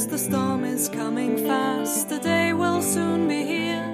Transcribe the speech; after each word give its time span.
knows 0.00 0.06
the 0.08 0.18
storm 0.18 0.64
is 0.64 0.88
coming 0.88 1.36
fast, 1.36 2.08
the 2.08 2.18
day 2.18 2.54
will 2.54 2.80
soon 2.80 3.28
be 3.28 3.44
here. 3.44 3.84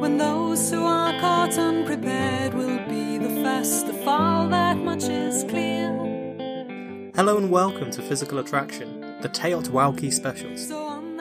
When 0.00 0.16
those 0.16 0.70
who 0.70 0.82
are 0.84 1.12
caught 1.20 1.58
unprepared 1.58 2.54
will 2.54 2.78
be 2.88 3.18
the 3.18 3.28
first 3.42 3.86
to 3.88 3.92
fall, 4.04 4.48
that 4.48 4.78
much 4.78 5.04
is 5.04 5.44
clear. 5.44 5.90
Hello 7.14 7.36
and 7.36 7.50
welcome 7.50 7.90
to 7.90 8.00
Physical 8.02 8.38
Attraction, 8.38 9.00
the 9.20 9.28
TEOTWAWKI 9.28 10.10
specials, 10.12 10.70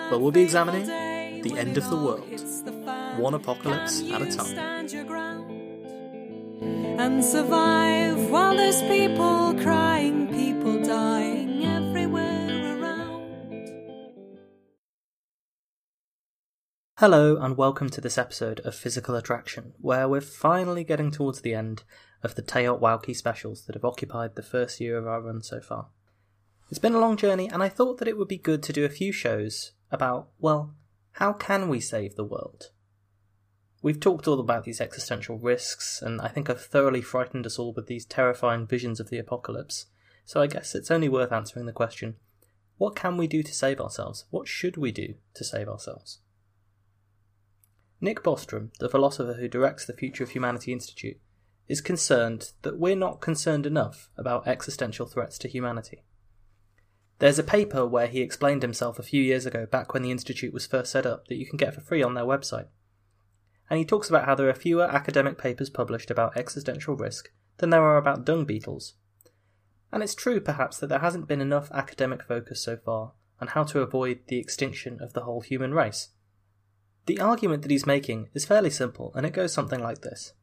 where 0.10 0.20
we'll 0.20 0.32
be 0.32 0.42
examining 0.42 0.86
the 1.42 1.56
end 1.58 1.78
of 1.78 1.90
the 1.90 1.98
world, 1.98 2.30
one 3.20 3.34
apocalypse 3.34 4.02
at 4.12 4.22
a 4.22 4.26
time. 4.26 4.46
stand 4.46 4.94
your 4.94 5.04
ground 5.04 5.52
And 7.02 7.24
survive 7.24 8.30
while 8.30 8.56
there's 8.56 8.82
people 8.84 9.56
crying, 9.56 10.31
Hello 17.02 17.36
and 17.36 17.58
welcome 17.58 17.90
to 17.90 18.00
this 18.00 18.20
episode 18.20 18.60
of 18.60 18.76
Physical 18.76 19.16
Attraction, 19.16 19.74
where 19.82 20.08
we're 20.08 20.22
finally 20.22 20.84
getting 20.84 21.10
towards 21.10 21.42
the 21.42 21.56
end 21.56 21.82
of 22.22 22.36
the 22.36 22.44
TEOTWAWKI 22.44 23.16
specials 23.16 23.66
that 23.66 23.74
have 23.74 23.84
occupied 23.84 24.36
the 24.36 24.44
first 24.44 24.80
year 24.80 25.00
of 25.00 25.08
our 25.08 25.20
run 25.20 25.42
so 25.42 25.62
far. 25.62 25.88
It's 26.70 26.78
been 26.78 26.94
a 26.94 27.00
long 27.00 27.18
journey, 27.18 27.50
and 27.50 27.64
I 27.64 27.70
thought 27.70 27.98
that 27.98 28.08
it 28.08 28.20
would 28.20 28.28
be 28.28 28.38
good 28.38 28.62
to 28.62 28.72
do 28.72 28.86
a 28.86 28.90
few 28.90 29.12
shows 29.12 29.72
about, 29.90 30.30
well, 30.38 30.76
how 31.14 31.34
can 31.34 31.70
we 31.70 31.80
save 31.80 32.16
the 32.16 32.24
world? 32.24 32.70
We've 33.82 34.00
talked 34.00 34.28
all 34.28 34.40
about 34.40 34.66
these 34.66 34.80
existential 34.80 35.40
risks, 35.40 36.04
and 36.04 36.22
I 36.22 36.28
think 36.28 36.52
I've 36.52 36.64
thoroughly 36.64 37.02
frightened 37.02 37.48
us 37.48 37.58
all 37.58 37.74
with 37.74 37.88
these 37.88 38.06
terrifying 38.06 38.68
visions 38.68 39.00
of 39.00 39.10
the 39.10 39.18
apocalypse, 39.18 39.88
so 40.24 40.40
I 40.40 40.46
guess 40.46 40.76
it's 40.76 40.92
only 40.92 41.10
worth 41.10 41.32
answering 41.32 41.66
the 41.66 41.74
question 41.74 42.18
what 42.78 42.96
can 42.96 43.18
we 43.18 43.26
do 43.26 43.42
to 43.42 43.54
save 43.56 43.82
ourselves? 43.82 44.26
What 44.30 44.48
should 44.48 44.78
we 44.78 44.92
do 44.92 45.16
to 45.34 45.44
save 45.44 45.68
ourselves? 45.68 46.20
Nick 48.04 48.24
Bostrom, 48.24 48.72
the 48.80 48.90
philosopher 48.90 49.34
who 49.34 49.48
directs 49.48 49.86
the 49.86 49.94
Future 49.94 50.24
of 50.24 50.32
Humanity 50.32 50.74
Institute, 50.74 51.18
is 51.68 51.82
concerned 51.82 52.52
that 52.64 52.80
we're 52.80 52.96
not 52.96 53.22
concerned 53.22 53.68
enough 53.68 54.10
about 54.18 54.48
existential 54.48 55.06
threats 55.06 55.38
to 55.38 55.48
humanity. 55.48 56.04
There's 57.20 57.38
a 57.38 57.44
paper 57.44 57.86
where 57.86 58.08
he 58.08 58.22
explained 58.22 58.64
himself 58.64 58.98
a 58.98 59.04
few 59.04 59.22
years 59.22 59.46
ago, 59.46 59.68
back 59.68 59.94
when 59.94 60.02
the 60.02 60.10
Institute 60.10 60.52
was 60.52 60.66
first 60.66 60.92
set 60.92 61.06
up, 61.06 61.28
that 61.28 61.36
you 61.36 61.46
can 61.46 61.58
get 61.58 61.76
for 61.76 61.82
free 61.82 62.02
on 62.02 62.16
their 62.16 62.26
website. 62.26 62.66
And 63.70 63.78
he 63.78 63.86
talks 63.86 64.10
about 64.10 64.26
how 64.26 64.34
there 64.34 64.50
are 64.50 64.56
fewer 64.56 64.86
academic 64.86 65.38
papers 65.38 65.70
published 65.70 66.10
about 66.10 66.36
existential 66.36 66.96
risk 66.96 67.30
than 67.60 67.70
there 67.70 67.84
are 67.84 67.98
about 67.98 68.26
dung 68.26 68.46
beetles. 68.46 68.96
And 69.92 70.02
it's 70.02 70.16
true, 70.16 70.40
perhaps, 70.42 70.80
that 70.80 70.88
there 70.88 71.00
hasn't 71.00 71.28
been 71.28 71.42
enough 71.42 71.70
academic 71.72 72.24
focus 72.24 72.64
so 72.64 72.78
far 72.78 73.12
on 73.40 73.50
how 73.50 73.64
to 73.66 73.82
avoid 73.82 74.22
the 74.28 74.40
extinction 74.40 74.98
of 75.00 75.14
the 75.14 75.22
whole 75.22 75.42
human 75.42 75.76
race. 75.76 76.10
The 77.08 77.20
argument 77.20 77.64
that 77.64 77.72
he's 77.72 77.86
making 77.86 78.30
is 78.34 78.46
fairly 78.46 78.70
simple, 78.70 79.12
and 79.16 79.26
it 79.26 79.34
goes 79.34 79.54
something 79.54 79.82
like 79.82 80.02
this. 80.02 80.34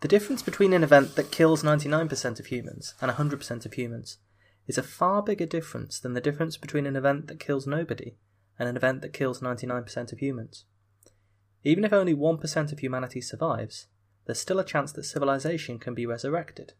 The 0.00 0.08
difference 0.08 0.42
between 0.42 0.72
an 0.72 0.84
event 0.84 1.16
that 1.16 1.30
kills 1.30 1.62
99% 1.62 2.38
of 2.38 2.46
humans 2.46 2.94
and 3.00 3.10
100% 3.10 3.66
of 3.66 3.72
humans 3.72 4.18
is 4.66 4.76
a 4.76 4.82
far 4.82 5.22
bigger 5.22 5.46
difference 5.46 5.98
than 5.98 6.12
the 6.12 6.20
difference 6.20 6.56
between 6.56 6.86
an 6.86 6.96
event 6.96 7.28
that 7.28 7.40
kills 7.40 7.66
nobody 7.66 8.16
and 8.58 8.68
an 8.68 8.76
event 8.76 9.00
that 9.00 9.12
kills 9.12 9.40
99% 9.40 10.12
of 10.12 10.18
humans. 10.18 10.64
Even 11.64 11.84
if 11.84 11.92
only 11.92 12.14
1% 12.14 12.72
of 12.72 12.78
humanity 12.78 13.20
survives, 13.20 13.86
there's 14.26 14.40
still 14.40 14.58
a 14.58 14.64
chance 14.64 14.92
that 14.92 15.04
civilization 15.04 15.78
can 15.78 15.94
be 15.94 16.06
resurrected. 16.06 16.74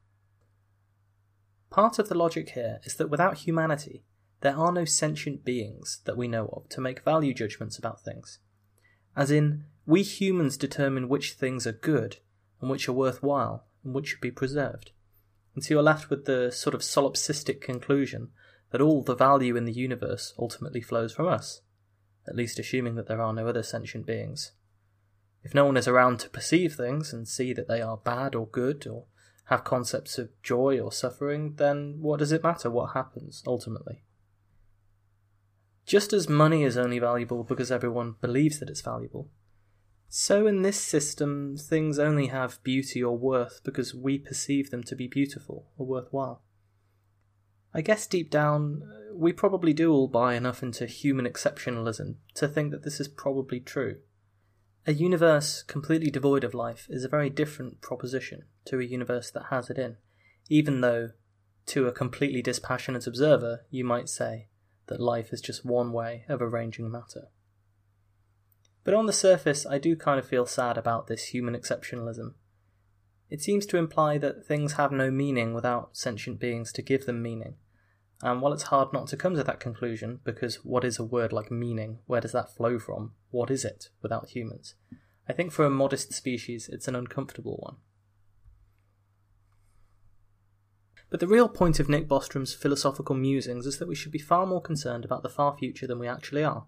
Part 1.71 1.99
of 1.99 2.09
the 2.09 2.15
logic 2.15 2.51
here 2.51 2.81
is 2.85 2.97
that 2.97 3.11
without 3.11 3.39
humanity, 3.39 4.05
there 4.41 4.57
are 4.57 4.73
no 4.73 4.85
sentient 4.85 5.45
beings 5.45 6.01
that 6.05 6.17
we 6.17 6.29
know 6.29 6.49
of 6.53 6.69
to 6.71 6.81
make 6.81 7.05
value 7.05 7.33
judgments 7.33 7.79
about 7.79 8.05
things. 8.05 8.39
As 9.17 9.31
in, 9.31 9.65
we 9.87 10.03
humans 10.03 10.57
determine 10.57 11.09
which 11.09 11.33
things 11.33 11.67
are 11.67 11.73
good 11.73 12.19
and 12.61 12.71
which 12.71 12.89
are 12.89 12.93
worthwhile 12.93 13.65
and 13.83 13.95
which 13.95 14.09
should 14.09 14.21
be 14.21 14.31
preserved. 14.31 14.91
And 15.55 15.65
so 15.65 15.75
you're 15.75 15.83
left 15.83 16.11
with 16.11 16.27
the 16.27 16.53
sort 16.53 16.75
of 16.75 16.83
solipsistic 16.83 17.61
conclusion 17.61 18.29
that 18.71 18.81
all 18.81 19.03
the 19.03 19.15
value 19.15 19.57
in 19.57 19.65
the 19.65 19.73
universe 19.73 20.35
ultimately 20.39 20.83
flows 20.83 21.15
from 21.15 21.29
us, 21.29 21.63
at 22.29 22.37
least 22.37 22.59
assuming 22.59 22.97
that 22.97 23.07
there 23.07 23.23
are 23.23 23.33
no 23.33 23.49
other 23.49 23.63
sentient 23.63 24.05
beings. 24.05 24.53
If 25.43 25.55
no 25.55 25.65
one 25.65 25.77
is 25.77 25.89
around 25.89 26.19
to 26.21 26.29
perceive 26.29 26.75
things 26.75 27.13
and 27.13 27.27
see 27.27 27.53
that 27.55 27.69
they 27.69 27.81
are 27.81 27.97
bad 27.97 28.35
or 28.35 28.47
good 28.47 28.87
or 28.87 29.05
have 29.45 29.65
concepts 29.65 30.19
of 30.19 30.31
joy 30.43 30.79
or 30.79 30.93
suffering, 30.93 31.55
then 31.55 31.99
what 32.01 32.19
does 32.19 32.33
it 32.33 32.43
matter 32.43 32.69
what 32.69 32.95
happens 32.95 33.43
ultimately? 33.47 34.03
Just 35.87 36.13
as 36.13 36.29
money 36.29 36.65
is 36.65 36.77
only 36.77 36.99
valuable 36.99 37.45
because 37.45 37.71
everyone 37.71 38.17
believes 38.21 38.59
that 38.59 38.69
it's 38.69 38.81
valuable, 38.81 39.31
so 40.09 40.47
in 40.47 40.63
this 40.63 40.81
system 40.81 41.57
things 41.57 41.99
only 41.99 42.27
have 42.27 42.63
beauty 42.63 43.03
or 43.03 43.17
worth 43.17 43.61
because 43.65 43.95
we 43.95 44.19
perceive 44.19 44.71
them 44.71 44.83
to 44.85 44.97
be 44.97 45.07
beautiful 45.07 45.67
or 45.79 45.87
worthwhile. 45.87 46.43
I 47.73 47.83
guess 47.83 48.07
deep 48.07 48.31
down, 48.31 48.83
we 49.15 49.33
probably 49.33 49.73
do 49.73 49.93
all 49.93 50.09
buy 50.09 50.35
enough 50.35 50.63
into 50.63 50.87
human 50.87 51.27
exceptionalism 51.27 52.17
to 52.35 52.49
think 52.49 52.73
that 52.73 52.83
this 52.83 52.99
is 52.99 53.09
probably 53.09 53.61
true. 53.61 53.99
A 54.87 54.93
universe 54.93 55.63
completely 55.63 56.11
devoid 56.11 56.45
of 56.45 56.55
life 56.55 56.87
is 56.89 57.05
a 57.05 57.09
very 57.09 57.29
different 57.29 57.81
proposition 57.81 58.45
to 58.67 58.81
a 58.81 58.85
universe 58.85 59.31
that 59.33 59.47
has 59.51 59.69
it 59.69 59.79
in, 59.79 59.97
even 60.49 60.81
though, 60.81 61.11
to 61.67 61.87
a 61.87 61.93
completely 61.93 62.41
dispassionate 62.43 63.07
observer, 63.07 63.67
you 63.71 63.85
might 63.85 64.09
say 64.09 64.49
that 64.89 65.01
life 65.01 65.33
is 65.33 65.41
just 65.41 65.65
one 65.65 65.93
way 65.93 66.25
of 66.29 66.41
arranging 66.41 66.91
matter. 66.91 67.29
But 68.85 68.95
on 68.95 69.07
the 69.07 69.13
surface, 69.13 69.67
I 69.67 69.79
do 69.79 69.97
kind 69.97 70.19
of 70.19 70.29
feel 70.29 70.47
sad 70.47 70.79
about 70.79 71.07
this 71.07 71.27
human 71.27 71.55
exceptionalism. 71.55 72.35
It 73.29 73.43
seems 73.43 73.67
to 73.67 73.77
imply 73.77 74.19
that 74.19 74.47
things 74.47 74.75
have 74.75 74.93
no 74.93 75.11
meaning 75.11 75.53
without 75.55 75.97
sentient 75.97 76.39
beings 76.39 76.73
to 76.73 76.83
give 76.83 77.07
them 77.07 77.21
meaning. 77.21 77.57
And 78.23 78.41
while 78.41 78.53
it's 78.53 78.65
hard 78.65 78.93
not 78.93 79.09
to 79.09 79.17
come 79.17 79.35
to 79.35 79.43
that 79.43 79.61
conclusion, 79.61 80.21
because 80.25 80.65
what 80.65 80.85
is 80.85 80.99
a 80.99 81.05
word 81.05 81.33
like 81.33 81.51
meaning? 81.51 81.99
Where 82.07 82.21
does 82.21 82.33
that 82.33 82.55
flow 82.55 82.79
from? 82.79 83.13
What 83.31 83.51
is 83.51 83.65
it 83.65 83.89
without 84.03 84.29
humans? 84.29 84.75
I 85.29 85.33
think 85.33 85.53
for 85.53 85.65
a 85.65 85.71
modest 85.71 86.13
species, 86.13 86.69
it's 86.73 86.89
an 86.89 86.95
uncomfortable 86.95 87.57
one. 87.61 87.77
But 91.09 91.21
the 91.21 91.29
real 91.29 91.49
point 91.49 91.79
of 91.79 91.89
Nick 91.89 92.09
Bostrom's 92.09 92.55
philosophical 92.55 93.15
musings 93.15 93.67
is 93.67 93.79
that 93.79 93.89
we 93.89 93.95
should 93.95 94.13
be 94.13 94.19
far 94.19 94.47
more 94.47 94.61
concerned 94.61 95.05
about 95.05 95.23
the 95.23 95.29
far 95.29 95.57
future 95.57 95.87
than 95.87 95.99
we 95.99 96.09
actually 96.09 96.43
are. 96.43 96.67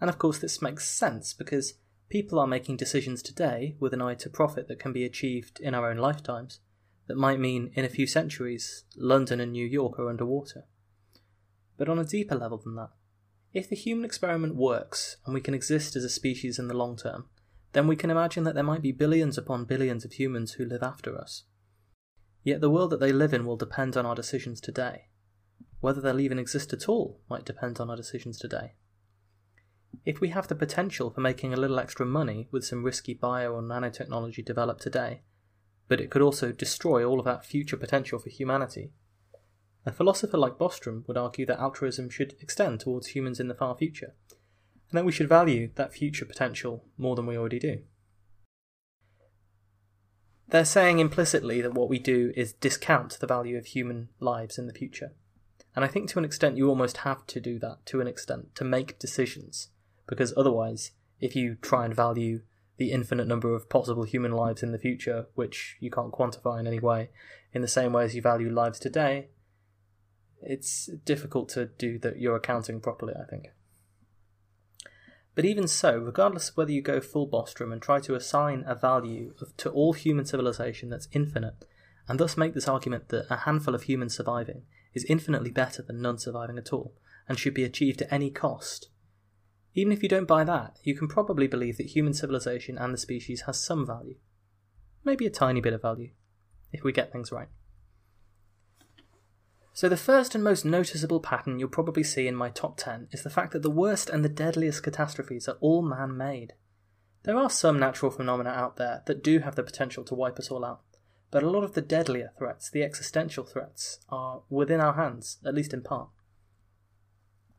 And 0.00 0.10
of 0.10 0.18
course, 0.18 0.38
this 0.38 0.60
makes 0.60 0.88
sense 0.88 1.32
because 1.32 1.74
people 2.10 2.38
are 2.38 2.46
making 2.46 2.76
decisions 2.76 3.22
today 3.22 3.76
with 3.80 3.94
an 3.94 4.02
eye 4.02 4.14
to 4.14 4.28
profit 4.28 4.68
that 4.68 4.78
can 4.78 4.92
be 4.92 5.04
achieved 5.04 5.58
in 5.60 5.74
our 5.74 5.90
own 5.90 5.96
lifetimes, 5.96 6.60
that 7.06 7.16
might 7.16 7.40
mean 7.40 7.70
in 7.74 7.84
a 7.84 7.88
few 7.88 8.06
centuries 8.06 8.84
London 8.96 9.40
and 9.40 9.52
New 9.52 9.66
York 9.66 9.98
are 9.98 10.08
underwater. 10.08 10.64
But 11.78 11.88
on 11.88 11.98
a 11.98 12.04
deeper 12.04 12.34
level 12.34 12.58
than 12.58 12.74
that, 12.76 12.90
if 13.52 13.70
the 13.70 13.76
human 13.76 14.04
experiment 14.04 14.54
works 14.54 15.16
and 15.24 15.32
we 15.32 15.40
can 15.40 15.54
exist 15.54 15.96
as 15.96 16.04
a 16.04 16.10
species 16.10 16.58
in 16.58 16.68
the 16.68 16.76
long 16.76 16.96
term, 16.96 17.26
then 17.72 17.86
we 17.86 17.96
can 17.96 18.10
imagine 18.10 18.44
that 18.44 18.54
there 18.54 18.64
might 18.64 18.82
be 18.82 18.92
billions 18.92 19.38
upon 19.38 19.64
billions 19.64 20.04
of 20.04 20.12
humans 20.14 20.52
who 20.52 20.64
live 20.64 20.82
after 20.82 21.16
us. 21.16 21.44
Yet 22.46 22.60
the 22.60 22.70
world 22.70 22.90
that 22.90 23.00
they 23.00 23.10
live 23.10 23.34
in 23.34 23.44
will 23.44 23.56
depend 23.56 23.96
on 23.96 24.06
our 24.06 24.14
decisions 24.14 24.60
today. 24.60 25.08
Whether 25.80 26.00
they'll 26.00 26.20
even 26.20 26.38
exist 26.38 26.72
at 26.72 26.88
all 26.88 27.20
might 27.28 27.44
depend 27.44 27.80
on 27.80 27.90
our 27.90 27.96
decisions 27.96 28.38
today. 28.38 28.74
If 30.04 30.20
we 30.20 30.28
have 30.28 30.46
the 30.46 30.54
potential 30.54 31.10
for 31.10 31.20
making 31.20 31.52
a 31.52 31.56
little 31.56 31.80
extra 31.80 32.06
money 32.06 32.46
with 32.52 32.64
some 32.64 32.84
risky 32.84 33.14
bio 33.14 33.54
or 33.54 33.62
nanotechnology 33.62 34.44
developed 34.44 34.80
today, 34.80 35.22
but 35.88 36.00
it 36.00 36.08
could 36.08 36.22
also 36.22 36.52
destroy 36.52 37.04
all 37.04 37.18
of 37.18 37.24
that 37.24 37.44
future 37.44 37.76
potential 37.76 38.20
for 38.20 38.30
humanity, 38.30 38.92
a 39.84 39.90
philosopher 39.90 40.38
like 40.38 40.56
Bostrom 40.56 41.02
would 41.08 41.16
argue 41.16 41.46
that 41.46 41.58
altruism 41.58 42.08
should 42.08 42.36
extend 42.40 42.78
towards 42.78 43.08
humans 43.08 43.40
in 43.40 43.48
the 43.48 43.54
far 43.54 43.76
future, 43.76 44.14
and 44.88 44.96
that 44.96 45.04
we 45.04 45.10
should 45.10 45.28
value 45.28 45.72
that 45.74 45.92
future 45.92 46.24
potential 46.24 46.84
more 46.96 47.16
than 47.16 47.26
we 47.26 47.36
already 47.36 47.58
do. 47.58 47.82
They're 50.48 50.64
saying 50.64 51.00
implicitly 51.00 51.60
that 51.60 51.74
what 51.74 51.88
we 51.88 51.98
do 51.98 52.32
is 52.36 52.52
discount 52.52 53.18
the 53.18 53.26
value 53.26 53.56
of 53.56 53.66
human 53.66 54.08
lives 54.20 54.58
in 54.58 54.66
the 54.66 54.72
future. 54.72 55.12
And 55.74 55.84
I 55.84 55.88
think 55.88 56.08
to 56.10 56.18
an 56.18 56.24
extent 56.24 56.56
you 56.56 56.68
almost 56.68 56.98
have 56.98 57.26
to 57.26 57.40
do 57.40 57.58
that 57.58 57.84
to 57.86 58.00
an 58.00 58.06
extent 58.06 58.54
to 58.54 58.64
make 58.64 58.98
decisions, 58.98 59.68
because 60.06 60.32
otherwise, 60.36 60.92
if 61.20 61.34
you 61.34 61.56
try 61.60 61.84
and 61.84 61.94
value 61.94 62.42
the 62.76 62.92
infinite 62.92 63.26
number 63.26 63.54
of 63.54 63.68
possible 63.68 64.04
human 64.04 64.32
lives 64.32 64.62
in 64.62 64.72
the 64.72 64.78
future, 64.78 65.26
which 65.34 65.76
you 65.80 65.90
can't 65.90 66.12
quantify 66.12 66.60
in 66.60 66.66
any 66.66 66.78
way, 66.78 67.10
in 67.52 67.62
the 67.62 67.68
same 67.68 67.92
way 67.92 68.04
as 68.04 68.14
you 68.14 68.22
value 68.22 68.50
lives 68.50 68.78
today, 68.78 69.28
it's 70.42 70.86
difficult 71.04 71.48
to 71.50 71.66
do 71.66 71.98
that 71.98 72.18
your 72.18 72.36
accounting 72.36 72.80
properly, 72.80 73.14
I 73.20 73.28
think. 73.28 73.48
But 75.36 75.44
even 75.44 75.68
so, 75.68 75.98
regardless 75.98 76.48
of 76.48 76.56
whether 76.56 76.72
you 76.72 76.80
go 76.80 76.98
full 76.98 77.28
Bostrom 77.28 77.70
and 77.70 77.80
try 77.80 78.00
to 78.00 78.14
assign 78.14 78.64
a 78.66 78.74
value 78.74 79.34
of, 79.40 79.54
to 79.58 79.70
all 79.70 79.92
human 79.92 80.24
civilization 80.24 80.88
that's 80.88 81.08
infinite, 81.12 81.66
and 82.08 82.18
thus 82.18 82.38
make 82.38 82.54
this 82.54 82.66
argument 82.66 83.10
that 83.10 83.26
a 83.30 83.36
handful 83.36 83.74
of 83.74 83.82
humans 83.82 84.16
surviving 84.16 84.62
is 84.94 85.04
infinitely 85.04 85.50
better 85.50 85.82
than 85.82 86.00
none 86.00 86.16
surviving 86.16 86.56
at 86.56 86.72
all, 86.72 86.94
and 87.28 87.38
should 87.38 87.52
be 87.52 87.64
achieved 87.64 88.00
at 88.00 88.10
any 88.10 88.30
cost. 88.30 88.88
Even 89.74 89.92
if 89.92 90.02
you 90.02 90.08
don't 90.08 90.26
buy 90.26 90.42
that, 90.42 90.78
you 90.82 90.96
can 90.96 91.06
probably 91.06 91.46
believe 91.46 91.76
that 91.76 91.88
human 91.88 92.14
civilization 92.14 92.78
and 92.78 92.94
the 92.94 92.98
species 92.98 93.42
has 93.42 93.62
some 93.62 93.86
value. 93.86 94.16
Maybe 95.04 95.26
a 95.26 95.30
tiny 95.30 95.60
bit 95.60 95.74
of 95.74 95.82
value, 95.82 96.12
if 96.72 96.82
we 96.82 96.92
get 96.92 97.12
things 97.12 97.30
right. 97.30 97.48
So, 99.76 99.90
the 99.90 99.96
first 99.98 100.34
and 100.34 100.42
most 100.42 100.64
noticeable 100.64 101.20
pattern 101.20 101.58
you'll 101.58 101.68
probably 101.68 102.02
see 102.02 102.26
in 102.26 102.34
my 102.34 102.48
top 102.48 102.78
10 102.78 103.08
is 103.12 103.22
the 103.22 103.28
fact 103.28 103.52
that 103.52 103.60
the 103.60 103.70
worst 103.70 104.08
and 104.08 104.24
the 104.24 104.28
deadliest 104.30 104.82
catastrophes 104.82 105.48
are 105.48 105.58
all 105.60 105.82
man 105.82 106.16
made. 106.16 106.54
There 107.24 107.36
are 107.36 107.50
some 107.50 107.78
natural 107.78 108.10
phenomena 108.10 108.48
out 108.48 108.76
there 108.76 109.02
that 109.04 109.22
do 109.22 109.40
have 109.40 109.54
the 109.54 109.62
potential 109.62 110.02
to 110.04 110.14
wipe 110.14 110.38
us 110.38 110.50
all 110.50 110.64
out, 110.64 110.80
but 111.30 111.42
a 111.42 111.50
lot 111.50 111.62
of 111.62 111.74
the 111.74 111.82
deadlier 111.82 112.32
threats, 112.38 112.70
the 112.70 112.82
existential 112.82 113.44
threats, 113.44 113.98
are 114.08 114.40
within 114.48 114.80
our 114.80 114.94
hands, 114.94 115.36
at 115.44 115.54
least 115.54 115.74
in 115.74 115.82
part. 115.82 116.08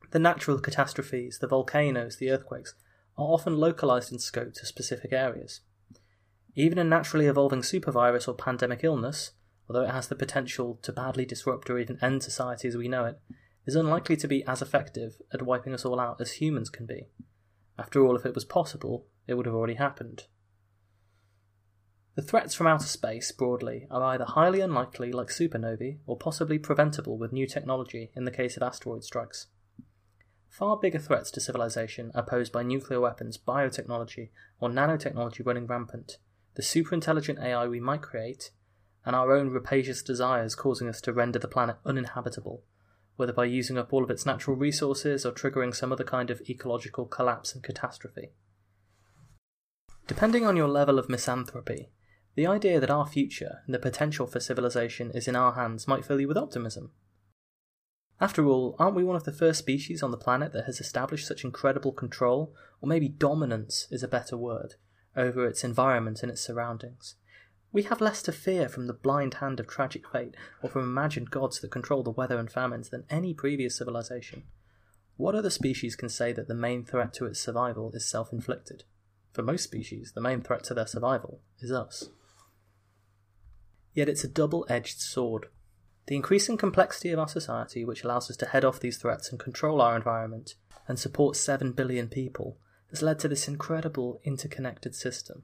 The 0.10 0.18
natural 0.18 0.58
catastrophes, 0.58 1.38
the 1.38 1.46
volcanoes, 1.46 2.18
the 2.18 2.31
earthquakes, 2.31 2.74
are 3.16 3.25
often 3.25 3.58
localized 3.58 4.12
in 4.12 4.18
scope 4.18 4.56
to 4.56 4.66
specific 4.66 5.14
areas. 5.14 5.62
Even 6.56 6.80
a 6.80 6.84
naturally 6.84 7.28
evolving 7.28 7.62
supervirus 7.62 8.28
or 8.28 8.34
pandemic 8.34 8.84
illness, 8.84 9.34
although 9.69 9.84
it 9.84 9.92
has 9.92 10.08
the 10.08 10.16
potential 10.16 10.80
to 10.81 10.92
badly 10.92 11.25
disrupt 11.25 11.69
or 11.69 11.78
even 11.78 11.98
end 12.02 12.24
society 12.24 12.68
as 12.68 12.78
we 12.78 12.88
know 12.88 13.06
it, 13.06 13.19
is 13.66 13.75
unlikely 13.75 14.16
to 14.16 14.28
be 14.28 14.44
as 14.46 14.62
effective 14.62 15.22
at 15.34 15.42
wiping 15.42 15.74
us 15.74 15.84
all 15.84 16.00
out 16.00 16.22
as 16.22 16.34
humans 16.34 16.69
can 16.69 16.86
be. 16.86 17.08
After 17.78 18.04
all, 18.04 18.16
if 18.16 18.25
it 18.25 18.34
was 18.34 18.46
possible, 18.46 19.06
it 19.28 19.34
would 19.34 19.46
have 19.46 19.56
already 19.56 19.75
happened. 19.75 20.24
The 22.16 22.24
threats 22.24 22.56
from 22.56 22.66
outer 22.66 22.88
space, 22.88 23.31
broadly, 23.31 23.86
are 23.92 24.02
either 24.02 24.25
highly 24.25 24.62
unlikely, 24.62 25.12
like 25.12 25.28
supernovae, 25.28 26.00
or 26.08 26.18
possibly 26.18 26.58
preventable 26.58 27.18
with 27.18 27.31
new 27.31 27.46
technology 27.46 28.10
in 28.16 28.25
the 28.25 28.31
case 28.31 28.58
of 28.58 28.64
asteroid 28.64 29.04
strikes. 29.04 29.48
Far 30.50 30.78
bigger 30.78 30.98
threats 30.98 31.30
to 31.31 31.42
civilization 31.42 32.12
are 32.16 32.25
posed 32.25 32.52
by 32.52 32.64
nuclear 32.64 33.00
weapons, 33.00 33.38
biotechnology, 33.38 34.30
or 34.60 34.69
nanotechnology 34.69 35.46
running 35.46 35.68
rampant, 35.68 36.18
the 36.56 36.64
superintelligent 36.64 37.40
AI 37.40 37.68
we 37.68 37.80
might 37.80 38.02
create, 38.02 38.50
and 39.07 39.15
our 39.15 39.31
own 39.31 39.50
rapacious 39.50 40.04
desires 40.04 40.54
causing 40.54 40.89
us 40.89 41.00
to 41.00 41.13
render 41.13 41.39
the 41.39 41.48
planet 41.48 41.77
uninhabitable, 41.86 42.65
whether 43.15 43.31
by 43.31 43.45
using 43.45 43.77
up 43.77 43.94
all 43.94 44.04
of 44.04 44.12
its 44.12 44.25
natural 44.25 44.57
resources 44.57 45.25
or 45.25 45.31
triggering 45.31 45.74
some 45.74 45.94
other 45.94 46.04
kind 46.04 46.30
of 46.30 46.42
ecological 46.50 47.06
collapse 47.06 47.54
and 47.56 47.63
catastrophe. 47.63 48.33
Depending 50.07 50.45
on 50.45 50.57
your 50.57 50.68
level 50.68 51.00
of 51.00 51.07
misanthropy, 51.07 51.89
the 52.36 52.45
idea 52.45 52.81
that 52.81 52.92
our 52.92 53.07
future 53.07 53.59
and 53.65 53.74
the 53.74 53.80
potential 53.80 54.27
for 54.27 54.42
civilization 54.42 55.09
is 55.12 55.25
in 55.25 55.38
our 55.38 55.54
hands 55.54 55.88
might 55.88 56.04
fill 56.04 56.19
you 56.19 56.27
with 56.27 56.38
optimism. 56.38 56.92
After 58.19 58.45
all, 58.45 58.75
aren't 58.77 58.95
we 58.95 59.06
one 59.06 59.15
of 59.15 59.24
the 59.24 59.31
first 59.31 59.59
species 59.59 60.04
on 60.04 60.12
the 60.12 60.18
planet 60.18 60.51
that 60.51 60.65
has 60.65 60.81
established 60.81 61.27
such 61.27 61.45
incredible 61.45 61.94
control, 61.94 62.54
or 62.81 62.89
maybe 62.89 63.07
dominance 63.07 63.88
is 63.89 64.04
a 64.04 64.07
better 64.09 64.36
word, 64.36 64.75
over 65.15 65.45
its 65.45 65.63
environment 65.63 66.24
and 66.24 66.30
its 66.30 66.42
surroundings? 66.42 67.15
We 67.72 67.84
have 67.84 68.02
less 68.02 68.22
to 68.24 68.31
fear 68.31 68.69
from 68.69 68.88
the 68.88 68.94
blind 68.94 69.36
hand 69.36 69.60
of 69.60 69.68
tragic 69.68 70.08
fate 70.10 70.36
or 70.64 70.69
from 70.69 70.84
imagined 70.84 71.31
gods 71.31 71.60
that 71.60 71.72
control 71.72 72.02
the 72.02 72.12
weather 72.12 72.40
and 72.40 72.52
famines 72.52 72.90
than 72.90 73.04
any 73.10 73.34
previous 73.34 73.75
civilization. 73.75 74.44
What 75.18 75.36
other 75.36 75.50
species 75.50 75.96
can 75.96 76.10
say 76.10 76.31
that 76.34 76.48
the 76.48 76.54
main 76.54 76.86
threat 76.86 77.14
to 77.16 77.25
its 77.25 77.40
survival 77.40 77.92
is 77.94 78.06
self 78.06 78.31
inflicted? 78.31 78.84
For 79.34 79.42
most 79.42 79.64
species, 79.64 80.14
the 80.14 80.22
main 80.22 80.42
threat 80.42 80.64
to 80.66 80.74
their 80.74 80.88
survival 80.88 81.42
is 81.60 81.72
us. 81.72 82.10
Yet 83.94 84.10
it's 84.10 84.24
a 84.24 84.30
double 84.30 84.66
edged 84.69 85.00
sword. 85.00 85.48
The 86.06 86.16
increasing 86.16 86.58
complexity 86.58 87.10
of 87.10 87.19
our 87.19 87.28
society, 87.28 87.84
which 87.84 88.04
allows 88.04 88.30
us 88.30 88.38
to 88.38 88.46
head 88.46 88.64
off 88.64 88.80
these 88.80 88.98
threats 88.98 89.30
and 89.30 89.40
control 89.40 89.81
our 89.81 89.96
environment 89.96 90.56
and 90.88 90.98
support 90.98 91.36
7 91.36 91.74
billion 91.74 92.08
people, 92.08 92.58
has 92.92 93.02
led 93.02 93.19
to 93.19 93.28
this 93.28 93.48
incredible 93.48 94.22
interconnected 94.24 94.96
system. 94.96 95.44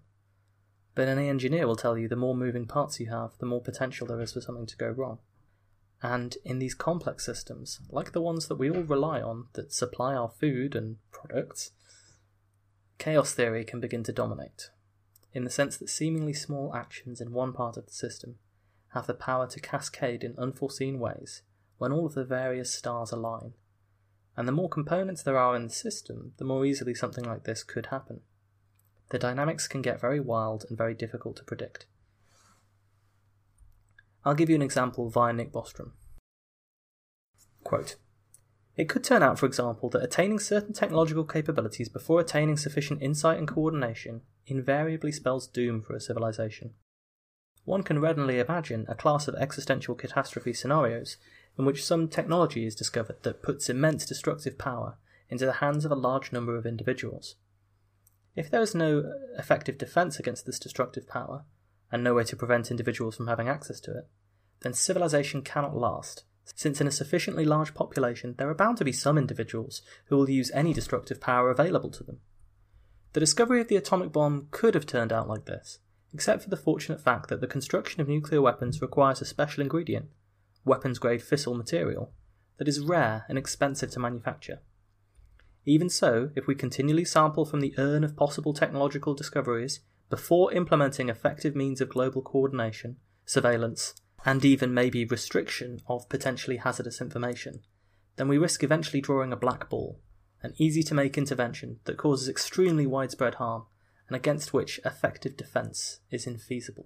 But 0.96 1.08
any 1.08 1.28
engineer 1.28 1.68
will 1.68 1.76
tell 1.76 1.98
you 1.98 2.08
the 2.08 2.16
more 2.16 2.36
moving 2.36 2.68
parts 2.68 3.00
you 3.00 3.10
have, 3.10 3.38
the 3.40 3.46
more 3.46 3.62
potential 3.62 4.06
there 4.06 4.22
is 4.22 4.34
for 4.34 4.42
something 4.42 4.68
to 4.68 4.78
go 4.78 4.90
wrong. 4.90 5.20
And 6.02 6.36
in 6.44 6.60
these 6.60 6.76
complex 6.76 7.26
systems, 7.26 7.80
like 7.90 8.12
the 8.12 8.22
ones 8.22 8.48
that 8.48 8.58
we 8.58 8.70
all 8.70 8.84
rely 8.84 9.22
on 9.22 9.48
that 9.54 9.74
supply 9.74 10.14
our 10.14 10.30
food 10.30 10.76
and 10.76 10.98
products, 11.12 11.72
chaos 13.00 13.34
theory 13.34 13.64
can 13.64 13.80
begin 13.80 14.04
to 14.04 14.12
dominate, 14.12 14.70
in 15.34 15.46
the 15.46 15.50
sense 15.50 15.78
that 15.78 15.90
seemingly 15.90 16.34
small 16.34 16.76
actions 16.76 17.22
in 17.22 17.32
one 17.32 17.54
part 17.54 17.78
of 17.78 17.86
the 17.86 17.94
system 17.94 18.36
have 18.90 19.08
the 19.08 19.14
power 19.14 19.48
to 19.48 19.60
cascade 19.60 20.24
in 20.24 20.36
unforeseen 20.38 21.00
ways 21.00 21.42
when 21.78 21.92
all 21.92 22.06
of 22.06 22.14
the 22.14 22.26
various 22.26 22.72
stars 22.72 23.12
align. 23.12 23.54
And 24.36 24.48
the 24.48 24.52
more 24.52 24.70
components 24.70 25.24
there 25.24 25.38
are 25.38 25.56
in 25.56 25.64
the 25.64 25.74
system, 25.74 26.34
the 26.38 26.46
more 26.46 26.66
easily 26.66 26.94
something 26.94 27.24
like 27.24 27.44
this 27.44 27.64
could 27.64 27.88
happen. 27.88 28.22
The 29.10 29.20
dynamics 29.20 29.68
can 29.68 29.82
get 29.82 30.02
very 30.02 30.20
wild 30.20 30.66
and 30.68 30.78
very 30.78 30.94
difficult 30.94 31.36
to 31.38 31.44
predict. 31.44 31.86
I'll 34.26 34.34
give 34.34 34.50
you 34.50 34.56
an 34.56 34.62
example 34.62 35.10
via 35.10 35.34
Nick 35.34 35.52
Bostrom. 35.52 35.92
Quote, 37.64 37.96
it 38.76 38.90
could 38.90 39.04
turn 39.04 39.22
out, 39.22 39.38
for 39.38 39.46
example, 39.46 39.90
that 39.90 40.04
attaining 40.04 40.40
certain 40.40 40.74
technological 40.74 41.26
capabilities 41.26 41.90
before 41.90 42.20
attaining 42.20 42.58
sufficient 42.58 43.02
insight 43.02 43.38
and 43.38 43.48
coordination 43.48 44.22
invariably 44.48 45.12
spells 45.12 45.48
doom 45.48 45.82
for 45.82 45.96
a 45.96 46.02
civilization. 46.02 46.74
One 47.66 47.84
can 47.84 48.00
readily 48.00 48.40
imagine 48.40 48.86
a 48.90 48.96
class 48.96 49.28
of 49.28 49.36
existential 49.36 49.96
catastrophe 49.96 50.54
scenarios 50.54 51.18
in 51.58 51.66
which 51.66 51.86
some 51.86 52.08
technology 52.08 52.66
is 52.66 52.76
discovered 52.76 53.22
that 53.24 53.44
puts 53.44 53.70
immense 53.70 54.06
destructive 54.06 54.58
power 54.58 54.98
into 55.30 55.46
the 55.46 55.54
hands 55.54 55.86
of 55.86 55.92
a 55.92 55.96
large 55.96 56.32
number 56.32 56.58
of 56.58 56.66
individuals. 56.66 57.36
If 58.36 58.50
there 58.50 58.62
is 58.62 58.74
no 58.74 59.00
uh, 59.00 59.40
effective 59.40 59.78
defense 59.78 60.20
against 60.20 60.46
this 60.46 60.60
destructive 60.60 61.08
power, 61.08 61.46
and 61.92 62.04
no 62.04 62.16
way 62.16 62.24
to 62.24 62.36
prevent 62.36 62.72
individuals 62.72 63.18
from 63.18 63.28
having 63.28 63.48
access 63.48 63.80
to 63.82 63.98
it, 63.98 64.08
then 64.62 64.74
civilization 64.74 65.42
cannot 65.42 65.76
last 65.76 66.24
since 66.56 66.82
in 66.82 66.88
a 66.88 66.92
sufficiently 66.92 67.46
large 67.46 67.74
population 67.74 68.36
there 68.38 68.50
are 68.50 68.56
bound 68.56 68.78
to 68.78 68.86
be 68.86 68.92
some 68.92 69.18
individuals 69.18 69.82
who 70.06 70.18
will 70.18 70.30
use 70.30 70.52
any 70.54 70.74
destructive 70.74 71.22
power 71.22 71.50
available 71.50 71.90
to 71.92 72.04
them. 72.04 72.20
The 73.14 73.20
discovery 73.20 73.62
of 73.62 73.68
the 73.68 73.76
atomic 73.76 74.12
bomb 74.12 74.48
could 74.52 74.74
have 74.76 74.86
turned 74.86 75.14
out 75.14 75.28
like 75.28 75.46
this, 75.46 75.80
except 76.14 76.44
for 76.44 76.50
the 76.50 76.58
fortunate 76.58 77.02
fact 77.02 77.30
that 77.30 77.42
the 77.42 77.48
construction 77.48 78.02
of 78.02 78.08
nuclear 78.08 78.42
weapons 78.42 78.82
requires 78.82 79.22
a 79.22 79.26
special 79.26 79.62
ingredient, 79.62 80.08
weapons 80.66 81.00
grade 81.00 81.22
fissile 81.22 81.56
material, 81.56 82.12
that 82.58 82.68
is 82.68 82.80
rare 82.80 83.26
and 83.30 83.38
expensive 83.38 83.92
to 83.92 84.00
manufacture. 84.00 84.60
Even 85.66 85.90
so, 85.90 86.30
if 86.36 86.46
we 86.46 86.56
continually 86.56 87.06
sample 87.06 87.46
from 87.46 87.62
the 87.62 87.74
urn 87.78 88.04
of 88.04 88.18
possible 88.18 88.54
technological 88.54 89.14
discoveries 89.14 89.80
before 90.10 90.54
implementing 90.54 91.10
effective 91.10 91.56
means 91.56 91.80
of 91.80 91.90
global 91.90 92.22
coordination, 92.22 92.98
surveillance, 93.26 93.96
and 94.26 94.44
even 94.44 94.74
maybe 94.74 95.06
restriction 95.06 95.82
of 95.88 96.08
potentially 96.10 96.58
hazardous 96.58 97.02
information, 97.02 97.62
then 98.16 98.28
we 98.28 98.38
risk 98.38 98.64
eventually 98.64 99.02
drawing 99.02 99.32
a 99.34 99.38
black 99.38 99.70
ball, 99.70 100.00
an 100.42 100.54
easy 100.58 100.84
to 100.84 100.94
make 100.94 101.18
intervention 101.18 101.80
that 101.86 101.98
causes 101.98 102.30
extremely 102.30 102.86
widespread 102.86 103.36
harm 103.36 103.64
and 104.08 104.16
against 104.16 104.54
which 104.54 104.80
effective 104.86 105.38
defence 105.38 106.00
is 106.12 106.26
infeasible. 106.26 106.86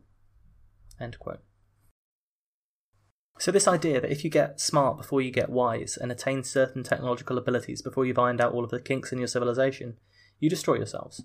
So, 3.39 3.51
this 3.51 3.67
idea 3.67 4.01
that 4.01 4.12
if 4.12 4.24
you 4.24 4.32
get 4.32 4.60
smart 4.60 4.98
before 4.98 5.22
you 5.22 5.29
get 5.29 5.50
wise 5.50 5.96
and 5.96 6.12
attain 6.12 6.44
certain 6.44 6.84
technological 6.84 7.38
abilities 7.38 7.84
before 7.84 8.06
you 8.06 8.13
find 8.13 8.41
out 8.41 8.51
all 8.51 8.63
of 8.63 8.72
the 8.72 8.82
kinks 8.82 9.12
in 9.12 9.20
your 9.20 9.27
civilization, 9.27 9.98
you 10.39 10.50
destroy 10.50 10.75
yourselves. 10.75 11.24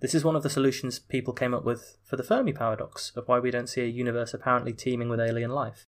This 0.00 0.14
is 0.14 0.24
one 0.24 0.36
of 0.36 0.42
the 0.42 0.50
solutions 0.50 0.98
people 0.98 1.32
came 1.32 1.54
up 1.54 1.64
with 1.64 1.96
for 2.04 2.16
the 2.16 2.24
Fermi 2.24 2.52
paradox 2.52 3.12
of 3.16 3.28
why 3.28 3.38
we 3.38 3.50
don't 3.50 3.68
see 3.68 3.82
a 3.82 3.86
universe 3.86 4.34
apparently 4.34 4.72
teeming 4.72 5.08
with 5.08 5.20
alien 5.20 5.50
life, 5.50 5.86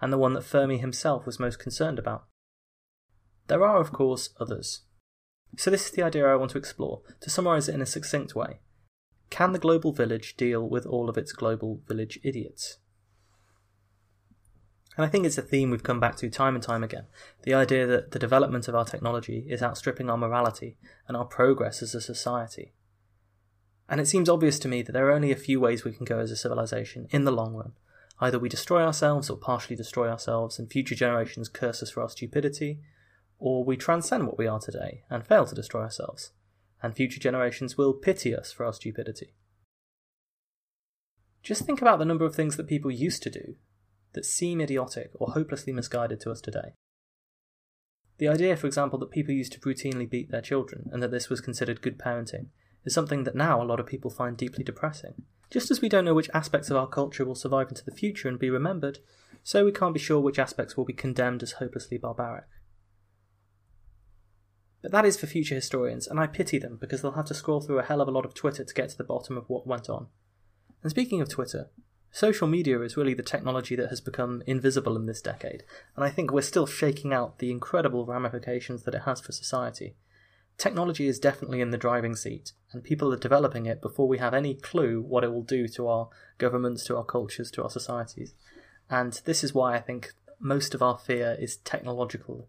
and 0.00 0.12
the 0.12 0.18
one 0.18 0.32
that 0.32 0.44
Fermi 0.44 0.78
himself 0.78 1.26
was 1.26 1.38
most 1.38 1.60
concerned 1.60 1.98
about. 1.98 2.24
There 3.46 3.64
are, 3.64 3.80
of 3.80 3.92
course, 3.92 4.30
others. 4.40 4.82
So, 5.56 5.70
this 5.70 5.84
is 5.84 5.92
the 5.92 6.02
idea 6.02 6.26
I 6.26 6.36
want 6.36 6.50
to 6.52 6.58
explore, 6.58 7.02
to 7.20 7.30
summarise 7.30 7.68
it 7.68 7.74
in 7.74 7.82
a 7.82 7.86
succinct 7.86 8.34
way. 8.34 8.60
Can 9.30 9.52
the 9.52 9.58
global 9.58 9.92
village 9.92 10.36
deal 10.36 10.68
with 10.68 10.86
all 10.86 11.08
of 11.08 11.16
its 11.16 11.32
global 11.32 11.82
village 11.86 12.18
idiots? 12.24 12.78
And 14.96 15.06
I 15.06 15.08
think 15.08 15.24
it's 15.24 15.38
a 15.38 15.42
theme 15.42 15.70
we've 15.70 15.82
come 15.82 16.00
back 16.00 16.16
to 16.16 16.28
time 16.28 16.54
and 16.54 16.62
time 16.62 16.84
again 16.84 17.06
the 17.44 17.54
idea 17.54 17.86
that 17.86 18.10
the 18.10 18.18
development 18.18 18.68
of 18.68 18.74
our 18.74 18.84
technology 18.84 19.46
is 19.48 19.62
outstripping 19.62 20.10
our 20.10 20.18
morality 20.18 20.76
and 21.08 21.16
our 21.16 21.24
progress 21.24 21.82
as 21.82 21.94
a 21.94 22.00
society. 22.00 22.74
And 23.88 24.00
it 24.00 24.08
seems 24.08 24.28
obvious 24.28 24.58
to 24.60 24.68
me 24.68 24.82
that 24.82 24.92
there 24.92 25.08
are 25.08 25.12
only 25.12 25.32
a 25.32 25.36
few 25.36 25.60
ways 25.60 25.84
we 25.84 25.92
can 25.92 26.04
go 26.04 26.18
as 26.18 26.30
a 26.30 26.36
civilization 26.36 27.08
in 27.10 27.24
the 27.24 27.32
long 27.32 27.54
run. 27.54 27.72
Either 28.20 28.38
we 28.38 28.48
destroy 28.48 28.82
ourselves 28.82 29.28
or 29.28 29.36
partially 29.36 29.74
destroy 29.74 30.08
ourselves, 30.08 30.58
and 30.58 30.70
future 30.70 30.94
generations 30.94 31.48
curse 31.48 31.82
us 31.82 31.90
for 31.90 32.02
our 32.02 32.08
stupidity, 32.08 32.78
or 33.38 33.64
we 33.64 33.76
transcend 33.76 34.26
what 34.26 34.38
we 34.38 34.46
are 34.46 34.60
today 34.60 35.02
and 35.10 35.26
fail 35.26 35.44
to 35.44 35.54
destroy 35.54 35.82
ourselves, 35.82 36.30
and 36.82 36.94
future 36.94 37.18
generations 37.18 37.76
will 37.76 37.92
pity 37.92 38.34
us 38.34 38.52
for 38.52 38.64
our 38.64 38.72
stupidity. 38.72 39.34
Just 41.42 41.64
think 41.64 41.82
about 41.82 41.98
the 41.98 42.04
number 42.04 42.24
of 42.24 42.34
things 42.34 42.56
that 42.56 42.68
people 42.68 42.90
used 42.90 43.22
to 43.24 43.30
do 43.30 43.56
that 44.14 44.26
seem 44.26 44.60
idiotic 44.60 45.10
or 45.14 45.32
hopelessly 45.32 45.72
misguided 45.72 46.20
to 46.20 46.30
us 46.30 46.40
today. 46.40 46.74
The 48.18 48.28
idea, 48.28 48.56
for 48.56 48.66
example, 48.66 48.98
that 49.00 49.10
people 49.10 49.34
used 49.34 49.52
to 49.52 49.60
routinely 49.60 50.08
beat 50.08 50.30
their 50.30 50.42
children 50.42 50.88
and 50.92 51.02
that 51.02 51.10
this 51.10 51.28
was 51.28 51.40
considered 51.40 51.82
good 51.82 51.98
parenting 51.98 52.46
is 52.84 52.94
something 52.94 53.24
that 53.24 53.34
now 53.34 53.62
a 53.62 53.64
lot 53.64 53.80
of 53.80 53.86
people 53.86 54.10
find 54.10 54.36
deeply 54.36 54.64
depressing. 54.64 55.14
Just 55.50 55.70
as 55.70 55.80
we 55.80 55.88
don't 55.88 56.04
know 56.04 56.14
which 56.14 56.30
aspects 56.32 56.70
of 56.70 56.76
our 56.76 56.86
culture 56.86 57.24
will 57.24 57.34
survive 57.34 57.68
into 57.68 57.84
the 57.84 57.90
future 57.90 58.28
and 58.28 58.38
be 58.38 58.50
remembered, 58.50 58.98
so 59.42 59.64
we 59.64 59.72
can't 59.72 59.94
be 59.94 60.00
sure 60.00 60.20
which 60.20 60.38
aspects 60.38 60.76
will 60.76 60.84
be 60.84 60.92
condemned 60.92 61.42
as 61.42 61.52
hopelessly 61.52 61.98
barbaric. 61.98 62.44
But 64.82 64.92
that 64.92 65.04
is 65.04 65.16
for 65.16 65.26
future 65.26 65.54
historians, 65.54 66.08
and 66.08 66.18
I 66.18 66.26
pity 66.26 66.58
them 66.58 66.76
because 66.80 67.02
they'll 67.02 67.12
have 67.12 67.26
to 67.26 67.34
scroll 67.34 67.60
through 67.60 67.78
a 67.78 67.84
hell 67.84 68.00
of 68.00 68.08
a 68.08 68.12
lot 68.12 68.24
of 68.24 68.34
Twitter 68.34 68.64
to 68.64 68.74
get 68.74 68.88
to 68.90 68.98
the 68.98 69.04
bottom 69.04 69.36
of 69.36 69.48
what 69.48 69.66
went 69.66 69.88
on. 69.88 70.08
And 70.82 70.90
speaking 70.90 71.20
of 71.20 71.28
Twitter, 71.28 71.70
social 72.12 72.46
media 72.46 72.80
is 72.82 72.96
really 72.96 73.14
the 73.14 73.22
technology 73.22 73.74
that 73.74 73.88
has 73.88 74.00
become 74.00 74.42
invisible 74.46 74.96
in 74.96 75.06
this 75.06 75.20
decade, 75.20 75.64
and 75.96 76.04
I 76.04 76.10
think 76.10 76.30
we're 76.30 76.42
still 76.42 76.66
shaking 76.66 77.12
out 77.12 77.38
the 77.38 77.50
incredible 77.50 78.06
ramifications 78.06 78.84
that 78.84 78.94
it 78.94 79.02
has 79.02 79.20
for 79.20 79.32
society. 79.32 79.96
Technology 80.58 81.08
is 81.08 81.18
definitely 81.18 81.60
in 81.60 81.70
the 81.70 81.78
driving 81.78 82.14
seat, 82.14 82.52
and 82.72 82.84
people 82.84 83.12
are 83.12 83.18
developing 83.18 83.66
it 83.66 83.82
before 83.82 84.06
we 84.06 84.18
have 84.18 84.34
any 84.34 84.54
clue 84.54 85.00
what 85.00 85.24
it 85.24 85.32
will 85.32 85.42
do 85.42 85.66
to 85.66 85.88
our 85.88 86.08
governments, 86.38 86.84
to 86.84 86.96
our 86.96 87.04
cultures, 87.04 87.50
to 87.50 87.62
our 87.62 87.70
societies. 87.70 88.34
And 88.88 89.20
this 89.24 89.42
is 89.42 89.54
why 89.54 89.74
I 89.74 89.80
think 89.80 90.12
most 90.38 90.74
of 90.74 90.82
our 90.82 90.98
fear 90.98 91.36
is 91.40 91.56
technological 91.56 92.48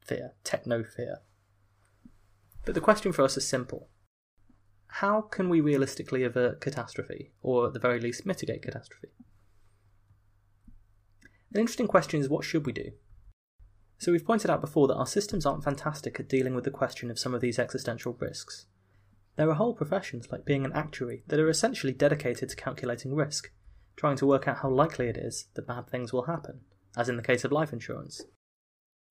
fear, 0.00 0.32
techno 0.44 0.84
fear. 0.84 1.18
But 2.64 2.74
the 2.74 2.80
question 2.80 3.12
for 3.12 3.22
us 3.22 3.36
is 3.36 3.46
simple 3.46 3.88
How 4.96 5.22
can 5.22 5.48
we 5.48 5.62
realistically 5.62 6.22
avert 6.22 6.60
catastrophe, 6.60 7.32
or 7.40 7.66
at 7.66 7.72
the 7.72 7.78
very 7.78 7.98
least 7.98 8.26
mitigate 8.26 8.62
catastrophe? 8.62 9.08
An 11.54 11.60
interesting 11.60 11.88
question 11.88 12.20
is 12.20 12.28
what 12.28 12.44
should 12.44 12.66
we 12.66 12.72
do? 12.72 12.92
So 13.96 14.12
we've 14.12 14.24
pointed 14.24 14.50
out 14.50 14.60
before 14.60 14.88
that 14.88 14.96
our 14.96 15.06
systems 15.06 15.46
aren't 15.46 15.64
fantastic 15.64 16.20
at 16.20 16.28
dealing 16.28 16.54
with 16.54 16.64
the 16.64 16.70
question 16.70 17.10
of 17.10 17.18
some 17.18 17.32
of 17.32 17.40
these 17.40 17.58
existential 17.58 18.16
risks. 18.20 18.66
There 19.36 19.48
are 19.48 19.54
whole 19.54 19.72
professions, 19.72 20.28
like 20.30 20.44
being 20.44 20.66
an 20.66 20.74
actuary, 20.74 21.24
that 21.26 21.40
are 21.40 21.48
essentially 21.48 21.94
dedicated 21.94 22.50
to 22.50 22.56
calculating 22.56 23.14
risk, 23.14 23.50
trying 23.96 24.16
to 24.16 24.26
work 24.26 24.46
out 24.46 24.58
how 24.58 24.68
likely 24.68 25.08
it 25.08 25.16
is 25.16 25.46
that 25.54 25.66
bad 25.66 25.88
things 25.88 26.12
will 26.12 26.24
happen, 26.24 26.60
as 26.98 27.08
in 27.08 27.16
the 27.16 27.22
case 27.22 27.44
of 27.44 27.52
life 27.52 27.72
insurance. 27.72 28.22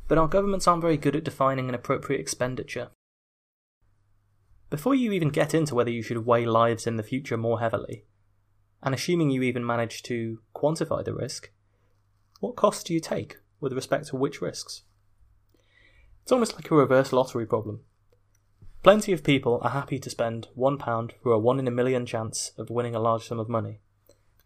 But 0.07 0.19
our 0.19 0.27
governments 0.27 0.67
aren't 0.67 0.83
very 0.83 0.97
good 0.97 1.15
at 1.15 1.23
defining 1.23 1.69
an 1.69 1.75
appropriate 1.75 2.21
expenditure. 2.21 2.89
Before 4.71 4.95
you 4.95 5.11
even 5.11 5.29
get 5.29 5.53
into 5.53 5.75
whether 5.75 5.91
you 5.91 6.01
should 6.01 6.25
weigh 6.25 6.47
lives 6.47 6.87
in 6.87 6.95
the 6.95 7.03
future 7.03 7.37
more 7.37 7.59
heavily, 7.59 8.05
and 8.81 8.95
assuming 8.95 9.29
you 9.29 9.43
even 9.43 9.63
manage 9.63 10.01
to 10.03 10.39
quantify 10.55 11.05
the 11.05 11.13
risk, 11.13 11.51
what 12.39 12.55
costs 12.55 12.83
do 12.83 12.93
you 12.95 12.99
take? 12.99 13.37
with 13.61 13.71
respect 13.71 14.07
to 14.07 14.17
which 14.17 14.41
risks. 14.41 14.81
It's 16.23 16.31
almost 16.31 16.55
like 16.55 16.69
a 16.69 16.75
reverse 16.75 17.13
lottery 17.13 17.45
problem. 17.45 17.81
Plenty 18.83 19.13
of 19.13 19.23
people 19.23 19.59
are 19.61 19.69
happy 19.69 19.99
to 19.99 20.09
spend 20.09 20.47
£1 20.57 21.11
for 21.21 21.31
a 21.31 21.39
1 21.39 21.59
in 21.59 21.67
a 21.67 21.71
million 21.71 22.05
chance 22.05 22.51
of 22.57 22.71
winning 22.71 22.95
a 22.95 22.99
large 22.99 23.27
sum 23.27 23.39
of 23.39 23.47
money. 23.47 23.79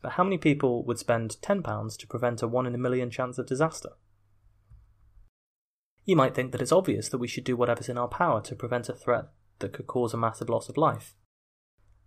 But 0.02 0.14
how 0.14 0.24
many 0.26 0.38
people 0.38 0.84
would 0.84 1.00
spend 1.00 1.38
£10 1.42 1.98
to 1.98 2.08
prevent 2.08 2.44
a 2.44 2.48
1 2.48 2.66
in 2.66 2.76
a 2.76 2.78
million 2.78 3.10
chance 3.10 3.38
of 3.38 3.48
disaster? 3.48 3.92
You 6.04 6.18
might 6.18 6.36
think 6.36 6.52
that 6.52 6.62
it's 6.62 6.74
obvious 6.74 7.10
that 7.10 7.18
we 7.18 7.28
should 7.28 7.46
do 7.46 7.56
whatever's 7.56 7.90
in 7.90 7.98
our 7.98 8.10
power 8.10 8.42
to 8.42 8.56
prevent 8.56 8.90
a 8.90 8.94
threat 8.94 9.30
that 9.60 9.74
could 9.74 9.88
cause 9.88 10.14
a 10.14 10.18
massive 10.18 10.50
loss 10.50 10.70
of 10.70 10.78
life. 10.78 11.16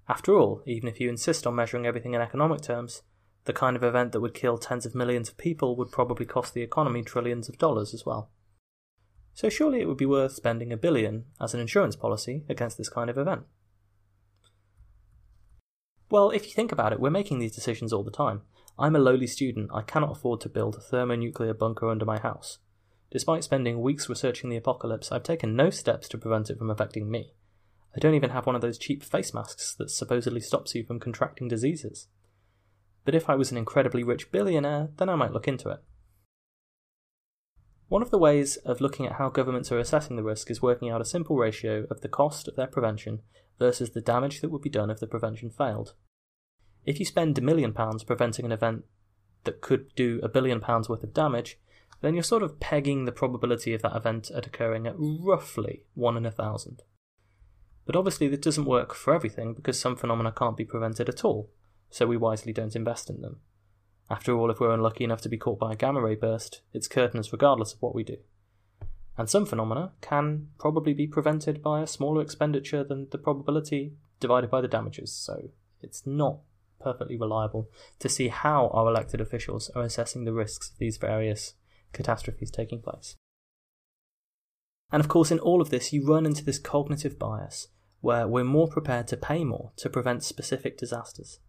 After 0.08 0.34
all, 0.34 0.62
even 0.66 0.88
if 0.88 1.00
you 1.00 1.08
insist 1.08 1.46
on 1.46 1.54
measuring 1.54 1.86
everything 1.86 2.14
in 2.14 2.20
economic 2.20 2.62
terms, 2.62 3.02
the 3.44 3.52
kind 3.52 3.76
of 3.76 3.82
event 3.82 4.12
that 4.12 4.20
would 4.20 4.34
kill 4.34 4.58
tens 4.58 4.86
of 4.86 4.94
millions 4.94 5.28
of 5.28 5.36
people 5.36 5.76
would 5.76 5.90
probably 5.90 6.26
cost 6.26 6.54
the 6.54 6.62
economy 6.62 7.02
trillions 7.02 7.48
of 7.48 7.58
dollars 7.58 7.94
as 7.94 8.04
well. 8.06 8.30
So 9.34 9.48
surely 9.48 9.80
it 9.80 9.88
would 9.88 9.96
be 9.96 10.06
worth 10.06 10.32
spending 10.32 10.72
a 10.72 10.76
billion 10.76 11.26
as 11.40 11.54
an 11.54 11.60
insurance 11.60 11.96
policy 11.96 12.44
against 12.48 12.76
this 12.76 12.88
kind 12.88 13.08
of 13.08 13.16
event. 13.16 13.42
Well, 16.10 16.30
if 16.30 16.46
you 16.46 16.52
think 16.52 16.72
about 16.72 16.92
it, 16.92 17.00
we're 17.00 17.10
making 17.10 17.38
these 17.38 17.54
decisions 17.54 17.92
all 17.92 18.02
the 18.02 18.10
time. 18.10 18.42
I'm 18.78 18.96
a 18.96 18.98
lowly 18.98 19.26
student, 19.26 19.70
I 19.72 19.82
cannot 19.82 20.12
afford 20.12 20.40
to 20.42 20.48
build 20.48 20.74
a 20.76 20.80
thermonuclear 20.80 21.52
bunker 21.52 21.88
under 21.88 22.04
my 22.04 22.18
house. 22.18 22.58
Despite 23.10 23.44
spending 23.44 23.80
weeks 23.80 24.08
researching 24.08 24.50
the 24.50 24.56
apocalypse, 24.56 25.10
I've 25.10 25.22
taken 25.22 25.56
no 25.56 25.70
steps 25.70 26.08
to 26.08 26.18
prevent 26.18 26.50
it 26.50 26.58
from 26.58 26.70
affecting 26.70 27.10
me. 27.10 27.32
I 27.94 27.98
don't 27.98 28.14
even 28.14 28.30
have 28.30 28.46
one 28.46 28.54
of 28.54 28.62
those 28.62 28.78
cheap 28.78 29.02
face 29.02 29.32
masks 29.34 29.74
that 29.74 29.90
supposedly 29.90 30.40
stops 30.40 30.74
you 30.74 30.84
from 30.84 31.00
contracting 31.00 31.48
diseases 31.48 32.08
but 33.08 33.14
if 33.14 33.30
I 33.30 33.36
was 33.36 33.50
an 33.50 33.56
incredibly 33.56 34.02
rich 34.02 34.30
billionaire, 34.30 34.90
then 34.98 35.08
I 35.08 35.14
might 35.14 35.32
look 35.32 35.48
into 35.48 35.70
it. 35.70 35.82
One 37.88 38.02
of 38.02 38.10
the 38.10 38.18
ways 38.18 38.56
of 38.66 38.82
looking 38.82 39.06
at 39.06 39.14
how 39.14 39.30
governments 39.30 39.72
are 39.72 39.78
assessing 39.78 40.16
the 40.16 40.22
risk 40.22 40.50
is 40.50 40.60
working 40.60 40.90
out 40.90 41.00
a 41.00 41.06
simple 41.06 41.38
ratio 41.38 41.86
of 41.90 42.02
the 42.02 42.08
cost 42.10 42.48
of 42.48 42.56
their 42.56 42.66
prevention 42.66 43.22
versus 43.58 43.92
the 43.92 44.02
damage 44.02 44.42
that 44.42 44.50
would 44.50 44.60
be 44.60 44.68
done 44.68 44.90
if 44.90 45.00
the 45.00 45.06
prevention 45.06 45.48
failed. 45.48 45.94
If 46.84 46.98
you 46.98 47.06
spend 47.06 47.38
a 47.38 47.40
million 47.40 47.72
pounds 47.72 48.04
preventing 48.04 48.44
an 48.44 48.52
event 48.52 48.84
that 49.44 49.62
could 49.62 49.94
do 49.94 50.20
a 50.22 50.28
billion 50.28 50.60
pounds 50.60 50.90
worth 50.90 51.02
of 51.02 51.14
damage, 51.14 51.58
then 52.02 52.12
you're 52.12 52.22
sort 52.22 52.42
of 52.42 52.60
pegging 52.60 53.06
the 53.06 53.10
probability 53.10 53.72
of 53.72 53.80
that 53.80 53.96
event 53.96 54.30
at 54.32 54.46
occurring 54.46 54.86
at 54.86 54.96
roughly 54.98 55.84
1 55.94 56.18
in 56.18 56.26
a 56.26 56.30
thousand. 56.30 56.82
But 57.88 57.96
obviously, 57.96 58.28
this 58.28 58.40
doesn't 58.40 58.66
work 58.66 58.92
for 58.92 59.14
everything 59.14 59.54
because 59.54 59.80
some 59.80 59.96
phenomena 59.96 60.30
can't 60.30 60.58
be 60.58 60.66
prevented 60.66 61.08
at 61.08 61.24
all, 61.24 61.48
so 61.88 62.06
we 62.06 62.18
wisely 62.18 62.52
don't 62.52 62.76
invest 62.76 63.08
in 63.08 63.22
them. 63.22 63.40
After 64.10 64.36
all, 64.36 64.50
if 64.50 64.60
we're 64.60 64.74
unlucky 64.74 65.04
enough 65.04 65.22
to 65.22 65.30
be 65.30 65.38
caught 65.38 65.58
by 65.58 65.72
a 65.72 65.76
gamma 65.76 66.02
ray 66.02 66.14
burst, 66.14 66.60
it's 66.74 66.86
curtains 66.86 67.32
regardless 67.32 67.72
of 67.72 67.80
what 67.80 67.94
we 67.94 68.04
do. 68.04 68.18
And 69.16 69.30
some 69.30 69.46
phenomena 69.46 69.92
can 70.02 70.48
probably 70.58 70.92
be 70.92 71.06
prevented 71.06 71.62
by 71.62 71.80
a 71.80 71.86
smaller 71.86 72.20
expenditure 72.20 72.84
than 72.84 73.08
the 73.10 73.16
probability 73.16 73.94
divided 74.20 74.50
by 74.50 74.60
the 74.60 74.68
damages, 74.68 75.10
so 75.10 75.48
it's 75.80 76.06
not 76.06 76.40
perfectly 76.78 77.16
reliable 77.16 77.70
to 78.00 78.10
see 78.10 78.28
how 78.28 78.68
our 78.74 78.86
elected 78.86 79.22
officials 79.22 79.70
are 79.70 79.82
assessing 79.82 80.26
the 80.26 80.34
risks 80.34 80.68
of 80.68 80.76
these 80.76 80.98
various 80.98 81.54
catastrophes 81.94 82.50
taking 82.50 82.82
place. 82.82 83.16
And 84.92 85.00
of 85.00 85.08
course, 85.08 85.30
in 85.30 85.38
all 85.38 85.62
of 85.62 85.70
this, 85.70 85.90
you 85.90 86.06
run 86.06 86.26
into 86.26 86.44
this 86.44 86.58
cognitive 86.58 87.18
bias 87.18 87.68
where 88.00 88.28
we're 88.28 88.44
more 88.44 88.68
prepared 88.68 89.08
to 89.08 89.16
pay 89.16 89.44
more 89.44 89.72
to 89.76 89.90
prevent 89.90 90.22
specific 90.22 90.78
disasters. 90.78 91.40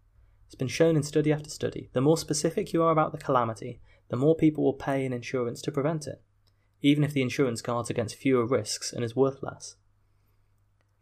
It's 0.46 0.56
been 0.56 0.68
shown 0.68 0.96
in 0.96 1.02
study 1.02 1.32
after 1.32 1.48
study 1.48 1.90
the 1.92 2.00
more 2.00 2.16
specific 2.16 2.72
you 2.72 2.82
are 2.82 2.90
about 2.90 3.12
the 3.12 3.18
calamity, 3.18 3.80
the 4.08 4.16
more 4.16 4.34
people 4.34 4.64
will 4.64 4.72
pay 4.72 5.04
in 5.04 5.12
insurance 5.12 5.62
to 5.62 5.72
prevent 5.72 6.06
it, 6.06 6.22
even 6.82 7.04
if 7.04 7.12
the 7.12 7.22
insurance 7.22 7.62
guards 7.62 7.90
against 7.90 8.16
fewer 8.16 8.44
risks 8.44 8.92
and 8.92 9.04
is 9.04 9.14
worth 9.14 9.42
less. 9.42 9.76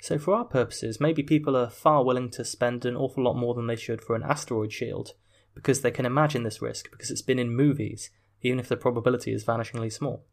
So, 0.00 0.19
for 0.19 0.35
our 0.35 0.45
purposes, 0.45 1.00
maybe 1.00 1.23
people 1.23 1.57
are 1.57 1.71
far 1.71 2.05
willing 2.05 2.31
to 2.33 2.45
spend 2.45 2.85
an 2.85 2.95
awful 2.95 3.25
lot 3.25 3.35
more 3.35 3.55
than 3.55 3.67
they 3.67 3.76
should 3.76 4.02
for 4.02 4.14
an 4.14 4.23
asteroid 4.23 4.73
shield 4.73 5.14
because 5.55 5.81
they 5.81 5.90
can 5.90 6.07
imagine 6.07 6.45
this 6.45 6.62
risk 6.62 6.90
because 6.90 7.11
it's 7.11 7.23
been 7.23 7.38
in 7.38 7.57
movies, 7.57 8.11
even 8.43 8.61
if 8.61 8.69
the 8.69 8.76
probability 8.76 9.33
is 9.33 9.45
vanishingly 9.45 9.93
small, 9.93 10.25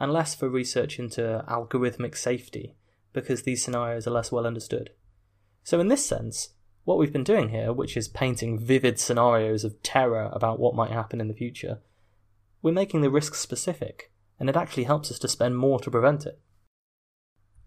and 0.00 0.12
less 0.12 0.34
for 0.34 0.48
research 0.48 0.98
into 0.98 1.44
algorithmic 1.48 2.16
safety 2.16 2.76
because 3.16 3.42
these 3.42 3.64
scenarios 3.64 4.06
are 4.06 4.10
less 4.12 4.30
well 4.30 4.46
understood. 4.46 4.90
So, 5.64 5.80
in 5.80 5.88
this 5.88 6.04
sense, 6.04 6.50
what 6.84 6.98
we've 6.98 7.12
been 7.12 7.24
doing 7.24 7.48
here, 7.48 7.72
which 7.72 7.96
is 7.96 8.08
painting 8.08 8.58
vivid 8.64 9.00
scenarios 9.00 9.64
of 9.64 9.82
terror 9.82 10.30
about 10.32 10.60
what 10.60 10.74
might 10.74 10.90
happen 10.90 11.20
in 11.20 11.26
the 11.26 11.34
future, 11.34 11.80
we're 12.60 12.72
making 12.72 13.00
the 13.00 13.10
risk 13.10 13.34
specific, 13.34 14.12
and 14.38 14.50
it 14.50 14.56
actually 14.56 14.84
helps 14.84 15.10
us 15.10 15.18
to 15.20 15.28
spend 15.28 15.56
more 15.56 15.80
to 15.80 15.90
prevent 15.90 16.26
it. 16.26 16.40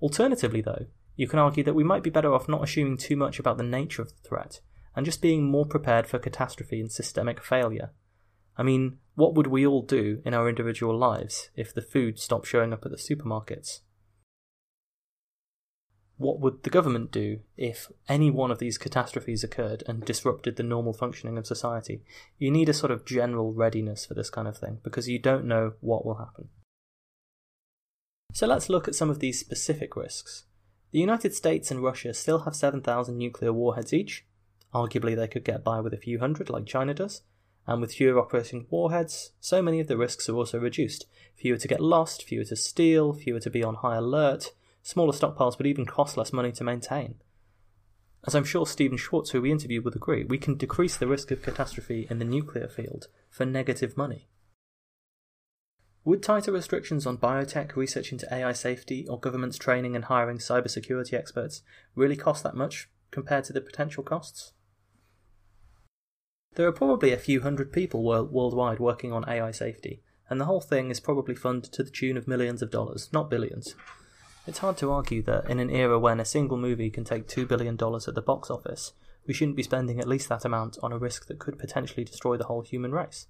Alternatively, 0.01 0.61
though, 0.61 0.85
you 1.15 1.27
can 1.27 1.39
argue 1.39 1.63
that 1.63 1.75
we 1.75 1.83
might 1.83 2.03
be 2.03 2.11
better 2.11 2.33
off 2.33 2.47
not 2.47 2.63
assuming 2.63 2.95
too 2.95 3.17
much 3.17 3.39
about 3.39 3.57
the 3.57 3.63
nature 3.63 4.03
of 4.03 4.09
the 4.09 4.29
threat, 4.29 4.61
and 4.95 5.03
just 5.03 5.19
being 5.19 5.49
more 5.49 5.65
prepared 5.65 6.05
for 6.05 6.19
catastrophe 6.19 6.79
and 6.79 6.91
systemic 6.91 7.43
failure. 7.43 7.89
I 8.55 8.61
mean, 8.61 8.99
what 9.15 9.33
would 9.33 9.47
we 9.47 9.65
all 9.65 9.81
do 9.81 10.21
in 10.23 10.35
our 10.35 10.47
individual 10.47 10.95
lives 10.95 11.49
if 11.55 11.73
the 11.73 11.81
food 11.81 12.19
stopped 12.19 12.45
showing 12.45 12.71
up 12.71 12.85
at 12.85 12.91
the 12.91 12.97
supermarkets? 12.97 13.79
What 16.19 16.41
would 16.41 16.63
the 16.63 16.69
government 16.69 17.11
do 17.11 17.39
if 17.55 17.89
any 18.09 18.29
one 18.29 18.51
of 18.51 18.59
these 18.59 18.77
catastrophes 18.77 19.41
occurred 19.41 19.83
and 19.87 20.03
disrupted 20.03 20.57
the 20.57 20.63
normal 20.63 20.91
functioning 20.91 21.37
of 21.37 21.47
society? 21.47 22.01
You 22.37 22.51
need 22.51 22.67
a 22.67 22.73
sort 22.73 22.91
of 22.91 23.05
general 23.05 23.53
readiness 23.53 24.05
for 24.05 24.15
this 24.15 24.29
kind 24.29 24.45
of 24.45 24.57
thing 24.57 24.79
because 24.83 25.07
you 25.07 25.17
don't 25.17 25.45
know 25.45 25.73
what 25.79 26.05
will 26.05 26.15
happen. 26.15 26.49
So 28.33 28.47
let's 28.47 28.67
look 28.69 28.89
at 28.89 28.95
some 28.95 29.09
of 29.09 29.19
these 29.19 29.39
specific 29.39 29.95
risks. 29.95 30.43
The 30.91 30.99
United 30.99 31.33
States 31.33 31.71
and 31.71 31.81
Russia 31.81 32.13
still 32.13 32.39
have 32.39 32.55
7,000 32.55 33.17
nuclear 33.17 33.53
warheads 33.53 33.93
each. 33.93 34.25
Arguably, 34.73 35.15
they 35.15 35.27
could 35.29 35.45
get 35.45 35.63
by 35.63 35.79
with 35.79 35.93
a 35.93 35.97
few 35.97 36.19
hundred, 36.19 36.49
like 36.49 36.65
China 36.65 36.93
does. 36.93 37.21
And 37.65 37.79
with 37.79 37.93
fewer 37.93 38.19
operating 38.19 38.67
warheads, 38.69 39.31
so 39.39 39.61
many 39.61 39.79
of 39.79 39.87
the 39.87 39.97
risks 39.97 40.27
are 40.27 40.35
also 40.35 40.59
reduced. 40.59 41.05
Fewer 41.37 41.57
to 41.57 41.67
get 41.67 41.79
lost, 41.79 42.23
fewer 42.23 42.43
to 42.43 42.57
steal, 42.57 43.13
fewer 43.13 43.39
to 43.39 43.49
be 43.49 43.63
on 43.63 43.75
high 43.75 43.95
alert, 43.95 44.51
Smaller 44.81 45.13
stockpiles 45.13 45.57
would 45.57 45.67
even 45.67 45.85
cost 45.85 46.17
less 46.17 46.33
money 46.33 46.51
to 46.53 46.63
maintain. 46.63 47.15
As 48.25 48.35
I'm 48.35 48.43
sure 48.43 48.65
Stephen 48.65 48.97
Schwartz, 48.97 49.31
who 49.31 49.41
we 49.41 49.51
interviewed, 49.51 49.85
would 49.85 49.95
agree, 49.95 50.23
we 50.23 50.37
can 50.37 50.57
decrease 50.57 50.97
the 50.97 51.07
risk 51.07 51.31
of 51.31 51.41
catastrophe 51.41 52.07
in 52.09 52.19
the 52.19 52.25
nuclear 52.25 52.67
field 52.67 53.07
for 53.29 53.45
negative 53.45 53.95
money. 53.95 54.27
Would 56.03 56.23
tighter 56.23 56.51
restrictions 56.51 57.05
on 57.05 57.17
biotech, 57.17 57.75
research 57.75 58.11
into 58.11 58.33
AI 58.33 58.53
safety, 58.53 59.07
or 59.07 59.19
governments 59.19 59.57
training 59.57 59.95
and 59.95 60.05
hiring 60.05 60.37
cybersecurity 60.37 61.13
experts 61.13 61.61
really 61.95 62.15
cost 62.15 62.43
that 62.43 62.55
much 62.55 62.89
compared 63.11 63.43
to 63.45 63.53
the 63.53 63.61
potential 63.61 64.03
costs? 64.03 64.53
There 66.55 66.67
are 66.67 66.73
probably 66.73 67.11
a 67.11 67.17
few 67.17 67.41
hundred 67.41 67.71
people 67.71 68.03
worldwide 68.03 68.79
working 68.79 69.13
on 69.13 69.27
AI 69.29 69.51
safety, 69.51 70.01
and 70.29 70.41
the 70.41 70.45
whole 70.45 70.61
thing 70.61 70.89
is 70.89 70.99
probably 70.99 71.35
funded 71.35 71.71
to 71.73 71.83
the 71.83 71.91
tune 71.91 72.17
of 72.17 72.27
millions 72.27 72.61
of 72.61 72.71
dollars, 72.71 73.09
not 73.13 73.29
billions. 73.29 73.75
It's 74.47 74.59
hard 74.59 74.77
to 74.77 74.91
argue 74.91 75.21
that 75.23 75.49
in 75.49 75.59
an 75.59 75.69
era 75.69 75.99
when 75.99 76.19
a 76.19 76.25
single 76.25 76.57
movie 76.57 76.89
can 76.89 77.03
take 77.03 77.27
$2 77.27 77.47
billion 77.47 77.75
at 77.75 78.15
the 78.15 78.23
box 78.25 78.49
office, 78.49 78.93
we 79.27 79.33
shouldn't 79.33 79.57
be 79.57 79.63
spending 79.63 79.99
at 79.99 80.07
least 80.07 80.29
that 80.29 80.45
amount 80.45 80.77
on 80.81 80.91
a 80.91 80.97
risk 80.97 81.27
that 81.27 81.39
could 81.39 81.59
potentially 81.59 82.03
destroy 82.03 82.35
the 82.37 82.45
whole 82.45 82.61
human 82.61 82.91
race. 82.91 83.27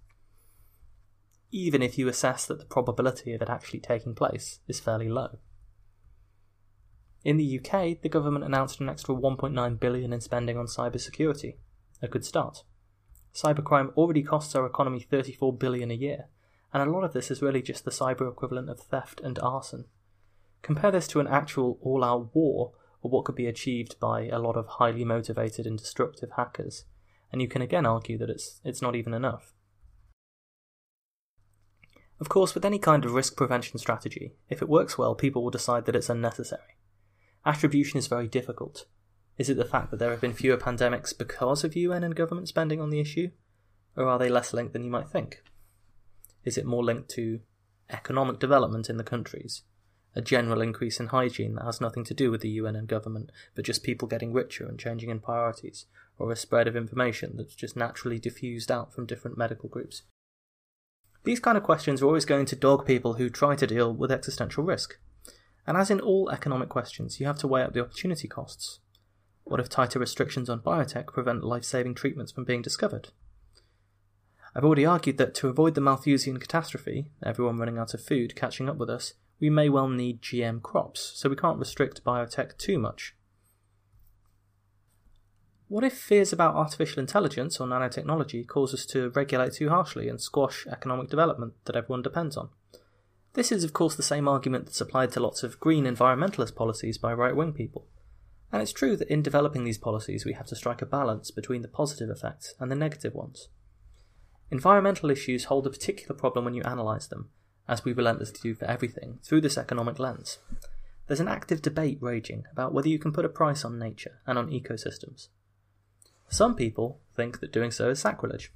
Even 1.52 1.82
if 1.82 1.98
you 1.98 2.08
assess 2.08 2.46
that 2.46 2.60
the 2.60 2.66
probability 2.66 3.34
of 3.34 3.42
it 3.42 3.50
actually 3.50 3.80
taking 3.80 4.16
place 4.16 4.60
is 4.68 4.80
fairly 4.80 5.10
low. 5.10 5.40
In 7.26 7.38
the 7.38 7.60
UK, 7.60 8.02
the 8.02 8.10
government 8.10 8.46
announced 8.46 8.80
an 8.80 8.88
extra 8.88 9.14
1.9 9.14 9.80
billion 9.80 10.14
in 10.14 10.22
spending 10.22 10.58
on 10.58 10.68
cybersecurity. 10.68 11.56
A 12.02 12.08
good 12.08 12.24
start. 12.24 12.64
Cybercrime 13.34 13.94
already 13.96 14.24
costs 14.24 14.56
our 14.56 14.66
economy 14.66 15.02
34 15.02 15.54
billion 15.58 15.92
a 15.92 15.96
year, 15.96 16.30
and 16.74 16.82
a 16.82 16.92
lot 16.92 17.04
of 17.04 17.14
this 17.14 17.30
is 17.30 17.42
really 17.42 17.62
just 17.62 17.84
the 17.84 17.92
cyber 17.92 18.32
equivalent 18.32 18.70
of 18.70 18.80
theft 18.80 19.20
and 19.20 19.38
arson. 19.40 19.86
Compare 20.62 20.92
this 20.92 21.08
to 21.08 21.20
an 21.20 21.28
actual 21.28 21.78
all 21.82 22.04
out 22.04 22.34
war, 22.34 22.74
or 23.02 23.12
what 23.12 23.26
could 23.26 23.36
be 23.36 23.48
achieved 23.48 24.00
by 24.00 24.28
a 24.28 24.40
lot 24.40 24.58
of 24.58 24.68
highly 24.68 25.06
motivated 25.06 25.66
and 25.66 25.78
destructive 25.78 26.32
hackers, 26.36 26.86
and 27.32 27.42
you 27.42 27.48
can 27.48 27.62
again 27.62 27.86
argue 27.86 28.18
that 28.18 28.30
it's, 28.30 28.60
it's 28.64 28.82
not 28.82 28.96
even 28.96 29.14
enough. 29.14 29.54
Of 32.20 32.28
course, 32.28 32.54
with 32.54 32.66
any 32.66 32.80
kind 32.80 33.06
of 33.06 33.14
risk 33.14 33.38
prevention 33.38 33.80
strategy, 33.80 34.34
if 34.50 34.62
it 34.62 34.68
works 34.68 34.98
well, 34.98 35.16
people 35.16 35.42
will 35.42 35.52
decide 35.52 35.86
that 35.86 35.96
it's 35.96 36.10
unnecessary. 36.10 36.76
Attribution 37.46 37.98
is 37.98 38.08
very 38.08 38.28
difficult. 38.28 38.86
Is 39.38 39.50
it 39.50 39.56
the 39.56 39.64
fact 39.64 39.90
that 39.90 39.98
there 39.98 40.12
have 40.12 40.20
been 40.20 40.34
fewer 40.34 40.58
pandemics 40.58 41.18
because 41.18 41.64
of 41.64 41.78
UN 41.78 42.04
and 42.04 42.14
government 42.14 42.50
spending 42.50 42.82
on 42.82 42.90
the 42.90 43.00
issue? 43.00 43.30
Or 43.96 44.06
are 44.06 44.20
they 44.20 44.28
less 44.28 44.54
linked 44.54 44.74
than 44.74 44.84
you 44.84 44.92
might 44.92 45.08
think? 45.08 45.42
Is 46.44 46.58
it 46.58 46.66
more 46.66 46.84
linked 46.84 47.10
to 47.12 47.40
economic 47.90 48.40
development 48.40 48.90
in 48.90 48.98
the 48.98 49.04
countries? 49.04 49.64
A 50.20 50.22
general 50.22 50.60
increase 50.60 51.00
in 51.00 51.08
hygiene 51.08 51.56
that 51.56 51.64
has 51.64 51.80
nothing 51.80 52.04
to 52.04 52.14
do 52.14 52.30
with 52.30 52.42
the 52.42 52.50
UN 52.50 52.76
and 52.76 52.90
government, 52.90 53.32
but 53.56 53.64
just 53.64 53.86
people 53.86 54.06
getting 54.06 54.34
richer 54.34 54.68
and 54.68 54.78
changing 54.78 55.10
in 55.10 55.22
priorities, 55.22 55.86
or 56.18 56.30
a 56.30 56.36
spread 56.36 56.68
of 56.68 56.76
information 56.76 57.38
that's 57.38 57.56
just 57.56 57.78
naturally 57.78 58.20
diffused 58.20 58.70
out 58.70 58.94
from 58.94 59.06
different 59.06 59.38
medical 59.38 59.70
groups? 59.70 60.02
These 61.24 61.40
kind 61.40 61.58
of 61.58 61.64
questions 61.64 62.02
are 62.02 62.06
always 62.06 62.26
going 62.26 62.48
to 62.48 62.58
dog 62.58 62.86
people 62.86 63.14
who 63.14 63.30
try 63.30 63.56
to 63.56 63.66
deal 63.66 63.94
with 63.94 64.12
existential 64.12 64.62
risk. 64.62 64.98
And 65.66 65.78
as 65.78 65.90
in 65.90 66.02
all 66.02 66.30
economic 66.30 66.68
questions, 66.68 67.22
you 67.22 67.26
have 67.26 67.40
to 67.40 67.48
weigh 67.48 67.64
up 67.64 67.72
the 67.72 67.80
opportunity 67.80 68.28
costs. 68.28 68.80
What 69.46 69.62
if 69.62 69.70
tighter 69.70 70.00
restrictions 70.00 70.50
on 70.50 70.60
biotech 70.60 71.08
prevent 71.14 71.46
life 71.46 71.64
saving 71.64 71.96
treatments 71.96 72.34
from 72.34 72.44
being 72.44 72.62
discovered? 72.62 73.08
I've 74.54 74.66
already 74.66 74.86
argued 74.86 75.18
that 75.20 75.34
to 75.36 75.48
avoid 75.48 75.76
the 75.76 75.82
Malthusian 75.82 76.40
catastrophe, 76.40 77.10
everyone 77.24 77.58
running 77.58 77.78
out 77.78 77.94
of 77.94 78.04
food 78.04 78.36
catching 78.36 78.68
up 78.68 78.76
with 78.76 78.90
us, 78.90 79.14
we 79.40 79.50
may 79.50 79.70
well 79.70 79.88
need 79.88 80.22
GM 80.22 80.62
crops, 80.62 81.14
so 81.16 81.30
we 81.30 81.36
can't 81.36 81.60
restrict 81.60 82.04
biotech 82.04 82.58
too 82.58 82.78
much. 82.78 83.16
What 85.68 85.84
if 85.84 85.94
fears 85.94 86.34
about 86.34 86.56
artificial 86.56 87.00
intelligence 87.00 87.60
or 87.60 87.68
nanotechnology 87.68 88.48
cause 88.48 88.74
us 88.74 88.88
to 88.88 89.10
regulate 89.12 89.54
too 89.54 89.70
harshly 89.70 90.10
and 90.10 90.20
squash 90.20 90.66
economic 90.66 91.10
development 91.10 91.54
that 91.66 91.76
everyone 91.76 92.02
depends 92.02 92.36
on? 92.36 92.50
This 93.34 93.52
is, 93.52 93.64
of 93.64 93.74
course, 93.74 93.96
the 93.96 94.02
same 94.02 94.28
argument 94.28 94.66
that's 94.66 94.82
applied 94.82 95.12
to 95.12 95.20
lots 95.20 95.44
of 95.44 95.60
green 95.60 95.86
environmentalist 95.86 96.56
policies 96.56 96.98
by 96.98 97.14
right 97.14 97.36
wing 97.36 97.54
people. 97.54 97.86
And 98.52 98.64
it's 98.64 98.74
true 98.74 98.98
that 98.98 99.10
in 99.10 99.22
developing 99.22 99.64
these 99.64 99.78
policies, 99.78 100.26
we 100.26 100.34
have 100.34 100.48
to 100.48 100.56
strike 100.56 100.82
a 100.82 100.88
balance 100.88 101.30
between 101.30 101.62
the 101.62 101.68
positive 101.68 102.10
effects 102.10 102.56
and 102.60 102.72
the 102.72 102.76
negative 102.76 103.14
ones. 103.14 103.50
Environmental 104.50 105.12
issues 105.12 105.46
hold 105.46 105.68
a 105.68 105.70
particular 105.70 106.16
problem 106.16 106.46
when 106.46 106.56
you 106.56 106.64
analyse 106.66 107.06
them, 107.06 107.30
as 107.70 107.86
we 107.86 107.94
relentlessly 107.94 108.40
do 108.42 108.56
for 108.56 108.66
everything, 108.66 109.20
through 109.24 109.42
this 109.42 109.58
economic 109.58 110.00
lens. 110.00 110.40
There's 111.08 111.20
an 111.20 111.28
active 111.28 111.62
debate 111.62 112.00
raging 112.02 112.44
about 112.52 112.74
whether 112.74 112.90
you 112.90 113.00
can 113.00 113.14
put 113.14 113.26
a 113.26 113.30
price 113.30 113.64
on 113.64 113.80
nature 113.80 114.20
and 114.28 114.38
on 114.38 114.50
ecosystems. 114.50 115.30
Some 116.28 116.56
people 116.56 117.00
think 117.16 117.40
that 117.40 117.54
doing 117.54 117.72
so 117.72 117.90
is 117.90 118.00
sacrilege. 118.00 118.52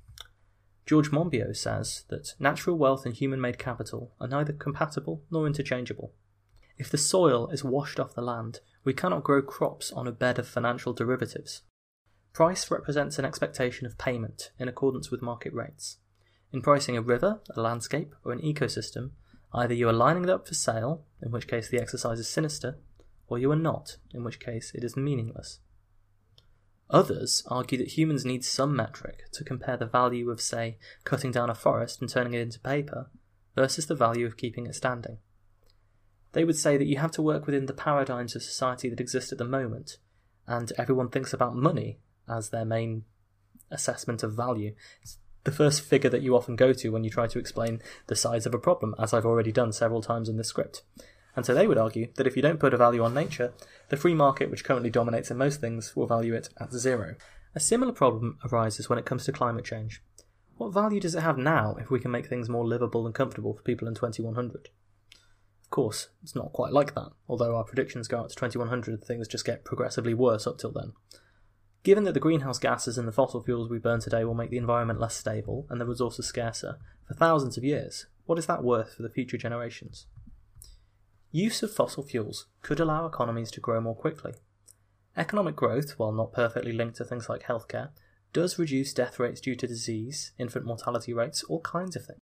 George 0.85 1.11
Monbiot 1.11 1.55
says 1.55 2.03
that 2.09 2.33
natural 2.39 2.77
wealth 2.77 3.05
and 3.05 3.15
human 3.15 3.39
made 3.39 3.57
capital 3.57 4.13
are 4.19 4.27
neither 4.27 4.51
compatible 4.51 5.23
nor 5.31 5.47
interchangeable. 5.47 6.11
If 6.77 6.89
the 6.89 6.97
soil 6.97 7.47
is 7.49 7.63
washed 7.63 7.99
off 7.99 8.15
the 8.15 8.21
land, 8.21 8.59
we 8.83 8.93
cannot 8.93 9.23
grow 9.23 9.41
crops 9.41 9.91
on 9.91 10.07
a 10.07 10.11
bed 10.11 10.39
of 10.39 10.47
financial 10.47 10.91
derivatives. 10.91 11.61
Price 12.33 12.69
represents 12.69 13.19
an 13.19 13.25
expectation 13.25 13.85
of 13.85 13.97
payment 13.97 14.51
in 14.59 14.67
accordance 14.67 15.09
with 15.09 15.21
market 15.21 15.53
rates. 15.53 15.97
In 16.53 16.61
pricing 16.61 16.95
a 16.95 17.01
river, 17.01 17.41
a 17.55 17.59
landscape, 17.59 18.13
or 18.23 18.31
an 18.31 18.39
ecosystem, 18.39 19.09
either 19.53 19.73
you 19.73 19.89
are 19.89 19.93
lining 19.93 20.23
it 20.23 20.29
up 20.29 20.47
for 20.47 20.53
sale, 20.53 21.03
in 21.19 21.31
which 21.31 21.47
case 21.47 21.67
the 21.67 21.81
exercise 21.81 22.19
is 22.19 22.29
sinister, 22.29 22.77
or 23.27 23.39
you 23.39 23.51
are 23.51 23.57
not, 23.57 23.97
in 24.13 24.23
which 24.23 24.39
case 24.39 24.71
it 24.75 24.83
is 24.83 24.95
meaningless. 24.95 25.59
Others 26.91 27.43
argue 27.47 27.79
that 27.79 27.97
humans 27.97 28.23
need 28.23 28.45
some 28.45 28.75
metric 28.75 29.23
to 29.31 29.43
compare 29.43 29.77
the 29.77 29.87
value 29.87 30.29
of, 30.29 30.39
say, 30.39 30.77
cutting 31.05 31.31
down 31.31 31.49
a 31.49 31.55
forest 31.55 31.99
and 32.01 32.09
turning 32.09 32.35
it 32.35 32.41
into 32.41 32.59
paper 32.59 33.09
versus 33.55 33.87
the 33.87 33.95
value 33.95 34.27
of 34.27 34.37
keeping 34.37 34.67
it 34.67 34.75
standing. 34.75 35.17
They 36.33 36.43
would 36.43 36.57
say 36.57 36.77
that 36.77 36.85
you 36.85 36.97
have 36.97 37.11
to 37.11 37.21
work 37.23 37.47
within 37.47 37.65
the 37.65 37.73
paradigms 37.73 38.35
of 38.35 38.43
society 38.43 38.89
that 38.89 38.99
exist 38.99 39.31
at 39.31 39.39
the 39.39 39.45
moment, 39.45 39.97
and 40.45 40.71
everyone 40.77 41.09
thinks 41.09 41.33
about 41.33 41.55
money 41.55 41.97
as 42.29 42.49
their 42.49 42.65
main 42.65 43.05
assessment 43.71 44.21
of 44.21 44.35
value. 44.35 44.75
The 45.43 45.51
first 45.51 45.81
figure 45.81 46.09
that 46.09 46.21
you 46.21 46.35
often 46.35 46.55
go 46.55 46.73
to 46.73 46.89
when 46.89 47.03
you 47.03 47.09
try 47.09 47.27
to 47.27 47.39
explain 47.39 47.81
the 48.07 48.15
size 48.15 48.45
of 48.45 48.53
a 48.53 48.59
problem, 48.59 48.95
as 48.99 49.13
I've 49.13 49.25
already 49.25 49.51
done 49.51 49.71
several 49.71 50.01
times 50.01 50.29
in 50.29 50.37
this 50.37 50.47
script. 50.47 50.83
And 51.35 51.45
so 51.45 51.53
they 51.53 51.67
would 51.67 51.77
argue 51.77 52.11
that 52.15 52.27
if 52.27 52.35
you 52.35 52.41
don't 52.41 52.59
put 52.59 52.73
a 52.73 52.77
value 52.77 53.03
on 53.03 53.13
nature, 53.13 53.53
the 53.89 53.97
free 53.97 54.13
market, 54.13 54.51
which 54.51 54.63
currently 54.63 54.89
dominates 54.89 55.31
in 55.31 55.37
most 55.37 55.59
things, 55.59 55.95
will 55.95 56.07
value 56.07 56.33
it 56.33 56.49
at 56.59 56.71
zero. 56.71 57.15
A 57.55 57.59
similar 57.59 57.91
problem 57.91 58.37
arises 58.51 58.89
when 58.89 58.99
it 58.99 59.05
comes 59.05 59.25
to 59.25 59.31
climate 59.31 59.65
change. 59.65 60.01
What 60.57 60.73
value 60.73 60.99
does 60.99 61.15
it 61.15 61.23
have 61.23 61.37
now 61.37 61.75
if 61.79 61.89
we 61.89 61.99
can 61.99 62.11
make 62.11 62.27
things 62.27 62.49
more 62.49 62.65
livable 62.65 63.05
and 63.05 63.15
comfortable 63.15 63.53
for 63.53 63.63
people 63.63 63.87
in 63.87 63.95
2100? 63.95 64.69
Of 65.63 65.69
course, 65.69 66.09
it's 66.21 66.35
not 66.35 66.53
quite 66.53 66.71
like 66.71 66.93
that, 66.93 67.09
although 67.27 67.55
our 67.55 67.63
predictions 67.63 68.07
go 68.07 68.19
out 68.19 68.29
to 68.29 68.35
2100, 68.35 69.03
things 69.03 69.27
just 69.27 69.45
get 69.45 69.65
progressively 69.65 70.13
worse 70.13 70.45
up 70.45 70.59
till 70.59 70.71
then. 70.71 70.93
Given 71.83 72.05
that 72.05 72.13
the 72.13 72.19
greenhouse 72.21 72.59
gases 72.59 72.97
and 72.97 73.07
the 73.07 73.11
fossil 73.11 73.43
fuels 73.43 73.69
we 73.69 73.77
burn 73.77 73.99
today 73.99 74.23
will 74.23 74.33
make 74.33 74.49
the 74.49 74.57
environment 74.57 75.01
less 75.01 75.15
stable 75.15 75.67
and 75.69 75.81
the 75.81 75.85
resources 75.85 76.25
scarcer 76.25 76.77
for 77.05 77.13
thousands 77.13 77.57
of 77.57 77.63
years, 77.63 78.05
what 78.25 78.39
is 78.39 78.45
that 78.45 78.63
worth 78.63 78.95
for 78.95 79.03
the 79.03 79.09
future 79.09 79.37
generations? 79.37 80.07
Use 81.31 81.61
of 81.61 81.73
fossil 81.73 82.03
fuels 82.03 82.45
could 82.61 82.79
allow 82.79 83.05
economies 83.05 83.51
to 83.51 83.59
grow 83.59 83.81
more 83.81 83.95
quickly. 83.95 84.33
Economic 85.17 85.57
growth, 85.57 85.99
while 85.99 86.13
not 86.13 86.31
perfectly 86.31 86.71
linked 86.71 86.95
to 86.97 87.03
things 87.03 87.27
like 87.27 87.43
healthcare, 87.43 87.89
does 88.31 88.57
reduce 88.57 88.93
death 88.93 89.19
rates 89.19 89.41
due 89.41 89.55
to 89.55 89.67
disease, 89.67 90.31
infant 90.39 90.65
mortality 90.65 91.13
rates, 91.13 91.43
all 91.43 91.61
kinds 91.61 91.95
of 91.95 92.05
things. 92.05 92.19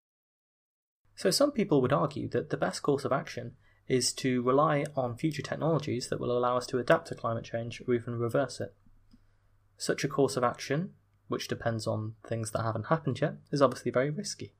So 1.15 1.31
some 1.31 1.51
people 1.51 1.81
would 1.81 1.93
argue 1.93 2.27
that 2.29 2.49
the 2.49 2.57
best 2.57 2.83
course 2.83 3.05
of 3.05 3.13
action 3.13 3.53
is 3.87 4.11
to 4.13 4.41
rely 4.41 4.83
on 4.95 5.15
future 5.15 5.41
technologies 5.41 6.09
that 6.09 6.19
will 6.19 6.37
allow 6.37 6.57
us 6.57 6.67
to 6.67 6.77
adapt 6.77 7.07
to 7.07 7.15
climate 7.15 7.45
change 7.45 7.81
or 7.87 7.93
even 7.93 8.15
reverse 8.15 8.59
it. 8.59 8.75
Such 9.77 10.03
a 10.03 10.07
course 10.07 10.37
of 10.37 10.43
action, 10.43 10.91
which 11.27 11.47
depends 11.47 11.87
on 11.87 12.15
things 12.25 12.51
that 12.51 12.63
haven't 12.63 12.87
happened 12.87 13.19
yet, 13.21 13.35
is 13.51 13.61
obviously 13.61 13.91
very 13.91 14.09
risky. 14.09 14.53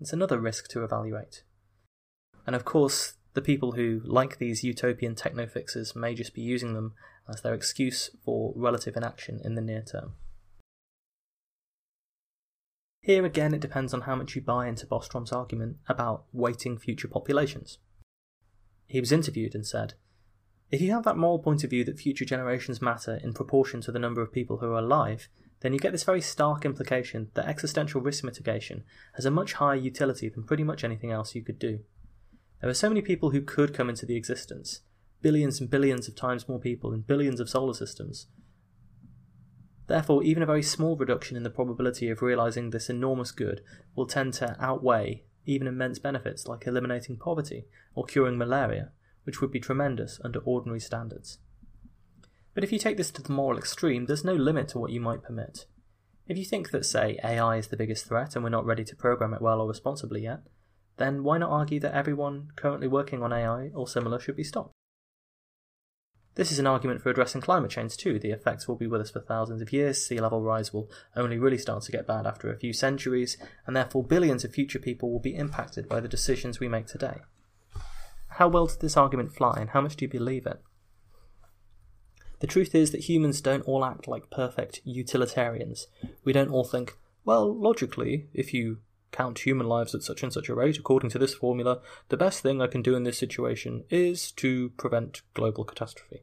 It's 0.00 0.12
another 0.12 0.40
risk 0.40 0.68
to 0.68 0.82
evaluate. 0.82 1.42
And 2.46 2.56
of 2.56 2.64
course, 2.64 3.14
the 3.34 3.42
people 3.42 3.72
who 3.72 4.00
like 4.04 4.38
these 4.38 4.64
utopian 4.64 5.14
techno 5.14 5.46
fixes 5.46 5.94
may 5.94 6.14
just 6.14 6.34
be 6.34 6.40
using 6.40 6.74
them 6.74 6.94
as 7.28 7.42
their 7.42 7.54
excuse 7.54 8.10
for 8.24 8.52
relative 8.56 8.96
inaction 8.96 9.40
in 9.44 9.54
the 9.54 9.60
near 9.60 9.82
term. 9.82 10.14
Here 13.02 13.24
again, 13.24 13.54
it 13.54 13.60
depends 13.60 13.94
on 13.94 14.02
how 14.02 14.14
much 14.14 14.34
you 14.34 14.42
buy 14.42 14.66
into 14.68 14.86
Bostrom's 14.86 15.32
argument 15.32 15.76
about 15.88 16.24
weighting 16.32 16.78
future 16.78 17.08
populations. 17.08 17.78
He 18.86 19.00
was 19.00 19.12
interviewed 19.12 19.54
and 19.54 19.66
said, 19.66 19.94
if 20.70 20.80
you 20.80 20.92
have 20.92 21.04
that 21.04 21.16
moral 21.16 21.38
point 21.38 21.64
of 21.64 21.70
view 21.70 21.84
that 21.84 21.98
future 21.98 22.24
generations 22.24 22.80
matter 22.80 23.20
in 23.22 23.32
proportion 23.32 23.80
to 23.82 23.92
the 23.92 23.98
number 23.98 24.22
of 24.22 24.32
people 24.32 24.58
who 24.58 24.66
are 24.66 24.78
alive, 24.78 25.28
then 25.60 25.72
you 25.72 25.78
get 25.78 25.92
this 25.92 26.04
very 26.04 26.20
stark 26.20 26.64
implication 26.64 27.30
that 27.34 27.46
existential 27.46 28.00
risk 28.00 28.24
mitigation 28.24 28.84
has 29.14 29.24
a 29.24 29.30
much 29.30 29.54
higher 29.54 29.76
utility 29.76 30.28
than 30.28 30.44
pretty 30.44 30.64
much 30.64 30.84
anything 30.84 31.10
else 31.10 31.34
you 31.34 31.42
could 31.42 31.58
do. 31.58 31.80
There 32.60 32.70
are 32.70 32.74
so 32.74 32.88
many 32.88 33.02
people 33.02 33.30
who 33.30 33.42
could 33.42 33.74
come 33.74 33.88
into 33.88 34.06
the 34.06 34.16
existence, 34.16 34.80
billions 35.22 35.60
and 35.60 35.68
billions 35.68 36.08
of 36.08 36.16
times 36.16 36.48
more 36.48 36.60
people 36.60 36.92
in 36.92 37.00
billions 37.00 37.40
of 37.40 37.50
solar 37.50 37.74
systems, 37.74 38.26
Therefore, 39.90 40.22
even 40.22 40.44
a 40.44 40.46
very 40.46 40.62
small 40.62 40.96
reduction 40.96 41.36
in 41.36 41.42
the 41.42 41.50
probability 41.50 42.10
of 42.10 42.22
realizing 42.22 42.70
this 42.70 42.88
enormous 42.88 43.32
good 43.32 43.60
will 43.96 44.06
tend 44.06 44.34
to 44.34 44.56
outweigh 44.60 45.24
even 45.46 45.66
immense 45.66 45.98
benefits 45.98 46.46
like 46.46 46.64
eliminating 46.64 47.16
poverty 47.16 47.66
or 47.96 48.04
curing 48.04 48.38
malaria, 48.38 48.92
which 49.24 49.40
would 49.40 49.50
be 49.50 49.60
tremendous 49.60 50.20
under 50.24 50.40
ordinary 50.40 50.80
standards. 50.80 51.38
But 52.54 52.64
if 52.64 52.72
you 52.72 52.78
take 52.78 52.96
this 52.96 53.10
to 53.12 53.22
the 53.22 53.32
moral 53.32 53.58
extreme, 53.58 54.06
there's 54.06 54.24
no 54.24 54.34
limit 54.34 54.68
to 54.68 54.78
what 54.78 54.90
you 54.90 55.00
might 55.00 55.22
permit. 55.22 55.66
If 56.26 56.36
you 56.36 56.44
think 56.44 56.70
that, 56.70 56.86
say, 56.86 57.18
AI 57.24 57.56
is 57.56 57.68
the 57.68 57.76
biggest 57.76 58.06
threat 58.06 58.34
and 58.34 58.44
we're 58.44 58.50
not 58.50 58.66
ready 58.66 58.84
to 58.84 58.96
program 58.96 59.34
it 59.34 59.42
well 59.42 59.60
or 59.60 59.68
responsibly 59.68 60.22
yet, 60.22 60.40
then 60.96 61.24
why 61.24 61.38
not 61.38 61.50
argue 61.50 61.80
that 61.80 61.94
everyone 61.94 62.48
currently 62.56 62.86
working 62.86 63.22
on 63.22 63.32
AI 63.32 63.70
or 63.74 63.88
similar 63.88 64.20
should 64.20 64.36
be 64.36 64.44
stopped? 64.44 64.72
This 66.36 66.52
is 66.52 66.58
an 66.58 66.66
argument 66.66 67.02
for 67.02 67.10
addressing 67.10 67.40
climate 67.40 67.70
change 67.70 67.96
too. 67.96 68.18
The 68.18 68.30
effects 68.30 68.68
will 68.68 68.76
be 68.76 68.86
with 68.86 69.00
us 69.00 69.10
for 69.10 69.20
thousands 69.20 69.60
of 69.60 69.72
years, 69.72 70.06
sea 70.06 70.20
level 70.20 70.40
rise 70.42 70.72
will 70.72 70.88
only 71.16 71.38
really 71.38 71.58
start 71.58 71.82
to 71.84 71.92
get 71.92 72.06
bad 72.06 72.26
after 72.26 72.50
a 72.52 72.56
few 72.56 72.72
centuries, 72.72 73.36
and 73.66 73.74
therefore 73.74 74.04
billions 74.04 74.44
of 74.44 74.52
future 74.52 74.78
people 74.78 75.10
will 75.10 75.20
be 75.20 75.34
impacted 75.34 75.88
by 75.88 76.00
the 76.00 76.08
decisions 76.08 76.60
we 76.60 76.68
make 76.68 76.86
today. 76.86 77.18
How 78.40 78.48
well 78.48 78.64
does 78.64 78.78
this 78.78 78.96
argument 78.96 79.34
fly, 79.34 79.58
and 79.60 79.68
how 79.68 79.82
much 79.82 79.96
do 79.96 80.06
you 80.06 80.08
believe 80.08 80.46
it? 80.46 80.62
The 82.38 82.46
truth 82.46 82.74
is 82.74 82.90
that 82.90 83.06
humans 83.06 83.42
don't 83.42 83.68
all 83.68 83.84
act 83.84 84.08
like 84.08 84.30
perfect 84.30 84.80
utilitarians. 84.82 85.88
We 86.24 86.32
don't 86.32 86.50
all 86.50 86.64
think, 86.64 86.96
well, 87.22 87.54
logically, 87.54 88.28
if 88.32 88.54
you 88.54 88.78
count 89.12 89.40
human 89.40 89.66
lives 89.66 89.94
at 89.94 90.02
such 90.02 90.22
and 90.22 90.32
such 90.32 90.48
a 90.48 90.54
rate 90.54 90.78
according 90.78 91.10
to 91.10 91.18
this 91.18 91.34
formula, 91.34 91.82
the 92.08 92.16
best 92.16 92.40
thing 92.42 92.62
I 92.62 92.66
can 92.66 92.80
do 92.80 92.96
in 92.96 93.02
this 93.02 93.18
situation 93.18 93.84
is 93.90 94.32
to 94.32 94.70
prevent 94.78 95.20
global 95.34 95.64
catastrophe. 95.64 96.22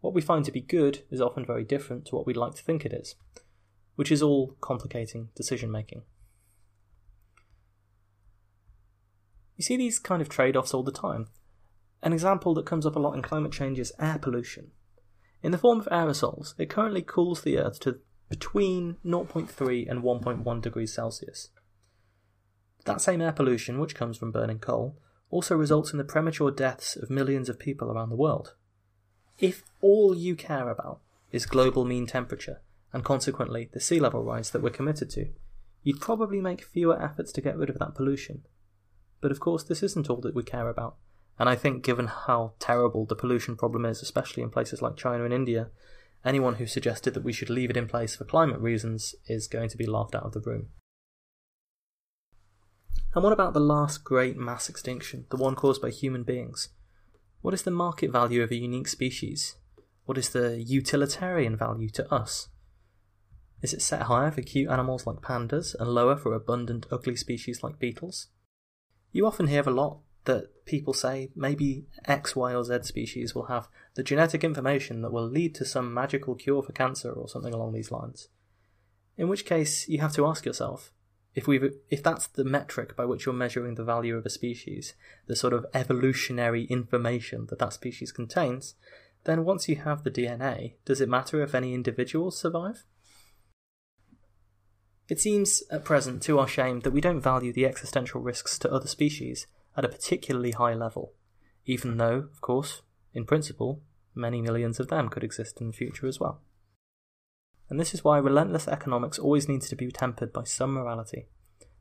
What 0.00 0.14
we 0.14 0.20
find 0.20 0.44
to 0.46 0.50
be 0.50 0.62
good 0.62 1.04
is 1.12 1.20
often 1.20 1.46
very 1.46 1.62
different 1.62 2.06
to 2.06 2.16
what 2.16 2.26
we'd 2.26 2.36
like 2.36 2.56
to 2.56 2.62
think 2.64 2.84
it 2.84 2.92
is, 2.92 3.14
which 3.94 4.10
is 4.10 4.20
all 4.20 4.56
complicating 4.60 5.28
decision 5.36 5.70
making. 5.70 6.02
You 9.56 9.62
see 9.62 9.76
these 9.76 9.98
kind 9.98 10.20
of 10.20 10.28
trade 10.28 10.56
offs 10.56 10.74
all 10.74 10.82
the 10.82 10.92
time. 10.92 11.28
An 12.02 12.12
example 12.12 12.54
that 12.54 12.66
comes 12.66 12.84
up 12.84 12.96
a 12.96 12.98
lot 12.98 13.14
in 13.14 13.22
climate 13.22 13.52
change 13.52 13.78
is 13.78 13.92
air 13.98 14.18
pollution. 14.20 14.72
In 15.42 15.52
the 15.52 15.58
form 15.58 15.78
of 15.80 15.86
aerosols, 15.86 16.54
it 16.58 16.70
currently 16.70 17.02
cools 17.02 17.42
the 17.42 17.58
Earth 17.58 17.78
to 17.80 18.00
between 18.28 18.96
0.3 19.04 19.90
and 19.90 20.02
1.1 20.02 20.62
degrees 20.62 20.92
Celsius. 20.92 21.50
That 22.84 23.00
same 23.00 23.20
air 23.20 23.32
pollution, 23.32 23.78
which 23.78 23.94
comes 23.94 24.16
from 24.16 24.32
burning 24.32 24.58
coal, 24.58 24.98
also 25.30 25.56
results 25.56 25.92
in 25.92 25.98
the 25.98 26.04
premature 26.04 26.50
deaths 26.50 26.96
of 26.96 27.10
millions 27.10 27.48
of 27.48 27.58
people 27.58 27.90
around 27.90 28.10
the 28.10 28.16
world. 28.16 28.54
If 29.38 29.62
all 29.80 30.14
you 30.14 30.36
care 30.36 30.68
about 30.68 31.00
is 31.32 31.46
global 31.46 31.84
mean 31.84 32.06
temperature, 32.06 32.60
and 32.92 33.04
consequently 33.04 33.68
the 33.72 33.80
sea 33.80 33.98
level 33.98 34.22
rise 34.22 34.50
that 34.50 34.62
we're 34.62 34.70
committed 34.70 35.10
to, 35.10 35.28
you'd 35.82 36.00
probably 36.00 36.40
make 36.40 36.62
fewer 36.62 37.00
efforts 37.02 37.32
to 37.32 37.40
get 37.40 37.56
rid 37.56 37.68
of 37.68 37.78
that 37.78 37.94
pollution. 37.94 38.42
But 39.24 39.32
of 39.32 39.40
course, 39.40 39.62
this 39.62 39.82
isn't 39.82 40.10
all 40.10 40.20
that 40.20 40.34
we 40.34 40.42
care 40.42 40.68
about, 40.68 40.96
and 41.38 41.48
I 41.48 41.54
think 41.56 41.82
given 41.82 42.08
how 42.08 42.52
terrible 42.58 43.06
the 43.06 43.16
pollution 43.16 43.56
problem 43.56 43.86
is, 43.86 44.02
especially 44.02 44.42
in 44.42 44.50
places 44.50 44.82
like 44.82 44.98
China 44.98 45.24
and 45.24 45.32
India, 45.32 45.70
anyone 46.26 46.56
who 46.56 46.66
suggested 46.66 47.14
that 47.14 47.24
we 47.24 47.32
should 47.32 47.48
leave 47.48 47.70
it 47.70 47.76
in 47.78 47.88
place 47.88 48.14
for 48.14 48.26
climate 48.26 48.60
reasons 48.60 49.14
is 49.26 49.48
going 49.48 49.70
to 49.70 49.78
be 49.78 49.86
laughed 49.86 50.14
out 50.14 50.24
of 50.24 50.32
the 50.32 50.42
room. 50.42 50.66
And 53.14 53.24
what 53.24 53.32
about 53.32 53.54
the 53.54 53.60
last 53.60 54.04
great 54.04 54.36
mass 54.36 54.68
extinction, 54.68 55.24
the 55.30 55.38
one 55.38 55.54
caused 55.54 55.80
by 55.80 55.88
human 55.88 56.24
beings? 56.24 56.68
What 57.40 57.54
is 57.54 57.62
the 57.62 57.70
market 57.70 58.12
value 58.12 58.42
of 58.42 58.50
a 58.50 58.56
unique 58.56 58.88
species? 58.88 59.56
What 60.04 60.18
is 60.18 60.28
the 60.28 60.62
utilitarian 60.62 61.56
value 61.56 61.88
to 61.88 62.14
us? 62.14 62.48
Is 63.62 63.72
it 63.72 63.80
set 63.80 64.02
higher 64.02 64.30
for 64.30 64.42
cute 64.42 64.68
animals 64.68 65.06
like 65.06 65.22
pandas 65.22 65.74
and 65.80 65.88
lower 65.88 66.14
for 66.14 66.34
abundant, 66.34 66.84
ugly 66.92 67.16
species 67.16 67.62
like 67.62 67.78
beetles? 67.78 68.28
You 69.14 69.28
often 69.28 69.46
hear 69.46 69.62
a 69.64 69.70
lot 69.70 70.00
that 70.24 70.66
people 70.66 70.92
say 70.92 71.30
maybe 71.36 71.86
X, 72.04 72.34
Y, 72.34 72.52
or 72.52 72.64
Z 72.64 72.80
species 72.82 73.32
will 73.32 73.44
have 73.44 73.68
the 73.94 74.02
genetic 74.02 74.42
information 74.42 75.02
that 75.02 75.12
will 75.12 75.28
lead 75.28 75.54
to 75.54 75.64
some 75.64 75.94
magical 75.94 76.34
cure 76.34 76.64
for 76.64 76.72
cancer 76.72 77.12
or 77.12 77.28
something 77.28 77.54
along 77.54 77.72
these 77.74 77.92
lines. 77.92 78.26
In 79.16 79.28
which 79.28 79.44
case, 79.44 79.88
you 79.88 80.00
have 80.00 80.14
to 80.14 80.26
ask 80.26 80.44
yourself 80.44 80.90
if 81.32 81.46
we 81.46 81.60
if 81.90 82.02
that's 82.02 82.26
the 82.26 82.42
metric 82.42 82.96
by 82.96 83.04
which 83.04 83.24
you're 83.24 83.34
measuring 83.36 83.76
the 83.76 83.84
value 83.84 84.16
of 84.16 84.26
a 84.26 84.30
species, 84.30 84.94
the 85.28 85.36
sort 85.36 85.52
of 85.52 85.64
evolutionary 85.72 86.64
information 86.64 87.46
that 87.50 87.60
that 87.60 87.72
species 87.72 88.10
contains, 88.10 88.74
then 89.22 89.44
once 89.44 89.68
you 89.68 89.76
have 89.76 90.02
the 90.02 90.10
DNA, 90.10 90.74
does 90.84 91.00
it 91.00 91.08
matter 91.08 91.40
if 91.40 91.54
any 91.54 91.72
individuals 91.72 92.36
survive? 92.36 92.84
It 95.08 95.20
seems 95.20 95.62
at 95.70 95.84
present 95.84 96.22
to 96.22 96.38
our 96.38 96.48
shame 96.48 96.80
that 96.80 96.92
we 96.92 97.00
don't 97.00 97.20
value 97.20 97.52
the 97.52 97.66
existential 97.66 98.20
risks 98.20 98.58
to 98.60 98.72
other 98.72 98.88
species 98.88 99.46
at 99.76 99.84
a 99.84 99.88
particularly 99.88 100.52
high 100.52 100.74
level, 100.74 101.12
even 101.66 101.96
though, 101.98 102.28
of 102.32 102.40
course, 102.40 102.82
in 103.12 103.24
principle, 103.26 103.82
many 104.14 104.40
millions 104.40 104.80
of 104.80 104.88
them 104.88 105.08
could 105.08 105.24
exist 105.24 105.60
in 105.60 105.68
the 105.68 105.72
future 105.72 106.06
as 106.06 106.18
well 106.18 106.40
and 107.68 107.80
this 107.80 107.94
is 107.94 108.04
why 108.04 108.18
relentless 108.18 108.68
economics 108.68 109.18
always 109.18 109.48
needs 109.48 109.68
to 109.68 109.76
be 109.76 109.90
tempered 109.90 110.32
by 110.32 110.44
some 110.44 110.74
morality, 110.74 111.26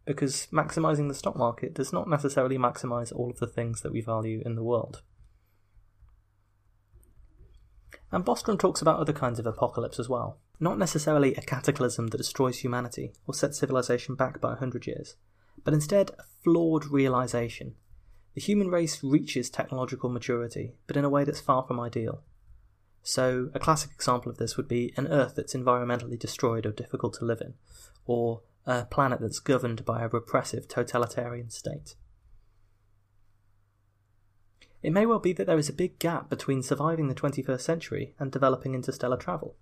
because 0.05 0.47
maximizing 0.51 1.07
the 1.07 1.13
stock 1.13 1.35
market 1.35 1.73
does 1.73 1.91
not 1.91 2.09
necessarily 2.09 2.57
maximize 2.57 3.13
all 3.13 3.29
of 3.29 3.39
the 3.39 3.47
things 3.47 3.81
that 3.81 3.91
we 3.91 4.01
value 4.01 4.41
in 4.45 4.55
the 4.55 4.63
world. 4.63 5.01
And 8.13 8.23
Bostrom 8.23 8.57
talks 8.57 8.81
about 8.81 8.99
other 8.99 9.11
kinds 9.11 9.39
of 9.39 9.45
apocalypse 9.45 9.99
as 9.99 10.07
well, 10.07 10.37
not 10.59 10.77
necessarily 10.77 11.35
a 11.35 11.41
cataclysm 11.41 12.07
that 12.07 12.17
destroys 12.17 12.59
humanity 12.59 13.11
or 13.27 13.33
sets 13.33 13.59
civilization 13.59 14.15
back 14.15 14.39
by 14.39 14.53
a 14.53 14.57
hundred 14.57 14.87
years, 14.87 15.17
but 15.65 15.73
instead 15.73 16.11
a 16.11 16.23
flawed 16.41 16.85
realization. 16.85 17.75
The 18.35 18.41
human 18.41 18.69
race 18.69 19.03
reaches 19.03 19.49
technological 19.49 20.09
maturity, 20.09 20.75
but 20.87 20.95
in 20.95 21.03
a 21.03 21.09
way 21.09 21.25
that's 21.25 21.41
far 21.41 21.63
from 21.63 21.79
ideal 21.79 22.23
so, 23.05 23.49
a 23.53 23.59
classic 23.59 23.91
example 23.91 24.31
of 24.31 24.37
this 24.37 24.55
would 24.55 24.67
be 24.69 24.93
an 24.95 25.07
Earth 25.07 25.35
that's 25.35 25.53
environmentally 25.53 26.17
destroyed 26.17 26.65
or 26.65 26.71
difficult 26.71 27.13
to 27.15 27.25
live 27.25 27.41
in, 27.41 27.55
or 28.05 28.41
a 28.65 28.85
planet 28.85 29.19
that's 29.19 29.39
governed 29.39 29.83
by 29.83 30.01
a 30.01 30.07
repressive 30.07 30.69
totalitarian 30.69 31.49
state. 31.49 31.95
It 34.83 34.91
may 34.91 35.07
well 35.07 35.19
be 35.19 35.33
that 35.33 35.47
there 35.47 35.57
is 35.57 35.69
a 35.69 35.73
big 35.73 35.97
gap 35.97 36.29
between 36.29 36.61
surviving 36.61 37.07
the 37.07 37.15
21st 37.15 37.61
century 37.61 38.13
and 38.19 38.31
developing 38.31 38.75
interstellar 38.75 39.17
travel, 39.17 39.55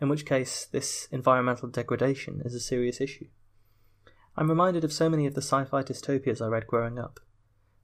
in 0.00 0.10
which 0.10 0.26
case 0.26 0.66
this 0.66 1.08
environmental 1.10 1.68
degradation 1.68 2.42
is 2.44 2.54
a 2.54 2.60
serious 2.60 3.00
issue. 3.00 3.28
I'm 4.36 4.50
reminded 4.50 4.84
of 4.84 4.92
so 4.92 5.08
many 5.08 5.26
of 5.26 5.32
the 5.32 5.40
sci 5.40 5.64
fi 5.64 5.82
dystopias 5.82 6.44
I 6.44 6.48
read 6.48 6.66
growing 6.66 6.98
up, 6.98 7.20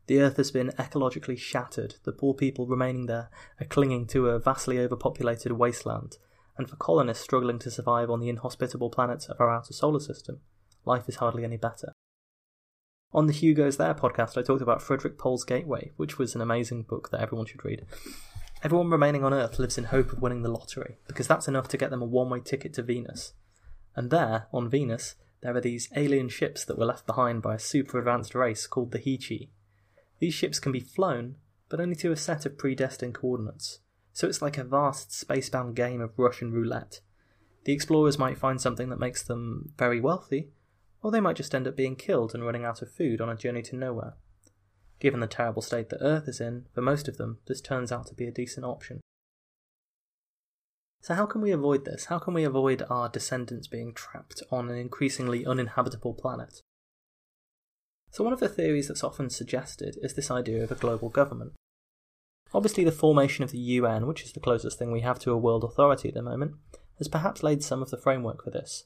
the 0.07 0.21
earth 0.21 0.37
has 0.37 0.51
been 0.51 0.71
ecologically 0.79 1.38
shattered. 1.38 1.97
The 2.03 2.12
poor 2.12 2.35
people 2.35 2.66
remaining 2.66 3.07
there 3.07 3.31
are 3.61 3.66
clinging 3.66 4.07
to 4.09 4.29
a 4.29 4.38
vastly 4.38 4.79
overpopulated 4.79 5.53
wasteland, 5.53 6.18
and 6.59 6.68
for 6.68 6.77
colonists 6.77 7.23
struggling 7.23 7.59
to 7.61 7.71
survive 7.71 8.11
on 8.11 8.21
the 8.21 8.29
inhospitable 8.29 8.90
planets 8.90 9.27
of 9.27 9.40
our 9.40 9.51
outer 9.51 9.73
solar 9.73 10.01
system, 10.01 10.40
life 10.85 11.09
is 11.09 11.16
hardly 11.16 11.45
any 11.45 11.57
better. 11.57 11.92
On 13.14 13.27
the 13.27 13.33
Hugo's 13.35 13.77
There 13.77 13.92
podcast, 13.92 14.38
I 14.38 14.42
talked 14.42 14.62
about 14.62 14.81
Frederik 14.81 15.18
Pohl's 15.18 15.44
Gateway, 15.44 15.92
which 15.96 16.18
was 16.18 16.35
an 16.35 16.40
amazing 16.40 16.85
book 16.85 17.11
that 17.11 17.20
everyone 17.20 17.44
should 17.44 17.62
read. 17.62 17.85
Everyone 18.62 18.88
remaining 18.88 19.22
on 19.22 19.35
Earth 19.35 19.59
lives 19.59 19.77
in 19.77 19.85
hope 19.85 20.12
of 20.12 20.22
winning 20.22 20.40
the 20.40 20.48
lottery, 20.48 20.96
because 21.07 21.29
that's 21.29 21.46
enough 21.46 21.68
to 21.68 21.77
get 21.77 21.90
them 21.90 22.01
a 22.01 22.07
one 22.07 22.31
way 22.31 22.40
ticket 22.40 22.72
to 22.75 22.83
Venus. 22.83 23.35
And 23.94 24.11
there, 24.11 24.46
on 24.51 24.70
Venus, 24.70 25.16
there 25.42 25.55
are 25.55 25.61
these 25.61 25.90
alien 25.94 26.31
ships 26.31 26.64
that 26.64 26.79
were 26.79 26.87
left 26.87 27.07
behind 27.07 27.42
by 27.42 27.57
a 27.57 27.59
super 27.59 27.98
advanced 27.98 28.35
race 28.35 28.66
called 28.66 28.92
the 28.92 28.98
Heechee. 28.98 29.51
these 30.18 30.33
ships 30.33 30.59
can 30.59 30.72
be 30.72 30.81
flown, 30.81 31.37
but 31.68 31.81
only 31.81 31.96
to 31.96 32.12
a 32.12 32.16
set 32.16 32.46
of 32.46 32.57
predestined 32.57 33.14
coordinates, 33.14 33.81
so 34.14 34.27
it's 34.27 34.40
like 34.40 34.57
a 34.57 34.64
vast 34.64 35.11
spacebound 35.11 35.75
game 35.75 36.01
of 36.01 36.18
Russian 36.18 36.51
roulette. 36.51 37.01
The 37.64 37.75
explorers 37.75 38.18
might 38.18 38.38
find 38.38 38.59
something 38.59 38.88
that 38.88 38.98
makes 38.98 39.22
them 39.22 39.75
very 39.77 40.01
wealthy, 40.01 40.48
or 41.03 41.11
they 41.11 41.21
might 41.21 41.37
just 41.37 41.55
end 41.55 41.67
up 41.67 41.77
being 41.77 41.97
killed 41.97 42.35
and 42.35 42.45
running 42.45 42.65
out 42.65 42.81
of 42.83 42.93
food 42.93 43.21
on 43.21 43.29
a 43.29 43.37
journey 43.37 43.62
to 43.62 43.77
nowhere. 43.77 44.15
Given 45.01 45.21
the 45.21 45.27
terrible 45.27 45.62
state 45.62 45.88
that 45.88 46.01
Earth 46.01 46.29
is 46.29 46.41
in, 46.41 46.67
for 46.73 46.81
most 46.81 47.09
of 47.09 47.17
them, 47.17 47.38
this 47.47 47.61
turns 47.61 47.91
out 47.91 48.07
to 48.07 48.15
be 48.15 48.27
a 48.27 48.33
decent 48.33 48.65
option. 48.65 49.01
So, 51.01 51.15
how 51.15 51.27
can 51.27 51.41
we 51.41 51.51
avoid 51.51 51.85
this? 51.85 52.05
How 52.05 52.21
can 52.21 52.33
we 52.33 52.45
avoid 52.45 52.85
our 52.88 53.09
descendants 53.09 53.67
being 53.67 53.93
trapped 53.93 54.41
on 54.53 54.71
an 54.71 54.77
increasingly 54.77 55.45
uninhabitable 55.45 56.15
planet? 56.15 56.61
So, 58.12 58.23
one 58.23 58.33
of 58.33 58.38
the 58.38 58.49
theories 58.49 58.87
that's 58.87 59.03
often 59.03 59.29
suggested 59.29 59.99
is 60.01 60.15
this 60.15 60.31
idea 60.31 60.62
of 60.62 60.71
a 60.71 60.77
global 60.77 61.09
government. 61.09 61.55
Obviously, 62.55 62.85
the 62.85 62.93
formation 62.93 63.43
of 63.43 63.51
the 63.51 63.59
UN, 63.59 64.07
which 64.07 64.23
is 64.23 64.33
the 64.33 64.38
closest 64.38 64.79
thing 64.79 64.93
we 64.93 65.01
have 65.01 65.19
to 65.21 65.33
a 65.33 65.37
world 65.37 65.65
authority 65.65 66.09
at 66.09 66.15
the 66.15 66.23
moment, 66.23 66.53
has 66.99 67.09
perhaps 67.09 67.43
laid 67.43 67.65
some 67.65 67.83
of 67.83 67.91
the 67.91 67.97
framework 67.97 68.45
for 68.45 68.51
this. 68.51 68.85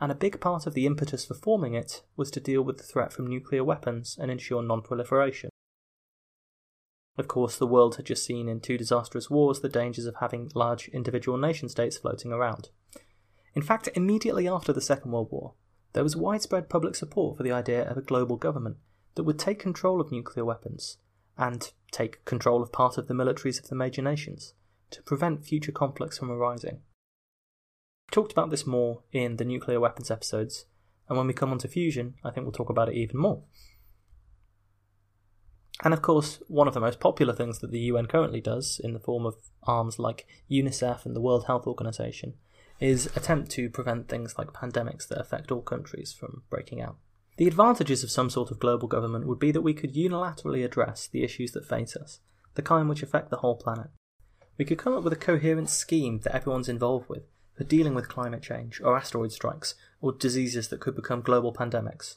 And 0.00 0.12
a 0.12 0.16
big 0.16 0.40
part 0.40 0.66
of 0.66 0.74
the 0.74 0.86
impetus 0.86 1.24
for 1.24 1.34
forming 1.34 1.74
it 1.74 2.02
was 2.16 2.30
to 2.32 2.40
deal 2.40 2.62
with 2.62 2.78
the 2.78 2.84
threat 2.84 3.12
from 3.12 3.26
nuclear 3.26 3.64
weapons 3.64 4.16
and 4.20 4.30
ensure 4.30 4.62
non 4.62 4.82
proliferation. 4.82 5.50
Of 7.16 7.26
course, 7.26 7.58
the 7.58 7.66
world 7.66 7.96
had 7.96 8.06
just 8.06 8.24
seen 8.24 8.48
in 8.48 8.60
two 8.60 8.78
disastrous 8.78 9.28
wars 9.28 9.60
the 9.60 9.68
dangers 9.68 10.06
of 10.06 10.16
having 10.20 10.52
large 10.54 10.86
individual 10.88 11.36
nation 11.36 11.68
states 11.68 11.98
floating 11.98 12.32
around. 12.32 12.68
In 13.54 13.62
fact, 13.62 13.88
immediately 13.94 14.46
after 14.46 14.72
the 14.72 14.80
Second 14.80 15.10
World 15.10 15.32
War, 15.32 15.54
there 15.94 16.04
was 16.04 16.14
widespread 16.14 16.68
public 16.68 16.94
support 16.94 17.36
for 17.36 17.42
the 17.42 17.50
idea 17.50 17.82
of 17.88 17.96
a 17.96 18.02
global 18.02 18.36
government 18.36 18.76
that 19.16 19.24
would 19.24 19.38
take 19.38 19.58
control 19.58 20.00
of 20.00 20.12
nuclear 20.12 20.44
weapons 20.44 20.98
and 21.36 21.72
take 21.90 22.24
control 22.24 22.62
of 22.62 22.70
part 22.70 22.98
of 22.98 23.08
the 23.08 23.14
militaries 23.14 23.60
of 23.60 23.68
the 23.68 23.74
major 23.74 24.02
nations 24.02 24.54
to 24.90 25.02
prevent 25.02 25.44
future 25.44 25.72
conflicts 25.72 26.18
from 26.18 26.30
arising. 26.30 26.82
Talked 28.10 28.32
about 28.32 28.50
this 28.50 28.66
more 28.66 29.02
in 29.12 29.36
the 29.36 29.44
nuclear 29.44 29.80
weapons 29.80 30.10
episodes, 30.10 30.64
and 31.08 31.18
when 31.18 31.26
we 31.26 31.34
come 31.34 31.50
on 31.50 31.58
to 31.58 31.68
fusion, 31.68 32.14
I 32.24 32.30
think 32.30 32.44
we'll 32.44 32.52
talk 32.52 32.70
about 32.70 32.88
it 32.88 32.96
even 32.96 33.18
more. 33.18 33.42
And 35.84 35.94
of 35.94 36.02
course, 36.02 36.42
one 36.48 36.66
of 36.66 36.74
the 36.74 36.80
most 36.80 36.98
popular 36.98 37.34
things 37.34 37.60
that 37.60 37.70
the 37.70 37.78
UN 37.80 38.06
currently 38.06 38.40
does, 38.40 38.80
in 38.82 38.94
the 38.94 39.00
form 39.00 39.24
of 39.24 39.36
arms 39.62 39.98
like 39.98 40.26
UNICEF 40.50 41.06
and 41.06 41.14
the 41.14 41.20
World 41.20 41.46
Health 41.46 41.66
Organization, 41.66 42.34
is 42.80 43.06
attempt 43.14 43.50
to 43.52 43.70
prevent 43.70 44.08
things 44.08 44.36
like 44.38 44.52
pandemics 44.52 45.06
that 45.08 45.20
affect 45.20 45.52
all 45.52 45.62
countries 45.62 46.12
from 46.12 46.42
breaking 46.50 46.80
out. 46.80 46.96
The 47.36 47.46
advantages 47.46 48.02
of 48.02 48.10
some 48.10 48.30
sort 48.30 48.50
of 48.50 48.58
global 48.58 48.88
government 48.88 49.26
would 49.26 49.38
be 49.38 49.52
that 49.52 49.60
we 49.60 49.74
could 49.74 49.94
unilaterally 49.94 50.64
address 50.64 51.06
the 51.06 51.22
issues 51.22 51.52
that 51.52 51.66
face 51.66 51.94
us, 51.94 52.20
the 52.54 52.62
kind 52.62 52.88
which 52.88 53.02
affect 53.02 53.30
the 53.30 53.36
whole 53.36 53.56
planet. 53.56 53.90
We 54.56 54.64
could 54.64 54.78
come 54.78 54.94
up 54.94 55.04
with 55.04 55.12
a 55.12 55.16
coherent 55.16 55.70
scheme 55.70 56.20
that 56.20 56.34
everyone's 56.34 56.68
involved 56.68 57.08
with 57.08 57.22
for 57.58 57.64
dealing 57.64 57.92
with 57.92 58.08
climate 58.08 58.40
change, 58.40 58.80
or 58.80 58.96
asteroid 58.96 59.32
strikes, 59.32 59.74
or 60.00 60.12
diseases 60.12 60.68
that 60.68 60.78
could 60.78 60.94
become 60.94 61.20
global 61.20 61.52
pandemics. 61.52 62.14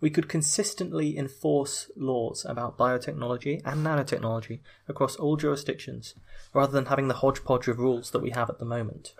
We 0.00 0.10
could 0.10 0.28
consistently 0.28 1.16
enforce 1.16 1.92
laws 1.96 2.44
about 2.48 2.76
biotechnology 2.76 3.62
and 3.64 3.86
nanotechnology 3.86 4.58
across 4.88 5.14
all 5.14 5.36
jurisdictions, 5.36 6.16
rather 6.52 6.72
than 6.72 6.86
having 6.86 7.06
the 7.06 7.14
hodgepodge 7.14 7.68
of 7.68 7.78
rules 7.78 8.10
that 8.10 8.22
we 8.22 8.30
have 8.30 8.50
at 8.50 8.58
the 8.58 8.64
moment. 8.64 9.14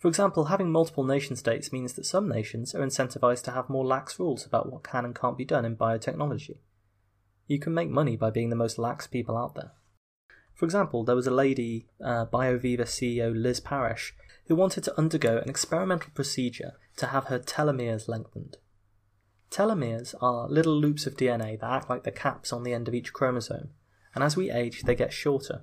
For 0.00 0.08
example, 0.08 0.46
having 0.46 0.70
multiple 0.70 1.04
nation 1.04 1.34
states 1.34 1.72
means 1.72 1.94
that 1.94 2.04
some 2.04 2.28
nations 2.28 2.74
are 2.74 2.84
incentivized 2.84 3.44
to 3.44 3.52
have 3.52 3.70
more 3.70 3.86
lax 3.86 4.18
rules 4.18 4.44
about 4.44 4.70
what 4.70 4.84
can 4.84 5.06
and 5.06 5.14
can't 5.14 5.38
be 5.38 5.46
done 5.46 5.64
in 5.64 5.78
biotechnology. 5.78 6.58
You 7.46 7.58
can 7.58 7.72
make 7.72 7.88
money 7.88 8.16
by 8.16 8.28
being 8.28 8.50
the 8.50 8.56
most 8.56 8.78
lax 8.78 9.06
people 9.06 9.38
out 9.38 9.54
there. 9.54 9.72
For 10.54 10.64
example, 10.64 11.04
there 11.04 11.16
was 11.16 11.26
a 11.26 11.32
lady, 11.32 11.88
uh, 12.02 12.26
BioViva 12.26 12.82
CEO 12.82 13.34
Liz 13.34 13.60
Parrish, 13.60 14.14
who 14.46 14.54
wanted 14.54 14.84
to 14.84 14.98
undergo 14.98 15.38
an 15.38 15.48
experimental 15.48 16.10
procedure 16.14 16.74
to 16.96 17.06
have 17.08 17.24
her 17.24 17.38
telomeres 17.38 18.08
lengthened. 18.08 18.58
Telomeres 19.50 20.14
are 20.20 20.48
little 20.48 20.74
loops 20.74 21.06
of 21.06 21.16
DNA 21.16 21.58
that 21.60 21.70
act 21.70 21.90
like 21.90 22.04
the 22.04 22.10
caps 22.10 22.52
on 22.52 22.62
the 22.62 22.72
end 22.72 22.88
of 22.88 22.94
each 22.94 23.12
chromosome, 23.12 23.70
and 24.14 24.22
as 24.22 24.36
we 24.36 24.50
age, 24.50 24.82
they 24.82 24.94
get 24.94 25.12
shorter. 25.12 25.62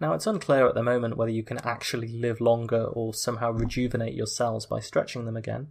Now, 0.00 0.12
it's 0.14 0.26
unclear 0.26 0.68
at 0.68 0.74
the 0.74 0.82
moment 0.82 1.16
whether 1.16 1.30
you 1.30 1.42
can 1.42 1.58
actually 1.58 2.08
live 2.08 2.40
longer 2.40 2.84
or 2.84 3.14
somehow 3.14 3.50
rejuvenate 3.50 4.14
your 4.14 4.26
cells 4.26 4.66
by 4.66 4.80
stretching 4.80 5.24
them 5.24 5.36
again. 5.36 5.68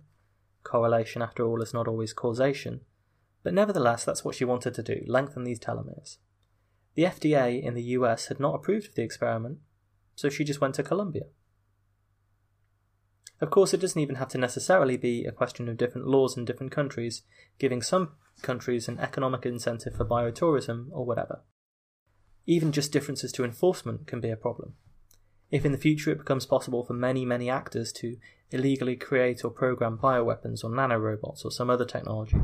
Correlation, 0.63 1.21
after 1.21 1.45
all, 1.45 1.61
is 1.61 1.73
not 1.73 1.87
always 1.87 2.13
causation. 2.13 2.81
But 3.43 3.53
nevertheless, 3.53 4.03
that's 4.03 4.25
what 4.25 4.35
she 4.35 4.43
wanted 4.43 4.73
to 4.73 4.83
do 4.83 5.03
lengthen 5.07 5.45
these 5.45 5.59
telomeres. 5.59 6.17
The 6.97 7.03
FDA 7.03 7.61
in 7.61 7.75
the 7.75 7.93
US 7.93 8.25
had 8.25 8.39
not 8.39 8.55
approved 8.55 8.87
of 8.87 8.95
the 8.95 9.03
experiment, 9.03 9.59
so 10.15 10.29
she 10.29 10.43
just 10.43 10.59
went 10.59 10.73
to 10.75 10.83
Colombia. 10.83 11.25
Of 13.39 13.51
course, 13.51 13.71
it 13.71 13.81
doesn't 13.81 14.01
even 14.01 14.15
have 14.15 14.29
to 14.29 14.39
necessarily 14.39 14.97
be 14.97 15.23
a 15.23 15.31
question 15.31 15.69
of 15.69 15.77
different 15.77 16.07
laws 16.07 16.35
in 16.35 16.43
different 16.43 16.71
countries, 16.71 17.21
giving 17.59 17.83
some 17.83 18.13
countries 18.41 18.87
an 18.87 18.97
economic 18.97 19.45
incentive 19.45 19.93
for 19.93 20.05
biotourism 20.05 20.87
or 20.89 21.05
whatever. 21.05 21.43
Even 22.47 22.71
just 22.71 22.91
differences 22.91 23.31
to 23.33 23.45
enforcement 23.45 24.07
can 24.07 24.19
be 24.19 24.31
a 24.31 24.35
problem. 24.35 24.73
If 25.51 25.65
in 25.65 25.73
the 25.73 25.77
future 25.77 26.09
it 26.09 26.17
becomes 26.17 26.47
possible 26.47 26.83
for 26.83 26.93
many, 26.93 27.25
many 27.25 27.47
actors 27.47 27.93
to 27.97 28.17
illegally 28.49 28.95
create 28.95 29.45
or 29.45 29.51
program 29.51 29.99
bioweapons 29.99 30.63
or 30.63 30.71
nanorobots 30.71 31.45
or 31.45 31.51
some 31.51 31.69
other 31.69 31.85
technology, 31.85 32.41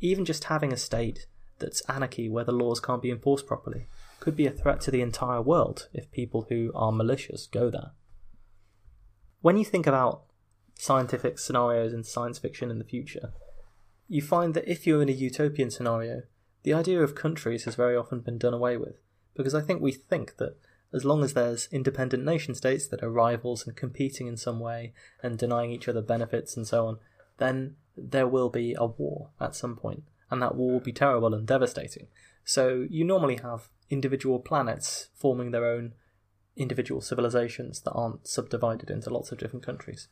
even 0.00 0.26
just 0.26 0.44
having 0.44 0.70
a 0.70 0.76
state 0.76 1.28
that's 1.58 1.82
anarchy 1.88 2.28
where 2.28 2.44
the 2.44 2.52
laws 2.52 2.80
can't 2.80 3.02
be 3.02 3.10
enforced 3.10 3.46
properly 3.46 3.86
could 4.20 4.36
be 4.36 4.46
a 4.46 4.50
threat 4.50 4.80
to 4.82 4.90
the 4.90 5.02
entire 5.02 5.40
world 5.40 5.88
if 5.92 6.10
people 6.10 6.46
who 6.48 6.72
are 6.74 6.92
malicious 6.92 7.46
go 7.46 7.70
there. 7.70 7.92
When 9.40 9.56
you 9.56 9.64
think 9.64 9.86
about 9.86 10.22
scientific 10.74 11.38
scenarios 11.38 11.92
in 11.92 12.04
science 12.04 12.38
fiction 12.38 12.70
in 12.70 12.78
the 12.78 12.84
future, 12.84 13.32
you 14.08 14.22
find 14.22 14.54
that 14.54 14.70
if 14.70 14.86
you're 14.86 15.02
in 15.02 15.08
a 15.08 15.12
utopian 15.12 15.70
scenario, 15.70 16.22
the 16.62 16.74
idea 16.74 17.00
of 17.02 17.14
countries 17.14 17.64
has 17.64 17.74
very 17.74 17.96
often 17.96 18.20
been 18.20 18.38
done 18.38 18.54
away 18.54 18.76
with 18.76 18.96
because 19.34 19.54
I 19.54 19.60
think 19.60 19.80
we 19.80 19.92
think 19.92 20.36
that 20.38 20.56
as 20.92 21.04
long 21.04 21.22
as 21.22 21.34
there's 21.34 21.68
independent 21.70 22.24
nation 22.24 22.54
states 22.54 22.86
that 22.88 23.02
are 23.02 23.10
rivals 23.10 23.66
and 23.66 23.76
competing 23.76 24.26
in 24.26 24.36
some 24.36 24.60
way 24.60 24.92
and 25.22 25.38
denying 25.38 25.70
each 25.70 25.88
other 25.88 26.00
benefits 26.00 26.56
and 26.56 26.66
so 26.66 26.86
on, 26.86 26.98
then 27.38 27.76
there 27.96 28.26
will 28.26 28.48
be 28.48 28.74
a 28.78 28.86
war 28.86 29.30
at 29.40 29.54
some 29.54 29.76
point, 29.76 30.04
and 30.30 30.42
that 30.42 30.54
war 30.54 30.72
will 30.72 30.80
be 30.80 30.92
terrible 30.92 31.34
and 31.34 31.46
devastating. 31.46 32.08
So 32.44 32.86
you 32.88 33.04
normally 33.04 33.36
have 33.36 33.68
individual 33.90 34.38
planets 34.38 35.08
forming 35.14 35.50
their 35.50 35.66
own 35.66 35.94
individual 36.56 37.00
civilizations 37.00 37.82
that 37.82 37.92
aren't 37.92 38.26
subdivided 38.26 38.90
into 38.90 39.10
lots 39.10 39.30
of 39.30 39.38
different 39.38 39.64
countries. 39.64 40.08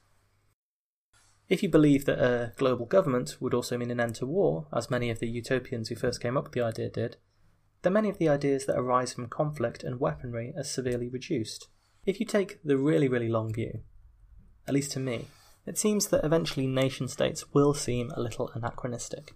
If 1.49 1.63
you 1.63 1.69
believe 1.69 2.07
that 2.07 2.19
a 2.19 2.53
global 2.57 2.87
government 2.87 3.37
would 3.41 3.55
also 3.55 3.77
mean 3.77 3.91
an 3.91 4.01
end 4.01 4.15
to 4.17 4.27
war, 4.27 4.67
as 4.73 4.91
many 4.91 5.11
of 5.11 5.19
the 5.19 5.29
utopians 5.29 5.89
who 5.89 5.95
first 5.95 6.23
came 6.23 6.37
up 6.37 6.45
with 6.45 6.53
the 6.53 6.63
idea 6.63 6.89
did, 6.89 7.17
then 7.83 7.93
many 7.93 8.09
of 8.09 8.19
the 8.19 8.29
ideas 8.29 8.65
that 8.65 8.79
arise 8.79 9.13
from 9.13 9.29
conflict 9.29 9.85
and 9.85 10.01
weaponry 10.01 10.55
are 10.57 10.65
severely 10.65 11.09
reduced. 11.09 11.69
If 12.07 12.19
you 12.19 12.25
take 12.25 12.63
the 12.63 12.79
really, 12.79 13.09
really 13.09 13.29
long 13.29 13.53
view, 13.53 13.81
at 14.67 14.75
least 14.75 14.93
to 14.93 15.01
me, 15.01 15.27
it 15.67 15.79
seems 15.79 16.09
that 16.09 16.25
eventually 16.25 16.67
nation 16.67 17.09
states 17.09 17.53
will 17.53 17.75
seem 17.75 18.11
a 18.11 18.21
little 18.21 18.51
anachronistic. 18.55 19.35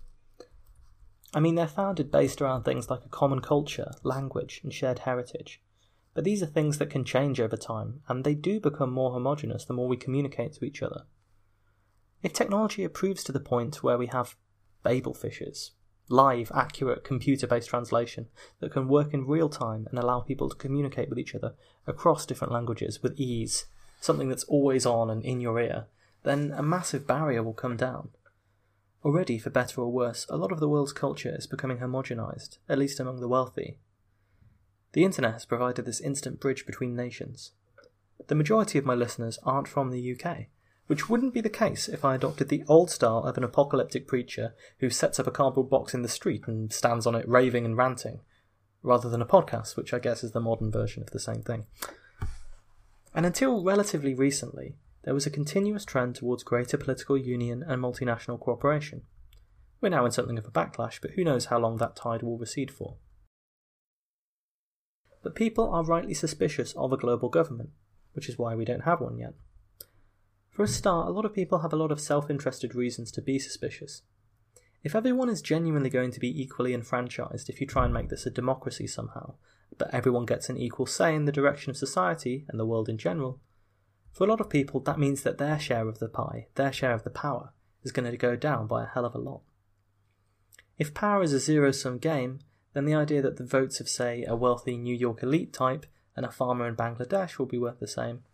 I 1.35 1.41
mean, 1.41 1.57
they're 1.57 1.69
founded 1.69 2.11
based 2.11 2.41
around 2.41 2.63
things 2.63 2.89
like 2.89 3.05
a 3.05 3.11
common 3.11 3.41
culture, 3.41 3.93
language, 4.03 4.61
and 4.63 4.73
shared 4.73 5.01
heritage. 5.01 5.61
But 6.15 6.25
these 6.25 6.43
are 6.43 6.47
things 6.47 6.79
that 6.79 6.91
can 6.91 7.05
change 7.05 7.39
over 7.39 7.57
time, 7.57 8.01
and 8.09 8.25
they 8.25 8.35
do 8.35 8.61
become 8.61 8.93
more 8.93 9.13
homogenous 9.13 9.65
the 9.65 9.75
more 9.75 9.87
we 9.87 9.97
communicate 9.97 10.55
to 10.55 10.65
each 10.65 10.83
other. 10.83 11.05
If 12.23 12.33
technology 12.33 12.83
improves 12.83 13.23
to 13.25 13.33
the 13.33 13.41
point 13.41 13.83
where 13.83 13.99
we 13.99 14.07
have 14.07 14.37
Babel 14.83 15.15
fishes, 15.15 15.73
live, 16.09 16.51
accurate, 16.55 17.05
computer 17.05 17.47
based 17.47 17.69
translation 17.69 18.29
that 18.61 18.73
can 18.73 18.89
work 18.89 19.13
in 19.13 19.27
real 19.27 19.49
time 19.49 19.87
and 19.91 19.99
allow 19.99 20.21
people 20.21 20.49
to 20.49 20.57
communicate 20.57 21.09
with 21.09 21.19
each 21.19 21.35
other 21.35 21.55
across 21.87 22.27
different 22.27 22.53
languages 22.53 23.03
with 23.03 23.19
ease, 23.21 23.67
something 24.01 24.29
that's 24.29 24.45
always 24.45 24.87
on 24.87 25.11
and 25.11 25.23
in 25.25 25.41
your 25.41 25.61
ear, 25.61 25.87
then 26.25 26.53
a 26.57 26.63
massive 26.63 27.07
barrier 27.07 27.43
will 27.43 27.53
come 27.53 27.77
down. 27.77 28.09
Already, 29.09 29.39
for 29.39 29.49
better 29.49 29.81
or 29.81 29.91
worse, 29.91 30.27
a 30.29 30.37
lot 30.37 30.53
of 30.53 30.61
the 30.61 30.69
world's 30.69 30.93
culture 30.93 31.35
is 31.35 31.47
becoming 31.47 31.79
homogenized, 31.79 32.59
at 32.69 32.77
least 32.79 33.01
among 33.01 33.21
the 33.21 33.27
wealthy. 33.27 33.79
The 34.93 35.03
internet 35.03 35.33
has 35.33 35.47
provided 35.47 35.87
this 35.87 36.03
instant 36.03 36.41
bridge 36.41 36.67
between 36.67 36.95
nations. 36.95 37.53
The 38.27 38.35
majority 38.35 38.77
of 38.79 38.85
my 38.85 38.95
listeners 38.95 39.39
aren't 39.45 39.67
from 39.67 39.91
the 39.91 40.15
UK, 40.15 40.49
which 40.89 41.09
wouldn't 41.09 41.33
be 41.33 41.41
the 41.41 41.49
case 41.49 41.89
if 41.89 42.05
I 42.05 42.17
adopted 42.17 42.51
the 42.51 42.65
old 42.69 42.91
style 42.91 43.25
of 43.25 43.39
an 43.39 43.45
apocalyptic 43.45 44.07
preacher 44.07 44.53
who 44.81 44.91
sets 44.91 45.19
up 45.19 45.27
a 45.27 45.31
cardboard 45.31 45.71
box 45.71 45.95
in 45.95 46.03
the 46.03 46.09
street 46.11 46.47
and 46.47 46.71
stands 46.71 47.07
on 47.07 47.15
it 47.15 47.27
raving 47.27 47.65
and 47.65 47.79
ranting, 47.79 48.21
rather 48.83 49.09
than 49.09 49.23
a 49.23 49.27
podcast, 49.27 49.75
which 49.75 49.95
I 49.95 50.01
guess 50.01 50.23
is 50.23 50.33
the 50.33 50.41
modern 50.41 50.71
version 50.71 51.03
of 51.03 51.13
the 51.13 51.19
same 51.19 51.41
thing. 51.41 51.65
And 53.15 53.25
until 53.25 53.65
relatively 53.65 54.13
recently, 54.13 54.77
there 55.09 55.15
was 55.15 55.25
a 55.25 55.31
continuous 55.31 55.87
trend 55.87 56.15
towards 56.15 56.43
greater 56.43 56.77
political 56.77 57.17
union 57.17 57.65
and 57.67 57.83
multinational 57.83 58.39
cooperation. 58.39 59.01
We're 59.81 59.89
now 59.89 60.05
in 60.05 60.13
something 60.13 60.37
of 60.37 60.45
a 60.45 60.51
backlash, 60.51 61.01
but 61.01 61.13
who 61.13 61.25
knows 61.25 61.47
how 61.47 61.59
long 61.59 61.79
that 61.79 61.97
tide 61.97 62.23
will 62.23 62.37
recede 62.37 62.71
for. 62.71 62.97
But 65.23 65.35
people 65.35 65.71
are 65.71 65.83
rightly 65.83 66.13
suspicious 66.13 66.75
of 66.75 66.93
a 66.93 66.99
global 66.99 67.31
government, 67.31 67.71
which 68.13 68.29
is 68.29 68.37
why 68.37 68.55
we 68.55 68.67
don't 68.67 68.85
have 68.85 69.01
one 69.01 69.17
yet. 69.17 69.33
For 70.51 70.65
a 70.65 70.69
start, 70.69 71.09
a 71.09 71.11
lot 71.11 71.25
of 71.25 71.33
people 71.33 71.61
have 71.61 71.73
a 71.73 71.77
lot 71.77 71.91
of 71.91 72.01
self 72.01 72.29
interested 72.29 72.75
reasons 72.75 73.11
to 73.13 73.23
be 73.23 73.39
suspicious. 73.39 74.03
If 74.85 74.95
everyone 74.95 75.31
is 75.31 75.41
genuinely 75.41 75.89
going 75.89 76.11
to 76.11 76.21
be 76.21 76.39
equally 76.39 76.75
enfranchised 76.75 77.49
if 77.49 77.63
you 77.63 77.67
try 77.67 77.87
and 77.87 77.95
make 77.95 78.11
this 78.11 78.27
a 78.27 78.31
democracy 78.31 78.87
somehow, 78.87 79.37
but 79.79 79.89
everyone 79.95 80.27
gets 80.27 80.51
an 80.51 80.59
equal 80.59 80.85
say 80.85 81.15
in 81.15 81.25
the 81.25 81.33
direction 81.33 81.71
of 81.71 81.79
society 81.79 82.45
and 82.51 82.61
the 82.61 82.67
world 82.67 82.91
in 82.91 82.99
general, 82.99 83.41
for 84.19 84.25
a 84.25 84.27
lot 84.27 84.41
of 84.41 84.51
people 84.51 84.81
that 84.81 84.99
means 84.99 85.23
that 85.23 85.39
their 85.39 85.61
share 85.61 85.89
of 85.89 86.01
the 86.01 86.09
pie, 86.09 86.49
their 86.57 86.73
share 86.73 86.93
of 86.93 87.05
the 87.05 87.11
power, 87.11 87.53
is 87.85 87.93
going 87.93 88.11
to 88.11 88.17
go 88.17 88.35
down 88.35 88.67
by 88.67 88.83
a 88.83 88.87
hell 88.87 89.05
of 89.05 89.15
a 89.15 89.19
lot. 89.19 89.43
If 90.77 90.93
power 90.93 91.23
is 91.23 91.33
a 91.33 91.39
zero 91.39 91.71
sum 91.71 91.99
game, 91.99 92.41
then 92.75 92.85
the 92.85 92.95
idea 92.95 93.23
that 93.23 93.37
the 93.37 93.45
votes 93.45 93.79
of, 93.79 93.89
say, 93.89 94.25
a 94.25 94.35
wealthy 94.35 94.77
New 94.77 94.95
York 94.95 95.23
elite 95.23 95.53
type 95.53 95.87
and 96.17 96.27
a 96.27 96.33
farmer 96.33 96.67
in 96.67 96.75
Bangladesh 96.75 97.39
will 97.39 97.47
be 97.47 97.59
worth 97.59 97.79
the 97.79 97.87
same 97.87 98.25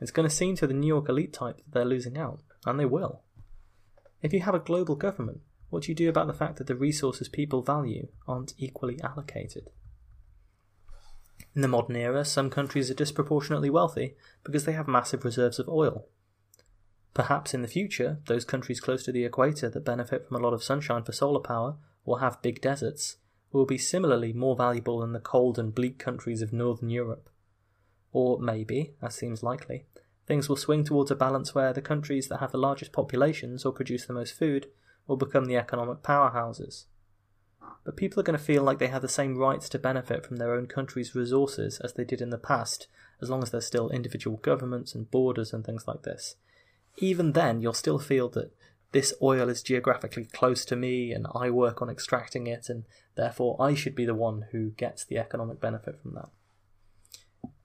it's 0.00 0.10
going 0.10 0.28
to 0.28 0.34
seem 0.34 0.56
to 0.56 0.66
the 0.66 0.72
New 0.74 0.86
York 0.86 1.08
elite 1.08 1.32
type 1.32 1.56
that 1.56 1.72
they're 1.72 1.84
losing 1.84 2.16
out, 2.16 2.40
and 2.64 2.78
they 2.78 2.86
will. 2.86 3.20
If 4.22 4.32
you 4.32 4.40
have 4.40 4.54
a 4.54 4.60
global 4.60 4.94
government, 4.94 5.40
what 5.70 5.82
do 5.82 5.90
you 5.90 5.94
do 5.94 6.08
about 6.08 6.28
the 6.28 6.32
fact 6.32 6.56
that 6.56 6.68
the 6.68 6.76
resources 6.76 7.28
people 7.28 7.62
value 7.62 8.08
aren't 8.26 8.54
equally 8.56 9.00
allocated? 9.02 9.70
In 11.54 11.62
the 11.62 11.68
modern 11.68 11.96
era, 11.96 12.24
some 12.24 12.50
countries 12.50 12.90
are 12.90 12.94
disproportionately 12.94 13.70
wealthy 13.70 14.14
because 14.44 14.64
they 14.64 14.72
have 14.72 14.88
massive 14.88 15.24
reserves 15.24 15.58
of 15.58 15.68
oil. 15.68 16.06
Perhaps 17.14 17.52
in 17.52 17.62
the 17.62 17.68
future, 17.68 18.18
those 18.26 18.44
countries 18.44 18.80
close 18.80 19.02
to 19.04 19.12
the 19.12 19.24
equator 19.24 19.68
that 19.68 19.84
benefit 19.84 20.26
from 20.26 20.36
a 20.36 20.40
lot 20.40 20.52
of 20.52 20.62
sunshine 20.62 21.02
for 21.02 21.12
solar 21.12 21.40
power 21.40 21.76
or 22.04 22.20
have 22.20 22.42
big 22.42 22.60
deserts 22.60 23.16
will 23.52 23.66
be 23.66 23.78
similarly 23.78 24.32
more 24.32 24.54
valuable 24.54 25.00
than 25.00 25.12
the 25.12 25.20
cold 25.20 25.58
and 25.58 25.74
bleak 25.74 25.98
countries 25.98 26.42
of 26.42 26.52
northern 26.52 26.90
Europe. 26.90 27.28
Or 28.12 28.38
maybe, 28.38 28.94
as 29.02 29.14
seems 29.14 29.42
likely, 29.42 29.86
things 30.26 30.48
will 30.48 30.56
swing 30.56 30.84
towards 30.84 31.10
a 31.10 31.16
balance 31.16 31.54
where 31.54 31.72
the 31.72 31.82
countries 31.82 32.28
that 32.28 32.40
have 32.40 32.52
the 32.52 32.58
largest 32.58 32.92
populations 32.92 33.64
or 33.64 33.72
produce 33.72 34.06
the 34.06 34.12
most 34.12 34.34
food 34.34 34.68
will 35.06 35.16
become 35.16 35.46
the 35.46 35.56
economic 35.56 36.02
powerhouses. 36.02 36.84
But 37.84 37.96
people 37.96 38.20
are 38.20 38.22
going 38.22 38.38
to 38.38 38.44
feel 38.44 38.62
like 38.62 38.78
they 38.78 38.88
have 38.88 39.02
the 39.02 39.08
same 39.08 39.36
rights 39.36 39.68
to 39.70 39.78
benefit 39.78 40.26
from 40.26 40.36
their 40.36 40.52
own 40.52 40.66
country's 40.66 41.14
resources 41.14 41.80
as 41.80 41.94
they 41.94 42.04
did 42.04 42.20
in 42.20 42.30
the 42.30 42.38
past, 42.38 42.86
as 43.20 43.30
long 43.30 43.42
as 43.42 43.50
there's 43.50 43.66
still 43.66 43.90
individual 43.90 44.36
governments 44.38 44.94
and 44.94 45.10
borders 45.10 45.52
and 45.52 45.64
things 45.64 45.86
like 45.86 46.02
this. 46.02 46.36
Even 46.98 47.32
then, 47.32 47.60
you'll 47.60 47.72
still 47.72 47.98
feel 47.98 48.28
that 48.30 48.52
this 48.92 49.12
oil 49.22 49.48
is 49.48 49.62
geographically 49.62 50.24
close 50.24 50.64
to 50.64 50.76
me 50.76 51.12
and 51.12 51.26
I 51.34 51.50
work 51.50 51.82
on 51.82 51.90
extracting 51.90 52.46
it, 52.46 52.68
and 52.68 52.84
therefore 53.16 53.56
I 53.60 53.74
should 53.74 53.94
be 53.94 54.06
the 54.06 54.14
one 54.14 54.46
who 54.52 54.70
gets 54.70 55.04
the 55.04 55.18
economic 55.18 55.60
benefit 55.60 56.00
from 56.00 56.14
that. 56.14 56.30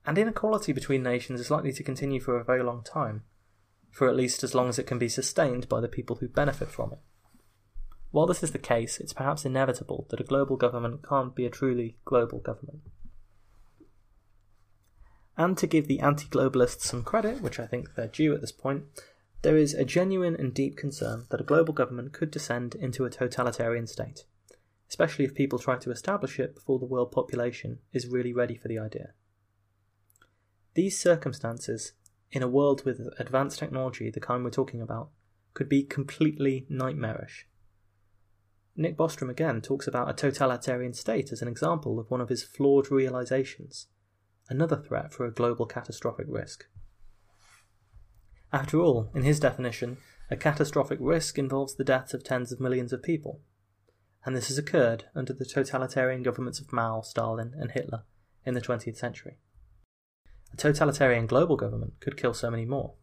And 0.06 0.18
inequality 0.18 0.74
between 0.74 1.02
nations 1.02 1.40
is 1.40 1.50
likely 1.50 1.72
to 1.74 1.84
continue 1.84 2.20
for 2.20 2.38
a 2.38 2.44
very 2.44 2.62
long 2.62 2.84
time, 2.84 3.24
for 3.90 4.10
at 4.10 4.16
least 4.16 4.44
as 4.44 4.54
long 4.54 4.68
as 4.68 4.78
it 4.78 4.88
can 4.88 5.00
be 5.00 5.08
sustained 5.08 5.70
by 5.70 5.80
the 5.80 5.88
people 5.88 6.18
who 6.18 6.28
benefit 6.28 6.70
from 6.70 6.94
it. 6.94 7.00
While 8.14 8.28
this 8.28 8.44
is 8.44 8.52
the 8.52 8.60
case, 8.60 9.00
it's 9.00 9.12
perhaps 9.12 9.44
inevitable 9.44 10.06
that 10.12 10.20
a 10.20 10.24
global 10.24 10.56
government 10.56 11.02
can't 11.02 11.36
be 11.36 11.48
a 11.48 11.50
truly 11.50 11.98
global 12.06 12.38
government. 12.38 12.82
And 15.36 15.58
to 15.58 15.66
give 15.66 15.88
the 15.88 16.00
anti 16.00 16.28
globalists 16.28 16.82
some 16.82 17.02
credit, 17.02 17.42
which 17.42 17.60
I 17.60 17.66
think 17.66 17.96
they're 17.96 18.08
due 18.08 18.36
at 18.36 18.42
this 18.42 18.52
point, 18.52 18.84
there 19.42 19.58
is 19.58 19.74
a 19.74 19.84
genuine 19.84 20.36
and 20.36 20.54
deep 20.54 20.78
concern 20.78 21.26
that 21.32 21.42
a 21.42 21.44
global 21.44 21.74
government 21.74 22.14
could 22.14 22.30
descend 22.30 22.76
into 22.76 23.04
a 23.04 23.10
totalitarian 23.10 23.88
state, 23.88 24.26
especially 24.88 25.26
if 25.26 25.34
people 25.34 25.58
try 25.58 25.78
to 25.78 25.90
establish 25.90 26.40
it 26.40 26.54
before 26.54 26.78
the 26.78 26.86
world 26.86 27.12
population 27.12 27.80
is 27.94 28.06
really 28.06 28.32
ready 28.32 28.56
for 28.56 28.68
the 28.68 28.78
idea. 28.78 29.14
These 30.76 31.00
circumstances, 31.00 31.94
in 32.32 32.44
a 32.44 32.48
world 32.48 32.86
with 32.86 33.02
advanced 33.18 33.58
technology, 33.58 34.12
the 34.12 34.20
kind 34.20 34.44
we're 34.44 34.52
talking 34.52 34.84
about, 34.84 35.10
could 35.56 35.68
be 35.68 35.82
completely 35.82 36.68
nightmarish. 36.70 37.48
Nick 38.76 38.98
Bostrom 38.98 39.30
again 39.30 39.62
talks 39.62 39.88
about 39.88 40.10
a 40.10 40.14
totalitarian 40.14 40.94
state 40.94 41.32
as 41.32 41.42
an 41.42 41.48
example 41.48 42.00
of 42.00 42.10
one 42.10 42.22
of 42.22 42.30
his 42.30 42.44
flawed 42.44 42.90
realizations, 42.90 43.88
another 44.50 44.78
threat 44.78 45.14
for 45.14 45.26
a 45.26 45.32
global 45.32 45.68
catastrophic 45.68 46.26
risk. 46.28 46.66
After 48.52 48.80
all, 48.80 49.10
in 49.14 49.24
his 49.24 49.40
definition, 49.40 49.98
a 50.32 50.36
catastrophic 50.36 50.98
risk 51.02 51.38
involves 51.38 51.76
the 51.76 51.84
deaths 51.84 52.14
of 52.14 52.24
tens 52.24 52.52
of 52.52 52.60
millions 52.60 52.92
of 52.94 53.04
people. 53.04 53.42
And 54.26 54.36
this 54.36 54.48
has 54.48 54.58
occurred 54.58 55.06
under 55.14 55.34
the 55.34 55.46
totalitarian 55.46 56.24
governments 56.24 56.60
of 56.60 56.74
Mao, 56.74 57.02
Stalin, 57.02 57.54
and 57.60 57.72
Hitler 57.72 58.04
in 58.46 58.54
the 58.54 58.62
20th 58.62 58.98
century. 58.98 59.38
A 60.52 60.58
totalitarian 60.58 61.28
global 61.28 61.58
government 61.58 61.94
could 62.00 62.18
kill 62.18 62.34
so 62.34 62.50
many 62.50 62.66
more. 62.66 62.94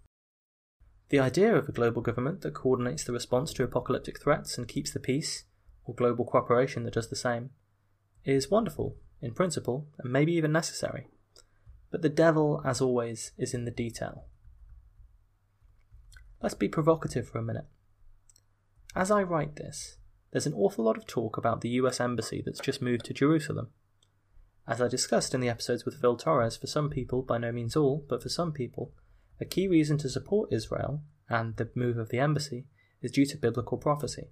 The 1.10 1.18
idea 1.18 1.54
of 1.54 1.68
a 1.68 1.72
global 1.72 2.02
government 2.02 2.40
that 2.42 2.54
coordinates 2.54 3.04
the 3.04 3.12
response 3.12 3.52
to 3.54 3.64
apocalyptic 3.64 4.20
threats 4.20 4.56
and 4.56 4.68
keeps 4.68 4.92
the 4.92 5.00
peace, 5.00 5.44
or 5.90 5.94
global 5.94 6.24
cooperation 6.24 6.84
that 6.84 6.94
does 6.94 7.10
the 7.10 7.16
same, 7.16 7.50
is 8.24 8.50
wonderful 8.50 8.96
in 9.20 9.32
principle 9.32 9.88
and 9.98 10.12
maybe 10.12 10.32
even 10.32 10.52
necessary. 10.52 11.08
But 11.90 12.02
the 12.02 12.08
devil, 12.08 12.62
as 12.64 12.80
always, 12.80 13.32
is 13.36 13.52
in 13.52 13.64
the 13.64 13.72
detail. 13.72 14.26
Let's 16.40 16.54
be 16.54 16.68
provocative 16.68 17.28
for 17.28 17.38
a 17.38 17.42
minute. 17.42 17.66
As 18.94 19.10
I 19.10 19.24
write 19.24 19.56
this, 19.56 19.98
there's 20.30 20.46
an 20.46 20.54
awful 20.54 20.84
lot 20.84 20.96
of 20.96 21.06
talk 21.06 21.36
about 21.36 21.60
the 21.60 21.70
US 21.70 22.00
Embassy 22.00 22.40
that's 22.44 22.60
just 22.60 22.80
moved 22.80 23.04
to 23.06 23.14
Jerusalem. 23.14 23.70
As 24.68 24.80
I 24.80 24.86
discussed 24.86 25.34
in 25.34 25.40
the 25.40 25.48
episodes 25.48 25.84
with 25.84 26.00
Phil 26.00 26.16
Torres, 26.16 26.56
for 26.56 26.68
some 26.68 26.88
people, 26.88 27.22
by 27.22 27.38
no 27.38 27.50
means 27.50 27.74
all, 27.74 28.04
but 28.08 28.22
for 28.22 28.28
some 28.28 28.52
people, 28.52 28.92
a 29.40 29.44
key 29.44 29.66
reason 29.66 29.98
to 29.98 30.08
support 30.08 30.52
Israel 30.52 31.02
and 31.28 31.56
the 31.56 31.68
move 31.74 31.98
of 31.98 32.10
the 32.10 32.20
embassy 32.20 32.66
is 33.02 33.10
due 33.10 33.26
to 33.26 33.36
biblical 33.36 33.78
prophecy. 33.78 34.28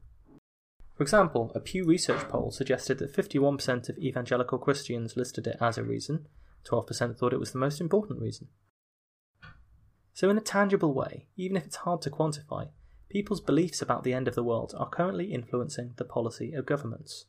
For 0.98 1.04
example, 1.04 1.52
a 1.54 1.61
Pew 1.61 1.84
Research 1.84 2.28
poll 2.28 2.50
suggested 2.50 2.98
that 2.98 3.14
51% 3.14 3.88
of 3.88 3.98
evangelical 3.98 4.58
Christians 4.58 5.16
listed 5.16 5.46
it 5.46 5.56
as 5.61 5.78
a 5.78 5.84
reason, 5.84 6.26
12% 6.68 7.16
thought 7.16 7.32
it 7.32 7.38
was 7.38 7.52
the 7.52 7.58
most 7.61 7.80
important 7.80 8.20
reason. 8.20 8.48
So, 10.12 10.28
in 10.28 10.37
a 10.37 10.40
tangible 10.40 10.92
way, 10.92 11.28
even 11.37 11.56
if 11.56 11.64
it's 11.64 11.76
hard 11.76 12.02
to 12.02 12.11
quantify, 12.11 12.70
people's 13.08 13.40
beliefs 13.40 13.80
about 13.80 14.02
the 14.02 14.12
end 14.12 14.26
of 14.26 14.34
the 14.34 14.42
world 14.42 14.74
are 14.76 14.88
currently 14.88 15.32
influencing 15.32 15.94
the 15.98 16.04
policy 16.04 16.52
of 16.52 16.66
governments. 16.66 17.26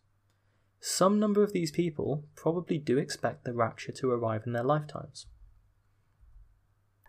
Some 0.79 1.19
number 1.19 1.43
of 1.43 1.53
these 1.53 1.69
people 1.69 2.25
probably 2.36 2.79
do 2.79 2.97
expect 2.97 3.45
the 3.45 3.53
rapture 3.53 3.91
to 3.91 4.10
arrive 4.10 4.47
in 4.47 4.53
their 4.53 4.63
lifetimes. 4.63 5.27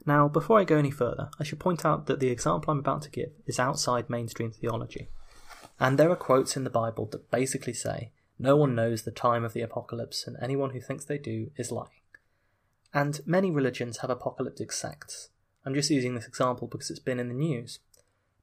Now, 0.05 0.29
before 0.29 0.59
I 0.59 0.65
go 0.65 0.77
any 0.77 0.91
further, 0.91 1.31
I 1.41 1.45
should 1.45 1.59
point 1.59 1.87
out 1.87 2.05
that 2.05 2.21
the 2.21 2.29
example 2.29 2.71
I'm 2.71 2.81
about 2.81 3.01
to 3.03 3.11
give 3.11 3.31
is 3.47 3.59
outside 3.59 4.11
mainstream 4.11 4.51
theology. 4.51 5.09
And 5.81 5.99
there 5.99 6.11
are 6.11 6.17
quotes 6.17 6.57
in 6.57 6.65
the 6.65 6.71
Bible 6.71 7.07
that 7.07 7.31
basically 7.31 7.73
say, 7.73 8.13
no 8.39 8.55
one 8.55 8.75
knows 8.75 9.03
the 9.03 9.11
time 9.11 9.45
of 9.45 9.55
the 9.55 9.63
apocalypse, 9.63 10.27
and 10.27 10.37
anyone 10.41 10.71
who 10.71 10.81
thinks 10.81 11.05
they 11.05 11.19
do 11.19 11.51
is 11.57 11.73
lying. 11.73 11.89
And 12.95 13.21
many 13.27 13.51
religions 13.51 13.99
have 13.99 14.11
apocalyptic 14.11 14.73
sects, 14.73 15.31
I'm 15.65 15.75
just 15.75 15.91
using 15.91 16.15
this 16.15 16.27
example 16.27 16.69
because 16.69 16.91
it's 16.91 17.01
been 17.01 17.21
in 17.21 17.29
the 17.29 17.35
news. 17.35 17.81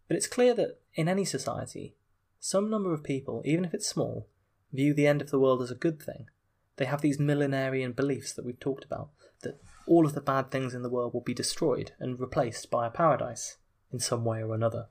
But 0.08 0.17
it's 0.17 0.28
clear 0.28 0.54
that 0.54 0.80
in 0.93 1.10
any 1.10 1.26
society, 1.26 1.95
some 2.39 2.69
number 2.69 2.93
of 2.93 3.04
people, 3.04 3.41
even 3.43 3.65
if 3.65 3.73
it's 3.73 3.88
small, 3.88 4.28
view 4.71 4.93
the 4.93 5.08
end 5.08 5.21
of 5.21 5.32
the 5.32 5.39
world 5.39 5.62
as 5.62 5.71
a 5.71 5.76
good 5.76 6.02
thing. 6.02 6.28
They 6.76 6.86
have 6.86 7.02
these 7.02 7.17
millenarian 7.17 7.95
beliefs 7.95 8.34
that 8.34 8.45
we've 8.45 8.60
talked 8.60 8.86
about, 8.86 9.10
that 9.41 9.60
all 9.88 10.06
of 10.06 10.13
the 10.13 10.21
bad 10.21 10.52
things 10.52 10.76
in 10.76 10.84
the 10.84 10.89
world 10.89 11.13
will 11.13 11.21
be 11.21 11.34
destroyed 11.34 11.93
and 12.00 12.19
replaced 12.19 12.69
by 12.69 12.86
a 12.86 12.91
paradise 12.91 13.58
in 13.91 14.00
some 14.00 14.23
way 14.23 14.43
or 14.43 14.54
another. 14.54 14.88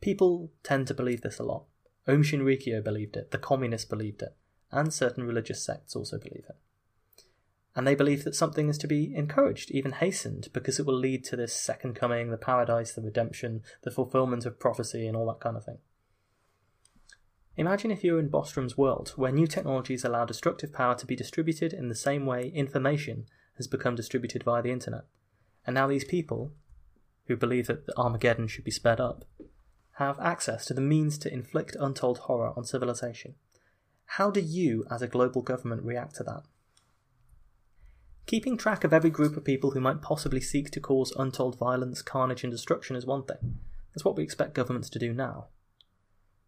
People 0.00 0.50
tend 0.62 0.86
to 0.86 0.94
believe 0.94 1.22
this 1.22 1.38
a 1.38 1.44
lot. 1.44 1.64
Aum 2.08 2.22
Shinrikyo 2.22 2.82
believed 2.82 3.16
it, 3.16 3.30
the 3.30 3.38
communists 3.38 3.88
believed 3.88 4.22
it, 4.22 4.34
and 4.70 4.92
certain 4.92 5.24
religious 5.24 5.62
sects 5.62 5.94
also 5.94 6.18
believe 6.18 6.44
it 6.48 6.56
and 7.76 7.86
they 7.86 7.94
believe 7.94 8.24
that 8.24 8.34
something 8.34 8.68
is 8.68 8.78
to 8.78 8.88
be 8.88 9.14
encouraged, 9.14 9.70
even 9.70 9.92
hastened, 9.92 10.48
because 10.52 10.80
it 10.80 10.86
will 10.86 10.98
lead 10.98 11.24
to 11.24 11.36
this 11.36 11.54
second 11.54 11.94
coming, 11.94 12.30
the 12.30 12.36
paradise, 12.36 12.92
the 12.92 13.02
redemption, 13.02 13.62
the 13.82 13.90
fulfillment 13.90 14.44
of 14.44 14.58
prophecy, 14.58 15.06
and 15.06 15.16
all 15.16 15.26
that 15.26 15.40
kind 15.40 15.56
of 15.56 15.64
thing. 15.64 15.78
Imagine 17.56 17.90
if 17.90 18.02
you 18.02 18.14
were 18.14 18.20
in 18.20 18.28
Bostrom's 18.28 18.76
world, 18.76 19.12
where 19.16 19.30
new 19.30 19.46
technologies 19.46 20.04
allow 20.04 20.24
destructive 20.24 20.72
power 20.72 20.96
to 20.96 21.06
be 21.06 21.14
distributed 21.14 21.72
in 21.72 21.88
the 21.88 21.94
same 21.94 22.26
way 22.26 22.48
information 22.48 23.26
has 23.56 23.66
become 23.66 23.94
distributed 23.94 24.42
via 24.42 24.62
the 24.62 24.72
internet. 24.72 25.04
And 25.66 25.74
now 25.74 25.86
these 25.86 26.04
people, 26.04 26.52
who 27.26 27.36
believe 27.36 27.68
that 27.68 27.88
Armageddon 27.96 28.48
should 28.48 28.64
be 28.64 28.70
sped 28.70 28.98
up, 28.98 29.24
have 30.00 30.18
access 30.18 30.64
to 30.64 30.72
the 30.72 30.80
means 30.80 31.18
to 31.18 31.32
inflict 31.32 31.76
untold 31.78 32.20
horror 32.20 32.54
on 32.56 32.64
civilization. 32.64 33.34
How 34.16 34.30
do 34.30 34.40
you, 34.40 34.86
as 34.90 35.02
a 35.02 35.06
global 35.06 35.42
government, 35.42 35.82
react 35.84 36.16
to 36.16 36.24
that? 36.24 36.42
Keeping 38.24 38.56
track 38.56 38.82
of 38.82 38.94
every 38.94 39.10
group 39.10 39.36
of 39.36 39.44
people 39.44 39.72
who 39.72 39.80
might 39.80 40.00
possibly 40.00 40.40
seek 40.40 40.70
to 40.70 40.80
cause 40.80 41.12
untold 41.18 41.58
violence, 41.58 42.00
carnage, 42.00 42.42
and 42.42 42.50
destruction 42.50 42.96
is 42.96 43.04
one 43.04 43.24
thing. 43.24 43.58
That's 43.92 44.04
what 44.04 44.16
we 44.16 44.22
expect 44.22 44.54
governments 44.54 44.88
to 44.90 44.98
do 44.98 45.12
now. 45.12 45.48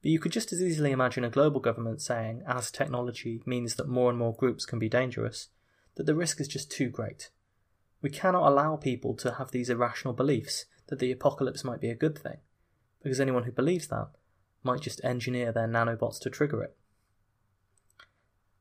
But 0.01 0.11
you 0.11 0.19
could 0.19 0.33
just 0.33 0.51
as 0.53 0.63
easily 0.63 0.91
imagine 0.91 1.23
a 1.23 1.29
global 1.29 1.61
government 1.61 2.01
saying, 2.01 2.43
as 2.47 2.71
technology 2.71 3.43
means 3.45 3.75
that 3.75 3.87
more 3.87 4.09
and 4.09 4.19
more 4.19 4.35
groups 4.35 4.65
can 4.65 4.79
be 4.79 4.89
dangerous, 4.89 5.49
that 5.97 6.07
the 6.07 6.15
risk 6.15 6.41
is 6.41 6.49
just 6.49 6.71
too 6.71 6.89
great. 6.89 7.29
We 8.01 8.09
cannot 8.09 8.49
allow 8.51 8.77
people 8.77 9.15
to 9.17 9.35
have 9.35 9.51
these 9.51 9.69
irrational 9.69 10.15
beliefs 10.15 10.65
that 10.89 11.01
the 11.01 11.13
apocalypse 11.13 11.65
might 11.65 11.81
be 11.81 11.91
a 11.91 11.95
good 11.95 12.19
thing, 12.19 12.39
because 13.03 13.21
anyone 13.21 13.45
who 13.45 13.53
believes 13.53 13.89
that 13.89 14.09
might 14.63 14.81
just 14.81 15.05
engineer 15.05 15.53
their 15.53 15.69
nanobots 15.69 16.21
to 16.21 16.31
trigger 16.31 16.63
it. 16.63 16.77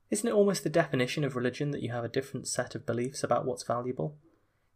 Isn't 0.09 0.27
it 0.27 0.33
almost 0.33 0.63
the 0.63 0.69
definition 0.69 1.23
of 1.23 1.35
religion 1.35 1.71
that 1.71 1.81
you 1.81 1.91
have 1.91 2.03
a 2.03 2.09
different 2.09 2.47
set 2.47 2.75
of 2.75 2.85
beliefs 2.85 3.23
about 3.23 3.45
what's 3.45 3.63
valuable? 3.63 4.17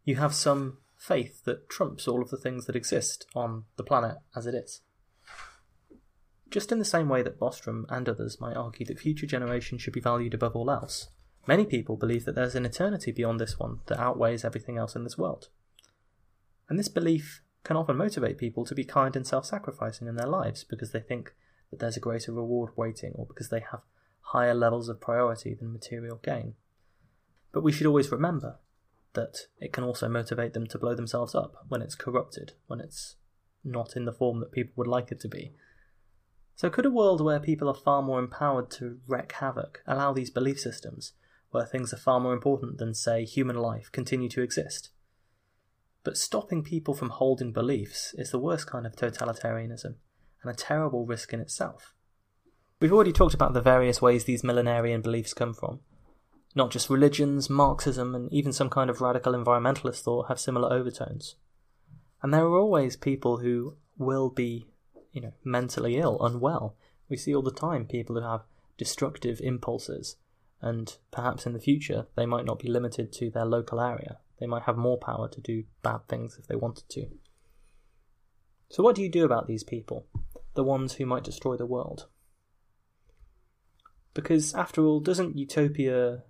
You 0.04 0.16
have 0.16 0.34
some 0.34 0.78
faith 0.96 1.44
that 1.44 1.68
trumps 1.68 2.08
all 2.08 2.22
of 2.22 2.30
the 2.30 2.38
things 2.38 2.66
that 2.66 2.76
exist 2.76 3.26
on 3.34 3.64
the 3.76 3.84
planet 3.84 4.16
as 4.34 4.46
it 4.46 4.54
is. 4.54 4.80
Just 6.48 6.72
in 6.72 6.78
the 6.78 6.84
same 6.84 7.08
way 7.08 7.22
that 7.22 7.40
Bostrom 7.40 7.84
and 7.90 8.08
others 8.08 8.40
might 8.40 8.56
argue 8.56 8.86
that 8.86 9.00
future 9.00 9.26
generations 9.26 9.82
should 9.82 9.92
be 9.92 10.00
valued 10.00 10.32
above 10.32 10.54
all 10.56 10.70
else, 10.70 11.08
many 11.46 11.66
people 11.66 11.96
believe 11.96 12.24
that 12.24 12.34
there's 12.34 12.54
an 12.54 12.64
eternity 12.64 13.10
beyond 13.10 13.40
this 13.40 13.58
one 13.58 13.80
that 13.86 13.98
outweighs 13.98 14.44
everything 14.44 14.78
else 14.78 14.94
in 14.94 15.04
this 15.04 15.18
world. 15.18 15.48
And 16.68 16.78
this 16.78 16.88
belief 16.88 17.42
can 17.66 17.76
often 17.76 17.96
motivate 17.96 18.38
people 18.38 18.64
to 18.64 18.76
be 18.76 18.84
kind 18.84 19.16
and 19.16 19.26
self 19.26 19.44
sacrificing 19.44 20.06
in 20.06 20.14
their 20.14 20.28
lives 20.28 20.62
because 20.62 20.92
they 20.92 21.00
think 21.00 21.34
that 21.70 21.80
there's 21.80 21.96
a 21.96 22.00
greater 22.00 22.30
reward 22.30 22.70
waiting 22.76 23.12
or 23.16 23.26
because 23.26 23.48
they 23.48 23.58
have 23.58 23.80
higher 24.20 24.54
levels 24.54 24.88
of 24.88 25.00
priority 25.00 25.52
than 25.52 25.72
material 25.72 26.20
gain. 26.22 26.54
But 27.52 27.64
we 27.64 27.72
should 27.72 27.88
always 27.88 28.12
remember 28.12 28.60
that 29.14 29.48
it 29.58 29.72
can 29.72 29.82
also 29.82 30.08
motivate 30.08 30.52
them 30.52 30.68
to 30.68 30.78
blow 30.78 30.94
themselves 30.94 31.34
up 31.34 31.64
when 31.68 31.82
it's 31.82 31.96
corrupted, 31.96 32.52
when 32.68 32.78
it's 32.78 33.16
not 33.64 33.96
in 33.96 34.04
the 34.04 34.12
form 34.12 34.38
that 34.38 34.52
people 34.52 34.74
would 34.76 34.86
like 34.86 35.10
it 35.10 35.18
to 35.20 35.28
be. 35.28 35.52
So, 36.54 36.70
could 36.70 36.86
a 36.86 36.90
world 36.90 37.20
where 37.20 37.40
people 37.40 37.68
are 37.68 37.74
far 37.74 38.00
more 38.00 38.20
empowered 38.20 38.70
to 38.72 39.00
wreak 39.08 39.32
havoc 39.32 39.82
allow 39.88 40.12
these 40.12 40.30
belief 40.30 40.60
systems, 40.60 41.14
where 41.50 41.66
things 41.66 41.92
are 41.92 41.98
far 41.98 42.20
more 42.20 42.32
important 42.32 42.78
than, 42.78 42.94
say, 42.94 43.24
human 43.24 43.56
life, 43.56 43.90
continue 43.90 44.28
to 44.28 44.42
exist? 44.42 44.90
But 46.06 46.16
stopping 46.16 46.62
people 46.62 46.94
from 46.94 47.10
holding 47.10 47.50
beliefs 47.50 48.14
is 48.16 48.30
the 48.30 48.38
worst 48.38 48.68
kind 48.68 48.86
of 48.86 48.94
totalitarianism, 48.94 49.96
and 50.40 50.52
a 50.52 50.54
terrible 50.54 51.04
risk 51.04 51.32
in 51.32 51.40
itself. 51.40 51.94
We've 52.78 52.92
already 52.92 53.12
talked 53.12 53.34
about 53.34 53.54
the 53.54 53.60
various 53.60 54.00
ways 54.00 54.22
these 54.22 54.44
millenarian 54.44 55.02
beliefs 55.02 55.34
come 55.34 55.52
from. 55.52 55.80
Not 56.54 56.70
just 56.70 56.88
religions, 56.88 57.50
Marxism, 57.50 58.14
and 58.14 58.32
even 58.32 58.52
some 58.52 58.70
kind 58.70 58.88
of 58.88 59.00
radical 59.00 59.32
environmentalist 59.32 60.02
thought 60.02 60.28
have 60.28 60.38
similar 60.38 60.72
overtones. 60.72 61.34
And 62.22 62.32
there 62.32 62.44
are 62.44 62.56
always 62.56 62.96
people 62.96 63.38
who 63.38 63.76
will 63.98 64.30
be, 64.30 64.68
you 65.10 65.20
know, 65.20 65.32
mentally 65.42 65.96
ill, 65.96 66.22
unwell. 66.22 66.76
We 67.08 67.16
see 67.16 67.34
all 67.34 67.42
the 67.42 67.50
time 67.50 67.84
people 67.84 68.14
who 68.14 68.22
have 68.22 68.44
destructive 68.78 69.40
impulses, 69.40 70.14
and 70.62 70.96
perhaps 71.10 71.46
in 71.46 71.52
the 71.52 71.58
future 71.58 72.06
they 72.14 72.26
might 72.26 72.44
not 72.44 72.60
be 72.60 72.68
limited 72.68 73.12
to 73.14 73.28
their 73.28 73.44
local 73.44 73.80
area. 73.80 74.18
They 74.38 74.46
might 74.46 74.64
have 74.64 74.76
more 74.76 74.98
power 74.98 75.28
to 75.28 75.40
do 75.40 75.64
bad 75.82 76.08
things 76.08 76.36
if 76.38 76.46
they 76.46 76.56
wanted 76.56 76.88
to. 76.90 77.06
So, 78.68 78.82
what 78.82 78.96
do 78.96 79.02
you 79.02 79.10
do 79.10 79.24
about 79.24 79.46
these 79.46 79.64
people? 79.64 80.06
The 80.54 80.64
ones 80.64 80.94
who 80.94 81.06
might 81.06 81.24
destroy 81.24 81.56
the 81.56 81.66
world? 81.66 82.08
Because, 84.14 84.54
after 84.54 84.84
all, 84.84 85.00
doesn't 85.00 85.36
utopia 85.36 86.22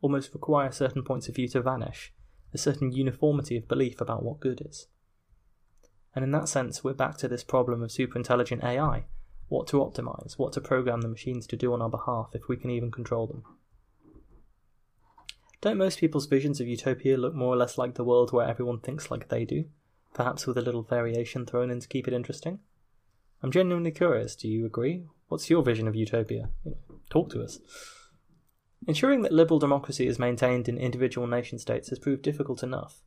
almost 0.00 0.34
require 0.34 0.70
certain 0.70 1.02
points 1.02 1.28
of 1.28 1.34
view 1.34 1.48
to 1.48 1.62
vanish, 1.62 2.12
a 2.52 2.58
certain 2.58 2.92
uniformity 2.92 3.56
of 3.56 3.68
belief 3.68 4.00
about 4.00 4.22
what 4.22 4.40
good 4.40 4.62
is? 4.64 4.88
And 6.14 6.24
in 6.24 6.30
that 6.32 6.48
sense, 6.48 6.84
we're 6.84 6.92
back 6.92 7.16
to 7.18 7.28
this 7.28 7.44
problem 7.44 7.82
of 7.82 7.90
superintelligent 7.90 8.62
AI 8.62 9.04
what 9.52 9.66
to 9.66 9.76
optimize, 9.76 10.38
what 10.38 10.50
to 10.54 10.60
program 10.62 11.02
the 11.02 11.08
machines 11.08 11.46
to 11.46 11.56
do 11.56 11.74
on 11.74 11.82
our 11.82 11.90
behalf 11.90 12.30
if 12.32 12.48
we 12.48 12.56
can 12.56 12.70
even 12.70 12.90
control 12.90 13.26
them. 13.26 13.44
Don't 15.62 15.78
most 15.78 16.00
people's 16.00 16.26
visions 16.26 16.60
of 16.60 16.66
utopia 16.66 17.16
look 17.16 17.34
more 17.34 17.54
or 17.54 17.56
less 17.56 17.78
like 17.78 17.94
the 17.94 18.02
world 18.02 18.32
where 18.32 18.48
everyone 18.48 18.80
thinks 18.80 19.12
like 19.12 19.28
they 19.28 19.44
do, 19.44 19.66
perhaps 20.12 20.44
with 20.44 20.58
a 20.58 20.62
little 20.62 20.82
variation 20.82 21.46
thrown 21.46 21.70
in 21.70 21.78
to 21.78 21.86
keep 21.86 22.08
it 22.08 22.14
interesting? 22.14 22.58
I'm 23.44 23.52
genuinely 23.52 23.92
curious, 23.92 24.34
do 24.34 24.48
you 24.48 24.66
agree? 24.66 25.04
What's 25.28 25.48
your 25.48 25.62
vision 25.62 25.86
of 25.86 25.94
utopia? 25.94 26.50
Talk 27.10 27.30
to 27.30 27.42
us. 27.42 27.60
Ensuring 28.88 29.22
that 29.22 29.32
liberal 29.32 29.60
democracy 29.60 30.08
is 30.08 30.18
maintained 30.18 30.68
in 30.68 30.78
individual 30.78 31.28
nation 31.28 31.60
states 31.60 31.90
has 31.90 32.00
proved 32.00 32.22
difficult 32.22 32.64
enough. 32.64 33.00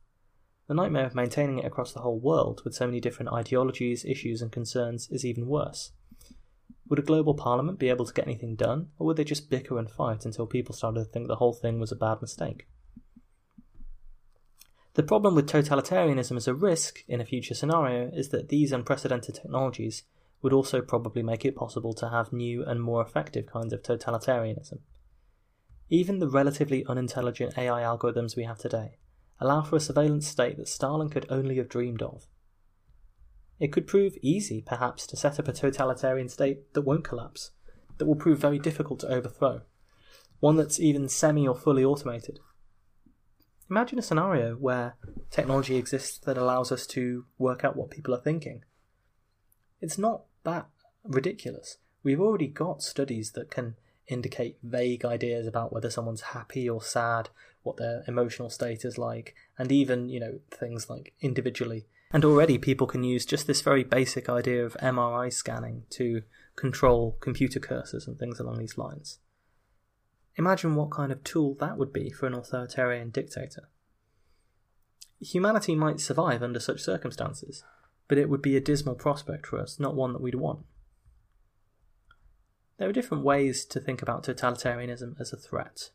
The 0.66 0.74
nightmare 0.74 1.04
of 1.04 1.14
maintaining 1.14 1.58
it 1.58 1.66
across 1.66 1.92
the 1.92 2.00
whole 2.00 2.18
world 2.18 2.62
with 2.64 2.74
so 2.74 2.86
many 2.86 3.00
different 3.00 3.32
ideologies, 3.32 4.02
issues, 4.02 4.40
and 4.40 4.50
concerns 4.50 5.08
is 5.10 5.26
even 5.26 5.46
worse. 5.46 5.92
Would 6.88 6.98
a 7.00 7.02
global 7.02 7.34
parliament 7.34 7.78
be 7.78 7.88
able 7.88 8.04
to 8.04 8.12
get 8.12 8.26
anything 8.26 8.54
done, 8.54 8.88
or 8.98 9.06
would 9.06 9.16
they 9.16 9.24
just 9.24 9.50
bicker 9.50 9.78
and 9.78 9.90
fight 9.90 10.24
until 10.24 10.46
people 10.46 10.74
started 10.74 11.00
to 11.00 11.04
think 11.04 11.26
the 11.26 11.36
whole 11.36 11.52
thing 11.52 11.80
was 11.80 11.90
a 11.90 11.96
bad 11.96 12.20
mistake? 12.20 12.66
The 14.94 15.02
problem 15.02 15.34
with 15.34 15.48
totalitarianism 15.48 16.36
as 16.36 16.48
a 16.48 16.54
risk 16.54 17.04
in 17.06 17.20
a 17.20 17.24
future 17.24 17.54
scenario 17.54 18.10
is 18.14 18.30
that 18.30 18.48
these 18.48 18.72
unprecedented 18.72 19.34
technologies 19.34 20.04
would 20.40 20.52
also 20.52 20.80
probably 20.80 21.22
make 21.22 21.44
it 21.44 21.56
possible 21.56 21.92
to 21.94 22.08
have 22.08 22.32
new 22.32 22.64
and 22.64 22.82
more 22.82 23.02
effective 23.02 23.46
kinds 23.46 23.72
of 23.72 23.82
totalitarianism. 23.82 24.78
Even 25.90 26.18
the 26.18 26.28
relatively 26.28 26.84
unintelligent 26.86 27.58
AI 27.58 27.82
algorithms 27.82 28.36
we 28.36 28.44
have 28.44 28.58
today 28.58 28.96
allow 29.38 29.62
for 29.62 29.76
a 29.76 29.80
surveillance 29.80 30.26
state 30.26 30.56
that 30.56 30.68
Stalin 30.68 31.10
could 31.10 31.26
only 31.28 31.56
have 31.56 31.68
dreamed 31.68 32.00
of. 32.00 32.26
It 33.58 33.72
could 33.72 33.86
prove 33.86 34.16
easy, 34.20 34.60
perhaps, 34.60 35.06
to 35.08 35.16
set 35.16 35.38
up 35.38 35.48
a 35.48 35.52
totalitarian 35.52 36.28
state 36.28 36.74
that 36.74 36.82
won't 36.82 37.04
collapse, 37.04 37.52
that 37.98 38.06
will 38.06 38.16
prove 38.16 38.38
very 38.38 38.58
difficult 38.58 39.00
to 39.00 39.08
overthrow, 39.08 39.62
one 40.40 40.56
that's 40.56 40.78
even 40.78 41.08
semi 41.08 41.46
or 41.48 41.54
fully 41.54 41.84
automated. 41.84 42.40
Imagine 43.70 43.98
a 43.98 44.02
scenario 44.02 44.54
where 44.54 44.96
technology 45.30 45.76
exists 45.76 46.18
that 46.18 46.38
allows 46.38 46.70
us 46.70 46.86
to 46.88 47.24
work 47.38 47.64
out 47.64 47.76
what 47.76 47.90
people 47.90 48.14
are 48.14 48.20
thinking. 48.20 48.62
It's 49.80 49.98
not 49.98 50.24
that 50.44 50.68
ridiculous. 51.02 51.78
We've 52.02 52.20
already 52.20 52.46
got 52.46 52.82
studies 52.82 53.32
that 53.32 53.50
can 53.50 53.74
indicate 54.06 54.58
vague 54.62 55.04
ideas 55.04 55.46
about 55.46 55.72
whether 55.72 55.90
someone's 55.90 56.20
happy 56.20 56.68
or 56.68 56.80
sad, 56.80 57.30
what 57.62 57.76
their 57.76 58.04
emotional 58.06 58.50
state 58.50 58.84
is 58.84 58.98
like, 58.98 59.34
and 59.58 59.72
even, 59.72 60.08
you 60.08 60.20
know, 60.20 60.38
things 60.50 60.88
like 60.88 61.14
individually. 61.20 61.86
And 62.12 62.24
already 62.24 62.58
people 62.58 62.86
can 62.86 63.02
use 63.02 63.26
just 63.26 63.46
this 63.46 63.62
very 63.62 63.84
basic 63.84 64.28
idea 64.28 64.64
of 64.64 64.76
MRI 64.82 65.32
scanning 65.32 65.84
to 65.90 66.22
control 66.54 67.16
computer 67.20 67.60
cursors 67.60 68.06
and 68.06 68.18
things 68.18 68.40
along 68.40 68.58
these 68.58 68.78
lines. 68.78 69.18
Imagine 70.36 70.74
what 70.74 70.90
kind 70.90 71.10
of 71.10 71.24
tool 71.24 71.56
that 71.60 71.78
would 71.78 71.92
be 71.92 72.10
for 72.10 72.26
an 72.26 72.34
authoritarian 72.34 73.10
dictator. 73.10 73.68
Humanity 75.20 75.74
might 75.74 76.00
survive 76.00 76.42
under 76.42 76.60
such 76.60 76.82
circumstances, 76.82 77.64
but 78.06 78.18
it 78.18 78.28
would 78.28 78.42
be 78.42 78.56
a 78.56 78.60
dismal 78.60 78.94
prospect 78.94 79.46
for 79.46 79.58
us, 79.58 79.80
not 79.80 79.94
one 79.94 80.12
that 80.12 80.20
we'd 80.20 80.34
want. 80.34 80.60
There 82.78 82.88
are 82.88 82.92
different 82.92 83.24
ways 83.24 83.64
to 83.66 83.80
think 83.80 84.02
about 84.02 84.24
totalitarianism 84.24 85.18
as 85.18 85.32
a 85.32 85.38
threat. 85.38 85.90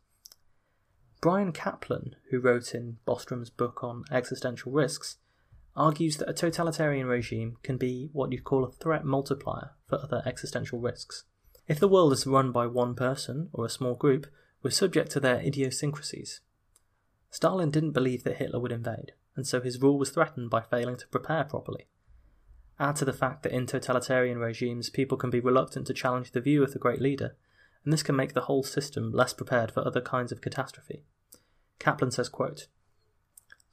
Bryan 1.22 1.54
Caplan, 1.54 2.14
who 2.32 2.40
wrote 2.40 2.74
in 2.74 2.98
Bostrom's 3.08 3.52
book 3.52 3.84
on 3.84 4.04
existential 4.12 4.72
risks, 4.72 5.18
argues 5.76 6.18
that 6.18 6.30
a 6.30 6.34
totalitarian 6.34 7.08
regime 7.08 7.58
can 7.64 7.78
be 7.78 8.10
what 8.12 8.32
you'd 8.32 8.44
call 8.44 8.66
a 8.66 8.72
threat 8.72 9.06
multiplier 9.06 9.72
for 9.88 10.00
other 10.02 10.22
existential 10.26 10.80
risks. 10.80 11.24
If 11.68 11.80
the 11.80 11.88
world 11.88 12.12
is 12.14 12.28
run 12.28 12.52
by 12.52 12.68
one 12.68 12.96
person 12.96 13.50
or 13.54 13.66
a 13.66 13.70
small 13.70 13.96
group, 13.96 14.28
we're 14.62 14.72
subject 14.72 15.12
to 15.12 15.20
their 15.20 15.40
idiosyncrasies. 15.40 16.42
Stalin 17.30 17.72
didn't 17.72 17.92
believe 17.92 18.24
that 18.26 18.38
Hitler 18.38 18.60
would 18.60 18.74
invade, 18.74 19.14
and 19.36 19.48
so 19.48 19.62
his 19.62 19.82
rule 19.82 19.98
was 19.98 20.10
threatened 20.10 20.50
by 20.50 20.62
failing 20.62 20.98
to 20.98 21.08
prepare 21.08 21.46
properly. 21.46 21.88
Add 22.80 22.98
to 22.98 23.06
the 23.06 23.14
fact 23.14 23.44
that 23.44 23.54
in 23.54 23.68
totalitarian 23.68 24.40
regimes, 24.40 24.90
people 24.90 25.18
can 25.18 25.30
be 25.30 25.40
reluctant 25.40 25.88
to 25.88 25.94
challenge 25.94 26.32
the 26.32 26.42
view 26.42 26.64
of 26.64 26.74
the 26.74 26.80
great 26.80 27.00
leader, 27.02 27.36
and 27.84 27.94
this 27.94 28.04
can 28.04 28.16
make 28.16 28.34
the 28.34 28.42
whole 28.42 28.64
system 28.64 29.12
less 29.12 29.34
prepared 29.34 29.72
for 29.72 29.86
other 29.86 30.02
kinds 30.02 30.32
of 30.32 30.42
catastrophe. 30.42 31.04
Caplan 31.80 32.12
says, 32.12 32.28
quote, 32.28 32.68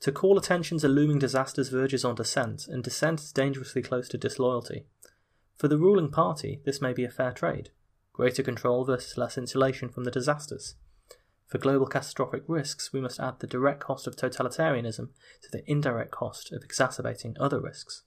To 0.01 0.13
call 0.13 0.39
attention 0.39 0.79
to 0.79 0.89
looming 0.89 1.19
disasters 1.19 1.71
verges 1.71 2.05
on 2.05 2.15
dissent, 2.15 2.69
and 2.69 2.85
dissent 2.85 3.21
is 3.21 3.33
dangerously 3.33 3.83
close 3.83 4.09
to 4.11 4.19
disloyalty. 4.19 4.87
For 5.57 5.67
the 5.67 5.79
ruling 5.79 6.11
party, 6.11 6.61
this 6.65 6.81
may 6.81 6.93
be 6.93 7.05
a 7.05 7.11
fair 7.11 7.33
trade 7.33 7.71
greater 8.19 8.43
control 8.43 8.85
versus 8.85 9.17
less 9.17 9.39
insulation 9.39 9.89
from 9.89 10.03
the 10.03 10.11
disasters. 10.11 10.75
For 11.47 11.59
global 11.59 11.87
catastrophic 11.87 12.43
risks, 12.49 12.93
we 12.93 13.01
must 13.01 13.21
add 13.21 13.39
the 13.39 13.47
direct 13.47 13.79
cost 13.79 14.09
of 14.09 14.17
totalitarianism 14.17 15.11
to 15.43 15.51
the 15.53 15.63
indirect 15.71 16.11
cost 16.11 16.51
of 16.53 16.65
exacerbating 16.65 17.37
other 17.39 17.61
risks. 17.61 18.03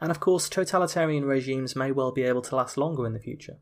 And 0.00 0.10
of 0.10 0.18
course, 0.18 0.48
totalitarian 0.48 1.24
regimes 1.24 1.76
may 1.76 1.92
well 1.92 2.10
be 2.10 2.24
able 2.24 2.42
to 2.42 2.56
last 2.56 2.76
longer 2.76 3.06
in 3.06 3.12
the 3.12 3.20
future. 3.20 3.58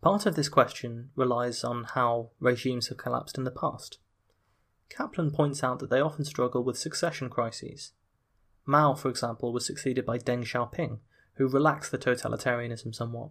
Part 0.00 0.24
of 0.24 0.34
this 0.34 0.48
question 0.48 1.10
relies 1.14 1.62
on 1.62 1.84
how 1.94 2.30
regimes 2.40 2.88
have 2.88 2.96
collapsed 2.96 3.36
in 3.36 3.44
the 3.44 3.50
past. 3.50 3.98
Caplan 4.90 5.32
points 5.32 5.62
out 5.62 5.78
that 5.78 5.88
they 5.88 6.00
often 6.00 6.24
struggle 6.24 6.62
with 6.62 6.78
succession 6.78 7.30
crises. 7.30 7.92
Mao, 8.66 8.94
for 8.94 9.08
example, 9.08 9.52
was 9.52 9.64
succeeded 9.64 10.04
by 10.04 10.18
Deng 10.18 10.42
Xiaoping, 10.42 10.98
who 11.34 11.48
relaxed 11.48 11.90
the 11.90 11.98
totalitarianism 11.98 12.94
somewhat, 12.94 13.30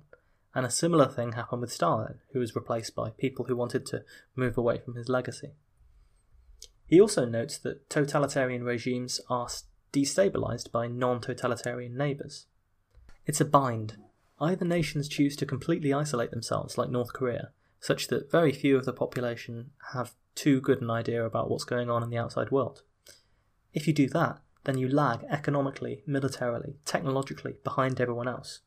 and 0.55 0.65
a 0.65 0.71
similar 0.71 1.07
thing 1.07 1.33
happened 1.33 1.61
with 1.61 1.71
Stalin, 1.71 2.19
who 2.33 2.39
was 2.39 2.55
replaced 2.55 2.95
by 2.95 3.11
people 3.11 3.45
who 3.45 3.55
wanted 3.55 3.85
to 3.87 4.03
move 4.35 4.57
away 4.57 4.79
from 4.79 4.95
his 4.95 5.09
legacy. 5.09 5.51
He 6.87 6.99
also 6.99 7.25
notes 7.25 7.57
that 7.59 7.87
totalitarian 7.89 8.63
regimes 8.63 9.21
are 9.29 9.47
destabilized 9.93 10.71
by 10.71 10.87
non 10.87 11.21
totalitarian 11.21 11.95
neighbours. 11.95 12.47
It's 13.25 13.41
a 13.41 13.45
bind. 13.45 13.97
Either 14.39 14.65
nations 14.65 15.07
choose 15.07 15.35
to 15.35 15.45
completely 15.45 15.93
isolate 15.93 16.31
themselves, 16.31 16.77
like 16.77 16.89
North 16.89 17.13
Korea, 17.13 17.51
such 17.79 18.07
that 18.07 18.31
very 18.31 18.51
few 18.51 18.75
of 18.75 18.85
the 18.85 18.93
population 18.93 19.71
have 19.93 20.15
too 20.39 20.61
good 20.61 20.81
an 20.81 20.89
idea 20.89 21.25
about 21.25 21.49
what's 21.49 21.65
going 21.65 21.89
on 21.89 22.01
in 22.01 22.09
the 22.09 22.17
outside 22.17 22.49
world. 22.49 22.83
If 23.73 23.87
you 23.87 23.93
do 23.93 24.07
that, 24.09 24.39
then 24.63 24.77
you 24.77 24.87
lag 24.87 25.25
economically, 25.29 26.01
militarily, 26.07 26.77
technologically 26.85 27.55
behind 27.63 27.99
everyone 27.99 28.29
else. 28.29 28.61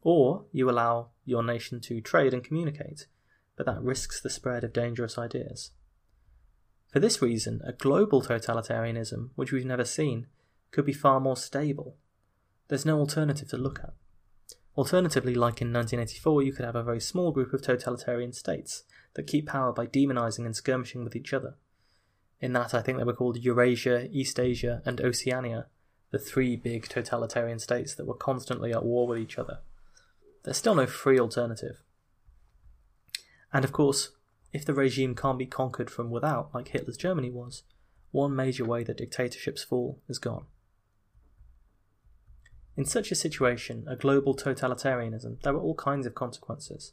Or 0.00 0.46
you 0.50 0.70
allow 0.70 1.10
your 1.26 1.42
nation 1.42 1.80
to 1.82 2.00
trade 2.00 2.32
and 2.32 2.42
communicate, 2.42 3.06
but 3.54 3.66
that 3.66 3.82
risks 3.82 4.20
the 4.20 4.30
spread 4.30 4.64
of 4.64 4.72
dangerous 4.72 5.18
ideas. 5.18 5.72
For 6.90 7.00
this 7.00 7.20
reason, 7.20 7.60
a 7.66 7.74
global 7.74 8.22
totalitarianism, 8.22 9.30
which 9.34 9.52
we've 9.52 9.66
never 9.66 9.84
seen, 9.84 10.26
could 10.70 10.86
be 10.86 10.94
far 10.94 11.20
more 11.20 11.36
stable. 11.36 11.96
There's 12.68 12.86
no 12.86 12.98
alternative 12.98 13.48
to 13.48 13.58
look 13.58 13.80
at. 13.80 13.92
Alternatively, 14.74 15.34
like 15.34 15.60
in 15.60 15.70
1984, 15.70 16.42
you 16.44 16.52
could 16.52 16.64
have 16.64 16.76
a 16.76 16.82
very 16.82 17.00
small 17.00 17.30
group 17.30 17.52
of 17.52 17.60
totalitarian 17.60 18.32
states 18.32 18.84
that 19.14 19.26
keep 19.26 19.46
power 19.46 19.72
by 19.72 19.86
demonizing 19.86 20.44
and 20.44 20.54
skirmishing 20.54 21.04
with 21.04 21.16
each 21.16 21.32
other, 21.32 21.56
In 22.40 22.52
that, 22.52 22.72
I 22.72 22.82
think 22.82 22.98
they 22.98 23.04
were 23.04 23.12
called 23.12 23.42
Eurasia, 23.42 24.08
East 24.12 24.38
Asia, 24.38 24.80
and 24.84 25.00
Oceania, 25.00 25.66
the 26.10 26.18
three 26.18 26.56
big 26.56 26.88
totalitarian 26.88 27.58
states 27.58 27.94
that 27.94 28.06
were 28.06 28.14
constantly 28.14 28.72
at 28.72 28.84
war 28.84 29.06
with 29.06 29.18
each 29.18 29.38
other. 29.38 29.58
There's 30.44 30.56
still 30.56 30.74
no 30.74 30.86
free 30.86 31.18
alternative. 31.18 31.82
And 33.52 33.64
of 33.64 33.72
course, 33.72 34.12
if 34.52 34.64
the 34.64 34.74
regime 34.74 35.14
can't 35.14 35.38
be 35.38 35.46
conquered 35.46 35.90
from 35.90 36.10
without, 36.10 36.54
like 36.54 36.68
Hitler's 36.68 36.96
Germany 36.96 37.30
was, 37.30 37.64
one 38.12 38.34
major 38.34 38.64
way 38.64 38.84
that 38.84 38.96
dictatorships 38.96 39.62
fall 39.62 40.00
is 40.08 40.18
gone. 40.18 40.46
In 42.76 42.84
such 42.84 43.10
a 43.10 43.16
situation, 43.16 43.84
a 43.88 43.96
global 43.96 44.36
totalitarianism, 44.36 45.42
there 45.42 45.54
are 45.54 45.60
all 45.60 45.74
kinds 45.74 46.06
of 46.06 46.14
consequences. 46.14 46.92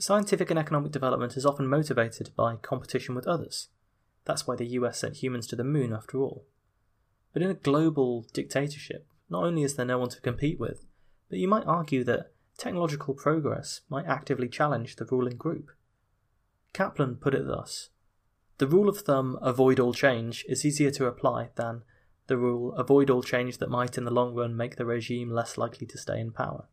Scientific 0.00 0.48
and 0.50 0.58
economic 0.58 0.92
development 0.92 1.36
is 1.36 1.44
often 1.44 1.66
motivated 1.66 2.30
by 2.36 2.54
competition 2.56 3.16
with 3.16 3.26
others. 3.26 3.68
That's 4.24 4.46
why 4.46 4.54
the 4.54 4.66
US 4.66 4.98
sent 4.98 5.16
humans 5.16 5.46
to 5.48 5.56
the 5.56 5.64
moon, 5.64 5.92
after 5.92 6.18
all. 6.18 6.46
But 7.32 7.42
in 7.42 7.50
a 7.50 7.54
global 7.54 8.24
dictatorship, 8.32 9.08
not 9.28 9.42
only 9.42 9.62
is 9.64 9.74
there 9.74 9.84
no 9.84 9.98
one 9.98 10.08
to 10.10 10.20
compete 10.20 10.60
with, 10.60 10.86
but 11.28 11.38
you 11.38 11.48
might 11.48 11.66
argue 11.66 12.04
that 12.04 12.32
technological 12.56 13.12
progress 13.14 13.80
might 13.88 14.06
actively 14.06 14.48
challenge 14.48 14.96
the 14.96 15.04
ruling 15.04 15.36
group. 15.36 15.72
Caplan 16.72 17.20
put 17.20 17.34
it 17.34 17.46
thus 17.46 17.90
The 18.58 18.68
rule 18.68 18.88
of 18.88 18.98
thumb, 18.98 19.36
avoid 19.42 19.80
all 19.80 19.94
change, 19.94 20.44
is 20.48 20.64
easier 20.64 20.92
to 20.92 21.06
apply 21.06 21.50
than 21.56 21.82
the 22.28 22.36
rule, 22.36 22.72
avoid 22.74 23.10
all 23.10 23.22
change 23.22 23.58
that 23.58 23.70
might 23.70 23.98
in 23.98 24.04
the 24.04 24.12
long 24.12 24.34
run 24.34 24.56
make 24.56 24.76
the 24.76 24.86
regime 24.86 25.30
less 25.30 25.58
likely 25.58 25.86
to 25.88 25.98
stay 25.98 26.20
in 26.20 26.30
power. 26.30 26.68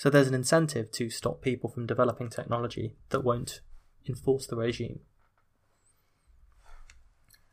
So 0.00 0.08
there's 0.08 0.28
an 0.28 0.34
incentive 0.34 0.90
to 0.92 1.10
stop 1.10 1.42
people 1.42 1.68
from 1.68 1.84
developing 1.84 2.30
technology 2.30 2.96
that 3.10 3.22
won't 3.22 3.60
enforce 4.08 4.46
the 4.46 4.56
regime. 4.56 5.00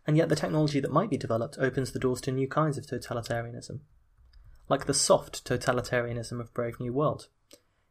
And 0.08 0.16
yet, 0.16 0.30
the 0.30 0.36
technology 0.38 0.80
that 0.80 0.94
might 0.94 1.10
be 1.10 1.18
developed 1.18 1.58
opens 1.60 1.92
the 1.92 2.00
doors 2.00 2.22
to 2.22 2.32
new 2.32 2.48
kinds 2.48 2.78
of 2.78 2.86
totalitarianism 2.86 3.82
like 4.70 4.86
the 4.86 4.94
soft 4.94 5.44
totalitarianism 5.44 6.40
of 6.40 6.54
Brave 6.54 6.80
New 6.80 6.94
World. 6.94 7.28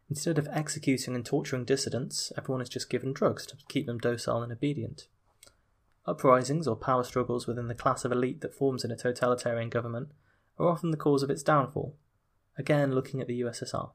Instead 0.09 0.39
of 0.39 0.47
executing 0.51 1.13
and 1.13 1.23
torturing 1.23 1.63
dissidents, 1.63 2.31
everyone 2.35 2.61
is 2.63 2.69
just 2.69 2.89
given 2.89 3.13
drugs 3.13 3.45
to 3.45 3.57
keep 3.69 3.85
them 3.85 3.99
docile 3.99 4.41
and 4.41 4.51
obedient. 4.51 5.07
Uprisings 6.07 6.67
or 6.67 6.75
power 6.75 7.03
struggles 7.03 7.45
within 7.45 7.67
the 7.67 7.75
class 7.75 8.03
of 8.03 8.11
elite 8.11 8.41
that 8.41 8.55
forms 8.55 8.83
in 8.83 8.89
a 8.89 8.97
totalitarian 8.97 9.69
government 9.69 10.13
are 10.57 10.67
often 10.67 10.89
the 10.89 10.97
cause 10.97 11.21
of 11.21 11.29
its 11.29 11.43
downfall, 11.43 11.95
again 12.57 12.93
looking 12.95 13.21
at 13.21 13.27
the 13.27 13.41
USSR. 13.41 13.91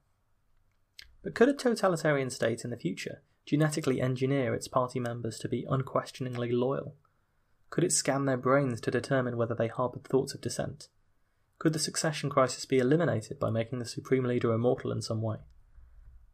But 1.23 1.35
could 1.35 1.49
a 1.49 1.55
totalitarian 1.55 2.31
state 2.31 2.65
in 2.65 2.71
the 2.71 2.77
future 2.77 3.23
genetically 3.45 4.01
engineer 4.01 4.55
its 4.55 4.69
party 4.69 5.01
members 5.01 5.39
to 5.39 5.49
be 5.49 5.67
unquestioningly 5.69 6.53
loyal? 6.53 6.95
Could 7.71 7.85
it 7.85 7.93
scan 7.93 8.27
their 8.27 8.37
brains 8.37 8.81
to 8.83 8.91
determine 8.91 9.37
whether 9.37 9.55
they 9.55 9.69
harboured 9.69 10.05
thoughts 10.05 10.35
of 10.35 10.41
dissent? 10.41 10.89
Could 11.59 11.73
the 11.73 11.79
succession 11.79 12.29
crisis 12.29 12.65
be 12.65 12.79
eliminated 12.79 13.39
by 13.39 13.51
making 13.51 13.79
the 13.79 13.87
Supreme 13.87 14.25
Leader 14.25 14.53
immortal 14.53 14.93
in 14.93 15.03
some 15.03 15.23
way? 15.23 15.39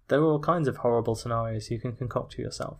There 0.08 0.20
are 0.20 0.24
all 0.24 0.40
kinds 0.40 0.68
of 0.68 0.78
horrible 0.78 1.14
scenarios 1.14 1.70
you 1.70 1.78
can 1.78 1.94
concoct 1.94 2.32
to 2.32 2.42
yourself. 2.42 2.78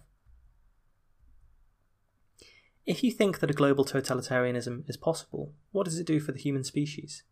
If 2.86 3.04
you 3.04 3.12
think 3.12 3.40
that 3.40 3.50
a 3.50 3.54
global 3.54 3.84
totalitarianism 3.84 4.88
is 4.88 4.96
possible, 4.96 5.52
what 5.72 5.84
does 5.84 5.98
it 5.98 6.06
do 6.06 6.20
for 6.20 6.32
the 6.32 6.38
human 6.38 6.64
species? 6.64 7.22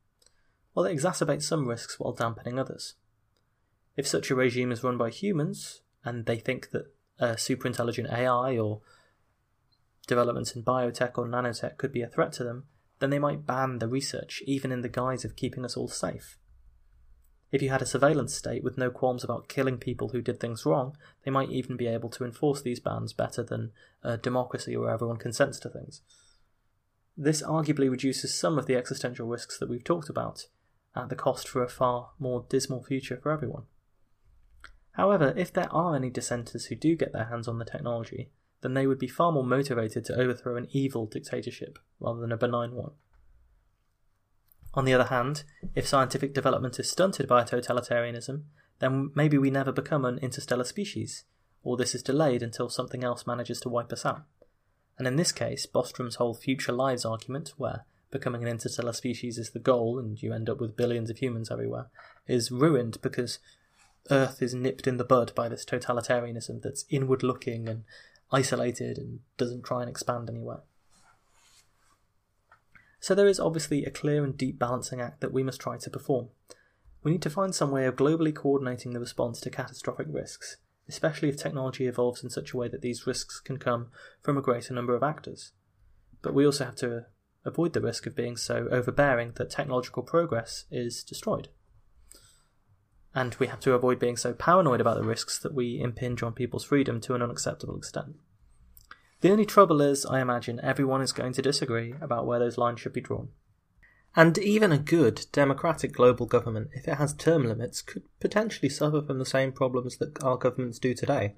Well, 0.75 0.85
it 0.85 0.95
exacerbates 0.95 1.45
some 1.45 1.67
risks 1.67 1.99
while 1.99 2.13
dampening 2.13 2.59
others. 2.59 2.95
If 3.97 4.07
such 4.07 4.31
a 4.31 4.35
regime 4.35 4.73
is 4.73 4.85
run 4.85 4.99
by 4.99 5.11
humans, 5.11 5.81
and 6.05 6.27
they 6.27 6.37
think 6.37 6.71
that 6.71 6.93
a 7.19 7.29
superintelligent 7.35 8.13
AI 8.13 8.59
or 8.59 8.83
developments 10.07 10.55
in 10.55 10.63
biotech 10.63 11.17
or 11.17 11.27
nanotech 11.27 11.79
could 11.79 11.93
be 11.93 12.03
a 12.03 12.09
threat 12.09 12.33
to 12.35 12.45
them, 12.45 12.65
then 12.99 13.11
they 13.11 13.19
might 13.19 13.47
ban 13.47 13.79
the 13.79 13.89
research, 13.89 14.43
even 14.47 14.71
in 14.71 14.83
the 14.83 14.89
guise 14.89 15.25
of 15.25 15.37
keeping 15.37 15.65
us 15.65 15.77
all 15.77 15.89
safe. 15.89 16.39
If 17.53 17.63
you 17.63 17.71
had 17.71 17.83
a 17.83 17.87
surveillance 17.87 18.35
state 18.35 18.65
with 18.65 18.77
no 18.77 18.91
qualms 18.91 19.25
about 19.25 19.49
killing 19.49 19.79
people 19.79 20.09
who 20.09 20.21
did 20.21 20.41
things 20.41 20.67
wrong, 20.67 20.97
they 21.25 21.31
might 21.31 21.51
even 21.51 21.77
be 21.77 21.87
able 21.87 22.11
to 22.11 22.25
enforce 22.25 22.61
these 22.61 22.81
bans 22.81 23.13
better 23.13 23.43
than 23.43 23.73
a 24.03 24.17
democracy 24.17 24.77
where 24.77 24.91
everyone 24.91 25.17
consents 25.17 25.59
to 25.61 25.69
things. 25.69 26.03
This 27.17 27.43
arguably 27.43 27.91
reduces 27.91 28.35
some 28.35 28.59
of 28.59 28.67
the 28.67 28.77
existential 28.77 29.27
risks 29.27 29.59
that 29.59 29.71
we've 29.71 29.85
talked 29.85 30.11
about, 30.11 30.49
at 30.95 31.09
the 31.09 31.15
cost 31.15 31.49
for 31.49 31.63
a 31.63 31.69
far 31.69 32.11
more 32.19 32.45
dismal 32.49 32.83
future 32.83 33.19
for 33.23 33.31
everyone. 33.31 33.65
However, 34.97 35.35
if 35.37 35.53
there 35.53 35.73
are 35.73 35.95
any 35.95 36.09
dissenters 36.09 36.67
who 36.67 36.75
do 36.75 36.97
get 36.97 37.13
their 37.13 37.27
hands 37.27 37.47
on 37.47 37.59
the 37.59 37.67
technology, 37.67 38.31
then 38.63 38.73
they 38.73 38.87
would 38.87 38.99
be 38.99 39.07
far 39.07 39.31
more 39.31 39.45
motivated 39.45 40.05
to 40.07 40.19
overthrow 40.19 40.57
an 40.57 40.69
evil 40.71 41.07
dictatorship 41.07 41.79
rather 42.01 42.21
than 42.21 42.33
a 42.33 42.37
benign 42.37 42.73
one. 42.73 42.93
On 44.73 44.87
the 44.87 44.95
other 44.95 45.05
hand, 45.05 45.45
if 45.75 45.87
scientific 45.87 46.33
development 46.33 46.79
is 46.79 46.91
stunted 46.91 47.29
by 47.29 47.45
totalitarianism, 47.45 48.43
then 48.79 49.11
maybe 49.15 49.37
we 49.37 49.51
never 49.51 49.73
become 49.73 50.05
an 50.05 50.19
interstellar 50.19 50.65
species, 50.65 51.25
or 51.63 51.77
this 51.77 51.95
is 51.95 52.03
delayed 52.03 52.43
until 52.43 52.69
something 52.69 53.05
else 53.05 53.27
manages 53.27 53.61
to 53.61 53.69
wipe 53.69 53.93
us 53.93 54.07
out. 54.07 54.25
And 54.99 55.07
in 55.07 55.17
this 55.17 55.33
case, 55.33 55.67
Bostrom's 55.67 56.17
whole 56.17 56.35
future 56.35 56.73
lives 56.73 57.05
argument, 57.05 57.53
where 57.59 57.85
becoming 58.11 58.43
an 58.43 58.49
interstellar 58.49 58.93
species 58.95 59.37
is 59.37 59.51
the 59.51 59.59
goal 59.59 59.99
and 59.99 60.23
you 60.23 60.33
end 60.33 60.49
up 60.49 60.59
with 60.59 60.77
billions 60.77 61.11
of 61.11 61.19
humans 61.19 61.51
everywhere, 61.51 61.89
is 62.27 62.51
ruined 62.51 62.99
because 63.03 63.39
Earth 64.11 64.43
is 64.43 64.55
nipped 64.55 64.87
in 64.87 64.97
the 64.97 65.05
bud 65.05 65.33
by 65.35 65.49
this 65.49 65.65
totalitarianism 65.65 66.63
that's 66.63 66.85
inward 66.89 67.23
looking 67.23 67.69
and 67.69 67.85
isolated 68.31 68.99
and 68.99 69.21
doesn't 69.37 69.65
try 69.65 69.81
and 69.81 69.91
expand 69.91 70.29
anywhere. 70.29 70.61
So 73.01 73.15
there 73.15 73.29
is 73.29 73.39
obviously 73.39 73.85
a 73.85 73.91
clear 73.91 74.25
and 74.25 74.37
deep 74.37 74.59
balancing 74.59 75.01
act 75.01 75.21
that 75.21 75.33
we 75.33 75.43
must 75.43 75.61
try 75.61 75.77
to 75.77 75.91
perform. 75.91 76.29
We 77.03 77.13
need 77.13 77.23
to 77.23 77.31
find 77.31 77.55
some 77.55 77.71
way 77.71 77.87
of 77.87 77.97
globally 77.97 78.35
coordinating 78.35 78.93
the 78.93 79.01
response 79.01 79.41
to 79.41 79.51
catastrophic 79.51 80.09
risks, 80.11 80.57
especially 80.89 81.29
if 81.29 81.37
technology 81.37 81.87
evolves 81.87 82.25
in 82.25 82.31
such 82.31 82.53
a 82.53 82.57
way 82.57 82.69
that 82.69 82.83
these 82.83 83.07
risks 83.07 83.39
can 83.39 83.59
come 83.59 83.89
from 84.23 84.37
a 84.37 84.43
greater 84.43 84.75
number 84.75 84.95
of 84.97 85.05
actors. 85.05 85.53
But 86.21 86.35
we 86.35 86.45
also 86.45 86.65
have 86.65 86.77
to 86.77 87.07
avoid 87.45 87.75
the 87.75 87.81
risk 87.81 88.07
of 88.07 88.17
being 88.17 88.37
so 88.37 88.67
overbearing 88.73 89.33
that 89.37 89.51
technological 89.51 90.03
progress 90.03 90.65
is 90.71 91.05
destroyed 91.05 91.49
and 93.17 93.35
we 93.37 93.47
have 93.47 93.61
to 93.61 93.73
avoid 93.73 93.99
being 93.99 94.19
so 94.19 94.35
paranoid 94.35 94.79
about 94.79 94.99
the 94.99 95.03
risks 95.03 95.39
that 95.39 95.55
we 95.55 95.81
impinge 95.81 96.23
on 96.23 96.35
people's 96.35 96.65
freedom 96.65 97.01
to 97.01 97.15
an 97.15 97.23
unacceptable 97.23 97.75
extent. 97.75 98.15
The 99.23 99.31
only 99.31 99.47
trouble 99.47 99.81
is, 99.81 100.05
I 100.05 100.21
imagine, 100.21 100.61
everyone 100.63 101.01
is 101.01 101.13
going 101.13 101.33
to 101.33 101.43
disagree 101.43 101.95
about 102.03 102.27
where 102.27 102.39
those 102.39 102.59
lines 102.59 102.79
should 102.79 102.93
be 102.93 103.01
drawn. 103.01 103.31
And 104.15 104.37
even 104.37 104.71
a 104.71 104.79
good, 104.79 105.27
democratic 105.33 105.95
global 105.95 106.27
government, 106.27 106.69
if 106.75 106.87
it 106.87 106.97
has 106.97 107.15
term 107.15 107.45
limits, 107.45 107.81
could 107.81 108.03
potentially 108.21 108.69
suffer 108.69 109.01
from 109.01 109.19
the 109.19 109.25
same 109.25 109.51
problems 109.51 109.97
that 109.97 110.23
our 110.23 110.37
governments 110.37 110.79
do 110.79 110.93
today. 110.93 111.37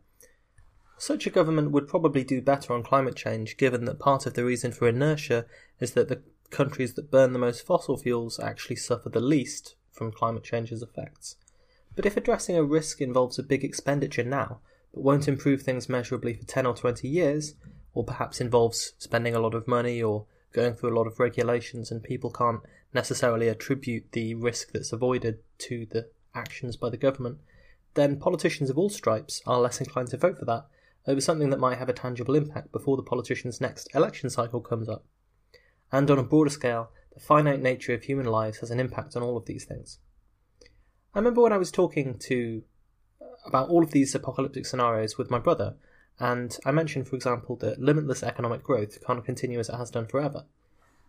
Such 0.96 1.28
a 1.28 1.30
government 1.30 1.70
would 1.70 1.86
probably 1.86 2.24
do 2.24 2.42
better 2.42 2.72
on 2.72 2.82
climate 2.82 3.14
change, 3.14 3.56
given 3.56 3.84
that 3.84 4.00
part 4.00 4.26
of 4.26 4.34
the 4.34 4.44
reason 4.44 4.72
for 4.72 4.88
inertia 4.88 5.46
is 5.78 5.92
that 5.92 6.08
the 6.08 6.22
countries 6.50 6.94
that 6.94 7.12
burn 7.12 7.32
the 7.32 7.38
most 7.38 7.64
fossil 7.64 7.96
fuels 7.96 8.40
actually 8.40 8.76
suffer 8.76 9.08
the 9.08 9.20
least 9.20 9.76
from 9.92 10.10
climate 10.10 10.42
change's 10.42 10.82
effects. 10.82 11.36
But 11.98 12.06
if 12.06 12.16
addressing 12.16 12.54
a 12.54 12.62
risk 12.62 13.00
involves 13.00 13.40
a 13.40 13.42
big 13.42 13.64
expenditure 13.64 14.22
now, 14.22 14.60
but 14.94 15.02
won't 15.02 15.26
improve 15.26 15.62
things 15.62 15.88
measurably 15.88 16.32
for 16.32 16.44
10 16.44 16.64
or 16.64 16.72
20 16.72 17.08
years, 17.08 17.56
or 17.92 18.04
perhaps 18.04 18.40
involves 18.40 18.92
spending 18.98 19.34
a 19.34 19.40
lot 19.40 19.52
of 19.52 19.66
money 19.66 20.00
or 20.00 20.26
going 20.52 20.74
through 20.74 20.90
a 20.90 20.96
lot 20.96 21.08
of 21.08 21.18
regulations 21.18 21.90
and 21.90 22.04
people 22.04 22.30
can't 22.30 22.60
necessarily 22.94 23.48
attribute 23.48 24.12
the 24.12 24.36
risk 24.36 24.70
that's 24.70 24.92
avoided 24.92 25.40
to 25.58 25.86
the 25.86 26.08
actions 26.36 26.76
by 26.76 26.88
the 26.88 26.96
government, 26.96 27.38
then 27.94 28.20
politicians 28.20 28.70
of 28.70 28.78
all 28.78 28.88
stripes 28.88 29.42
are 29.44 29.58
less 29.58 29.80
inclined 29.80 30.10
to 30.10 30.16
vote 30.16 30.38
for 30.38 30.44
that 30.44 30.66
over 31.08 31.20
something 31.20 31.50
that 31.50 31.58
might 31.58 31.78
have 31.78 31.88
a 31.88 31.92
tangible 31.92 32.36
impact 32.36 32.70
before 32.70 32.96
the 32.96 33.02
politician's 33.02 33.60
next 33.60 33.88
election 33.92 34.30
cycle 34.30 34.60
comes 34.60 34.88
up. 34.88 35.04
And 35.90 36.08
on 36.12 36.18
a 36.20 36.22
broader 36.22 36.50
scale, 36.50 36.92
the 37.12 37.18
finite 37.18 37.60
nature 37.60 37.92
of 37.92 38.04
human 38.04 38.26
lives 38.26 38.58
has 38.58 38.70
an 38.70 38.78
impact 38.78 39.16
on 39.16 39.24
all 39.24 39.36
of 39.36 39.46
these 39.46 39.64
things. 39.64 39.98
I 41.18 41.20
remember 41.20 41.40
when 41.40 41.52
I 41.52 41.58
was 41.58 41.72
talking 41.72 42.16
to 42.16 42.62
uh, 43.20 43.24
about 43.44 43.70
all 43.70 43.82
of 43.82 43.90
these 43.90 44.14
apocalyptic 44.14 44.64
scenarios 44.64 45.18
with 45.18 45.32
my 45.32 45.40
brother, 45.40 45.74
and 46.20 46.56
I 46.64 46.70
mentioned, 46.70 47.08
for 47.08 47.16
example, 47.16 47.56
that 47.56 47.80
limitless 47.80 48.22
economic 48.22 48.62
growth 48.62 49.04
can't 49.04 49.24
continue 49.24 49.58
as 49.58 49.68
it 49.68 49.74
has 49.74 49.90
done 49.90 50.06
forever, 50.06 50.44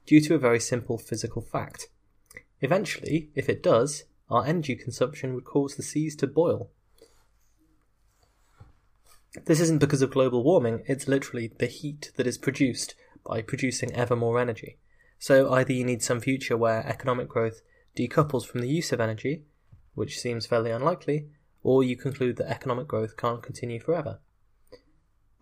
due 0.07 0.19
to 0.21 0.33
a 0.33 0.39
very 0.39 0.59
simple 0.59 0.97
physical 0.97 1.43
fact. 1.43 1.89
Eventually, 2.59 3.29
if 3.35 3.47
it 3.49 3.61
does, 3.61 4.05
our 4.31 4.47
energy 4.47 4.75
consumption 4.75 5.35
would 5.35 5.45
cause 5.45 5.75
the 5.75 5.83
seas 5.83 6.15
to 6.15 6.25
boil. 6.25 6.71
This 9.45 9.59
isn't 9.59 9.77
because 9.77 10.01
of 10.01 10.09
global 10.09 10.43
warming, 10.43 10.81
it's 10.87 11.07
literally 11.07 11.51
the 11.59 11.67
heat 11.67 12.13
that 12.15 12.25
is 12.25 12.39
produced 12.39 12.95
by 13.23 13.43
producing 13.43 13.93
ever 13.93 14.15
more 14.15 14.39
energy. 14.39 14.79
So 15.19 15.53
either 15.53 15.71
you 15.71 15.83
need 15.85 16.01
some 16.01 16.19
future 16.19 16.57
where 16.57 16.83
economic 16.87 17.27
growth 17.27 17.61
decouples 17.95 18.47
from 18.47 18.61
the 18.61 18.69
use 18.69 18.91
of 18.91 18.99
energy, 18.99 19.43
which 19.95 20.19
seems 20.19 20.45
fairly 20.45 20.71
unlikely, 20.71 21.27
or 21.63 21.83
you 21.83 21.95
conclude 21.95 22.37
that 22.37 22.49
economic 22.49 22.87
growth 22.87 23.17
can't 23.17 23.43
continue 23.43 23.79
forever. 23.79 24.19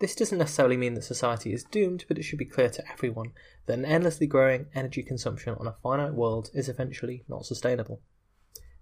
This 0.00 0.14
doesn't 0.14 0.38
necessarily 0.38 0.76
mean 0.76 0.94
that 0.94 1.02
society 1.02 1.52
is 1.52 1.64
doomed, 1.64 2.04
but 2.06 2.18
it 2.18 2.22
should 2.22 2.38
be 2.38 2.44
clear 2.44 2.70
to 2.70 2.92
everyone 2.92 3.32
that 3.66 3.78
an 3.78 3.84
endlessly 3.84 4.26
growing 4.26 4.66
energy 4.74 5.02
consumption 5.02 5.56
on 5.58 5.66
a 5.66 5.76
finite 5.82 6.14
world 6.14 6.50
is 6.54 6.68
eventually 6.68 7.24
not 7.28 7.46
sustainable. 7.46 8.00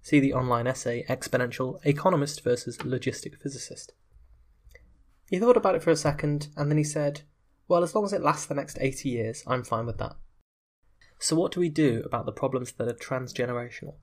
See 0.03 0.21
the 0.21 0.35
online 0.35 0.67
essay 0.67 1.05
Exponential 1.09 1.85
Economist 1.85 2.45
versus 2.45 2.79
Logistic 2.79 3.41
Physicist. 3.43 3.93
He 5.29 5.39
thought 5.39 5.57
about 5.57 5.75
it 5.75 5.83
for 5.83 5.91
a 5.91 5.97
second, 5.97 6.49
and 6.57 6.71
then 6.71 6.79
he 6.79 6.85
said, 6.85 7.23
Well, 7.67 7.83
as 7.83 7.95
long 7.95 8.05
as 8.05 8.13
it 8.13 8.23
lasts 8.23 8.47
the 8.47 8.55
next 8.55 8.79
80 8.81 9.09
years, 9.09 9.43
I'm 9.47 9.65
fine 9.65 9.87
with 9.87 9.99
that. 9.99 10.17
So, 11.19 11.35
what 11.35 11.51
do 11.51 11.61
we 11.61 11.71
do 11.71 12.03
about 12.05 12.27
the 12.27 12.33
problems 12.33 12.73
that 12.73 12.89
are 12.89 12.93
transgenerational? 12.93 13.95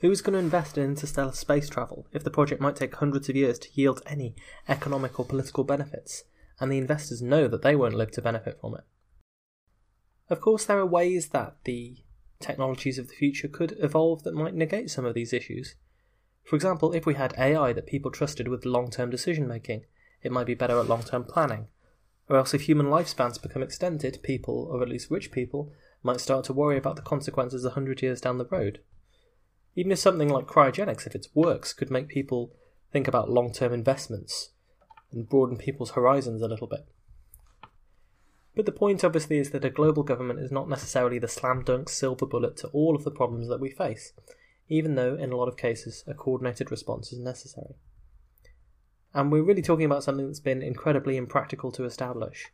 Who 0.00 0.10
is 0.10 0.22
going 0.22 0.34
to 0.34 0.38
invest 0.38 0.76
in 0.76 0.84
interstellar 0.84 1.32
space 1.32 1.68
travel 1.68 2.06
if 2.12 2.24
the 2.24 2.30
project 2.30 2.60
might 2.60 2.76
take 2.76 2.94
hundreds 2.94 3.28
of 3.28 3.36
years 3.36 3.58
to 3.60 3.68
yield 3.72 4.02
any 4.06 4.34
economic 4.68 5.18
or 5.18 5.24
political 5.24 5.64
benefits, 5.64 6.24
and 6.60 6.70
the 6.70 6.78
investors 6.78 7.22
know 7.22 7.48
that 7.48 7.62
they 7.62 7.74
won't 7.74 7.94
live 7.94 8.10
to 8.12 8.22
benefit 8.22 8.60
from 8.60 8.74
it? 8.74 8.84
Of 10.28 10.40
course, 10.40 10.64
there 10.64 10.78
are 10.78 10.86
ways 10.86 11.28
that 11.28 11.56
the 11.64 11.98
technologies 12.40 12.98
of 12.98 13.08
the 13.08 13.14
future 13.14 13.48
could 13.48 13.76
evolve 13.80 14.22
that 14.24 14.34
might 14.34 14.54
negate 14.54 14.90
some 14.90 15.04
of 15.04 15.14
these 15.14 15.32
issues. 15.32 15.74
For 16.44 16.56
example, 16.56 16.92
if 16.92 17.06
we 17.06 17.14
had 17.14 17.34
AI 17.38 17.72
that 17.72 17.86
people 17.86 18.10
trusted 18.10 18.48
with 18.48 18.66
long 18.66 18.90
term 18.90 19.10
decision 19.10 19.48
making, 19.48 19.84
it 20.22 20.32
might 20.32 20.46
be 20.46 20.54
better 20.54 20.78
at 20.78 20.88
long 20.88 21.02
term 21.02 21.24
planning. 21.24 21.68
Or 22.28 22.36
else, 22.36 22.54
if 22.54 22.62
human 22.62 22.86
lifespans 22.86 23.40
become 23.40 23.62
extended, 23.62 24.22
people, 24.22 24.68
or 24.70 24.82
at 24.82 24.88
least 24.88 25.10
rich 25.10 25.30
people, 25.30 25.72
might 26.02 26.20
start 26.20 26.44
to 26.46 26.52
worry 26.52 26.76
about 26.76 26.96
the 26.96 27.02
consequences 27.02 27.64
a 27.64 27.70
hundred 27.70 28.02
years 28.02 28.20
down 28.20 28.38
the 28.38 28.46
road. 28.46 28.80
Even 29.76 29.92
if 29.92 29.98
something 29.98 30.28
like 30.28 30.46
cryogenics, 30.46 31.06
if 31.06 31.14
it 31.14 31.26
works, 31.34 31.72
could 31.72 31.90
make 31.90 32.08
people 32.08 32.52
think 32.92 33.08
about 33.08 33.30
long 33.30 33.52
term 33.52 33.72
investments 33.72 34.50
and 35.12 35.28
broaden 35.28 35.56
people's 35.56 35.92
horizons 35.92 36.42
a 36.42 36.48
little 36.48 36.66
bit. 36.66 36.86
But 38.54 38.66
the 38.66 38.72
point, 38.72 39.02
obviously, 39.02 39.38
is 39.38 39.50
that 39.50 39.64
a 39.64 39.70
global 39.70 40.04
government 40.04 40.38
is 40.38 40.52
not 40.52 40.68
necessarily 40.68 41.18
the 41.18 41.26
slam 41.26 41.64
dunk 41.64 41.88
silver 41.88 42.26
bullet 42.26 42.56
to 42.58 42.68
all 42.68 42.94
of 42.94 43.02
the 43.02 43.10
problems 43.10 43.48
that 43.48 43.60
we 43.60 43.70
face, 43.70 44.12
even 44.68 44.94
though, 44.94 45.16
in 45.16 45.32
a 45.32 45.36
lot 45.36 45.48
of 45.48 45.56
cases, 45.56 46.04
a 46.06 46.14
coordinated 46.14 46.70
response 46.70 47.12
is 47.12 47.18
necessary. 47.18 47.74
And 49.12 49.30
we're 49.30 49.42
really 49.42 49.62
talking 49.62 49.86
about 49.86 50.04
something 50.04 50.26
that's 50.26 50.40
been 50.40 50.62
incredibly 50.62 51.16
impractical 51.16 51.72
to 51.72 51.84
establish, 51.84 52.52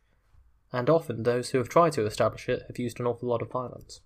and 0.73 0.89
often 0.89 1.23
those 1.23 1.49
who 1.51 1.59
have 1.59 1.69
tried 1.69 1.93
to 1.93 2.05
establish 2.05 2.49
it 2.49 2.63
have 2.67 2.79
used 2.79 2.99
an 2.99 3.05
awful 3.05 3.29
lot 3.29 3.41
of 3.41 3.51
violence. 3.51 4.01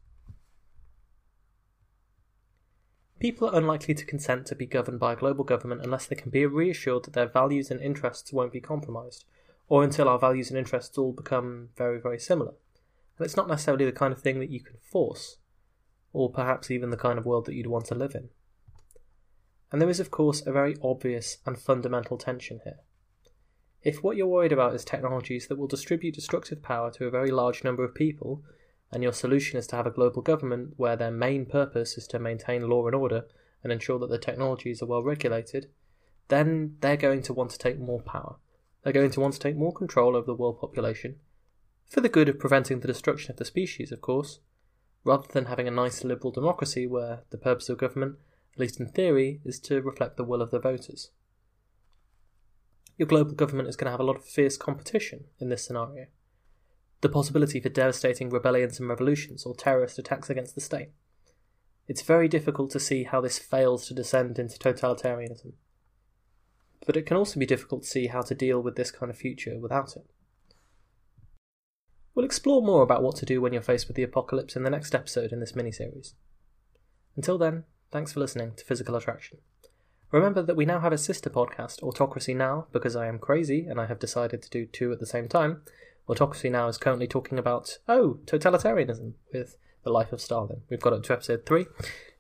People 3.20 3.50
are 3.50 3.58
unlikely 3.58 3.94
to 3.94 4.06
consent 4.06 4.46
to 4.48 4.56
be 4.56 4.66
governed 4.66 5.00
by 5.00 5.14
a 5.14 5.16
global 5.16 5.46
government 5.46 5.82
unless 5.82 6.06
they 6.06 6.16
can 6.16 6.30
be 6.30 6.46
reassured 6.46 7.06
that 7.06 7.14
their 7.14 7.28
values 7.28 7.72
and 7.72 7.80
interests 7.80 8.34
won't 8.34 8.52
be 8.52 8.60
compromised, 8.60 9.26
or 9.70 9.84
until 9.84 10.10
our 10.10 10.20
values 10.20 10.50
and 10.50 10.58
interests 10.58 10.98
all 10.98 11.14
become 11.14 11.70
very, 11.78 12.00
very 12.00 12.20
similar. 12.20 12.54
And 13.18 13.26
it's 13.26 13.38
not 13.38 13.48
necessarily 13.48 13.86
the 13.86 13.94
kind 13.94 14.12
of 14.12 14.22
thing 14.22 14.40
that 14.40 14.52
you 14.52 14.60
can 14.60 14.76
force, 14.92 15.38
or 16.12 16.30
perhaps 16.30 16.70
even 16.70 16.90
the 16.90 16.98
kind 16.98 17.18
of 17.18 17.26
world 17.26 17.46
that 17.46 17.56
you'd 17.56 17.68
want 17.68 17.86
to 17.86 17.96
live 17.96 18.16
in. 18.16 18.30
And 19.72 19.82
there 19.82 19.90
is, 19.90 20.00
of 20.00 20.12
course, 20.12 20.46
a 20.46 20.52
very 20.52 20.76
obvious 20.84 21.38
and 21.46 21.58
fundamental 21.58 22.18
tension 22.18 22.60
here. 22.64 22.80
If 23.82 24.04
what 24.04 24.18
you're 24.18 24.28
worried 24.28 24.52
about 24.52 24.76
is 24.76 24.84
technologies 24.84 25.48
that 25.48 25.58
will 25.58 25.68
distribute 25.68 26.16
destructive 26.16 26.62
power 26.62 26.92
to 26.92 27.06
a 27.06 27.12
very 27.12 27.32
large 27.32 27.64
number 27.64 27.84
of 27.84 27.96
people, 27.96 28.44
and 28.92 29.04
your 29.04 29.14
solution 29.14 29.58
is 29.58 29.68
to 29.68 29.76
have 29.76 29.88
a 29.88 29.92
global 29.92 30.22
government 30.22 30.74
where 30.78 30.96
their 30.96 31.12
main 31.12 31.46
purpose 31.46 31.98
is 31.98 32.08
to 32.08 32.20
maintain 32.20 32.70
law 32.70 32.86
and 32.86 32.96
order 32.96 33.26
and 33.64 33.72
ensure 33.72 34.00
that 34.00 34.10
the 34.10 34.18
technologies 34.18 34.82
are 34.82 34.86
well 34.86 35.04
regulated, 35.04 35.70
then 36.28 36.78
they're 36.82 36.98
going 36.98 37.22
to 37.24 37.34
want 37.34 37.52
to 37.52 37.58
take 37.58 37.80
more 37.80 38.02
power. 38.02 38.36
They're 38.84 38.94
going 38.94 39.12
to 39.12 39.20
want 39.20 39.34
to 39.34 39.40
take 39.40 39.56
more 39.56 39.74
control 39.74 40.16
over 40.16 40.26
the 40.26 40.36
world 40.36 40.60
population, 40.60 41.18
for 41.90 42.02
the 42.02 42.10
good 42.10 42.30
of 42.30 42.40
preventing 42.40 42.80
the 42.80 42.88
destruction 42.88 43.32
of 43.32 43.38
the 43.38 43.46
species, 43.46 43.92
of 43.92 44.02
course, 44.02 44.40
rather 45.04 45.28
than 45.32 45.46
having 45.46 45.68
a 45.68 45.72
nice 45.72 46.04
liberal 46.04 46.32
democracy 46.32 46.88
where 46.88 47.24
the 47.32 47.38
purpose 47.38 47.70
of 47.70 47.78
government, 47.78 48.18
at 48.54 48.60
least 48.60 48.80
in 48.80 48.88
theory, 48.88 49.42
is 49.44 49.60
to 49.62 49.82
reflect 49.82 50.18
the 50.18 50.24
will 50.24 50.42
of 50.42 50.52
the 50.52 50.60
voters 50.60 51.10
your 52.98 53.08
global 53.08 53.34
government 53.34 53.68
is 53.68 53.76
going 53.76 53.86
to 53.86 53.92
have 53.92 54.00
a 54.00 54.04
lot 54.04 54.16
of 54.16 54.26
fierce 54.26 54.58
competition 54.58 55.26
in 55.40 55.50
this 55.50 55.66
scenario. 55.66 56.08
The 57.02 57.10
possibility 57.10 57.60
for 57.60 57.70
devastating 57.70 58.30
rebellions 58.30 58.80
and 58.80 58.90
revolutions 58.90 59.46
or 59.46 59.56
terrorist 59.56 60.00
attacks 60.00 60.30
against 60.30 60.56
the 60.56 60.62
state. 60.62 60.90
It's 61.88 62.02
very 62.02 62.28
difficult 62.28 62.72
to 62.72 62.80
see 62.80 63.04
how 63.04 63.22
this 63.22 63.38
fails 63.38 63.88
to 63.88 63.94
descend 63.94 64.40
into 64.40 64.58
totalitarianism. 64.58 65.54
But 66.86 66.98
it 66.98 67.06
can 67.06 67.18
also 67.18 67.40
be 67.40 67.46
difficult 67.46 67.84
to 67.84 67.90
see 67.90 68.08
how 68.08 68.22
to 68.22 68.34
deal 68.34 68.62
with 68.62 68.76
this 68.76 68.92
kind 68.92 69.10
of 69.10 69.18
future 69.18 69.58
without 69.60 69.96
it. 69.96 70.06
We'll 72.16 72.26
explore 72.26 72.62
more 72.62 72.82
about 72.82 73.04
what 73.04 73.18
to 73.18 73.26
do 73.26 73.42
when 73.42 73.54
you're 73.54 73.62
faced 73.62 73.88
with 73.88 73.98
the 73.98 74.04
apocalypse 74.04 74.56
in 74.56 74.64
the 74.64 74.70
next 74.70 74.96
episode 74.96 75.32
in 75.32 75.42
this 75.42 75.52
miniseries. 75.52 76.14
Until 77.16 77.38
then, 77.38 77.66
thanks 77.92 78.14
for 78.14 78.20
listening 78.22 78.54
to 78.56 78.66
Physical 78.66 78.96
Attraction. 78.96 79.40
Remember 80.12 80.42
that 80.42 80.56
we 80.56 80.66
now 80.66 80.80
have 80.80 80.94
a 80.94 80.98
sister 80.98 81.30
podcast, 81.30 81.84
Autocracy 81.84 82.34
Now, 82.34 82.68
because 82.72 82.96
I 82.96 83.08
am 83.08 83.20
crazy 83.20 83.66
and 83.68 83.82
I 83.82 83.88
have 83.88 84.00
decided 84.00 84.42
to 84.42 84.50
do 84.50 84.66
two 84.66 84.92
at 84.94 85.00
the 85.00 85.06
same 85.06 85.28
time. 85.28 85.62
Autocracy 86.08 86.50
Now 86.50 86.68
is 86.68 86.78
currently 86.78 87.08
talking 87.08 87.40
about, 87.40 87.80
oh, 87.88 88.20
totalitarianism 88.26 89.14
with 89.34 89.58
the 89.84 89.90
life 89.90 90.12
of 90.12 90.22
Stalin. 90.22 90.62
We've 90.70 90.80
got 90.80 90.94
up 90.94 91.02
to 91.04 91.14
episode 91.14 91.46
three. 91.46 91.66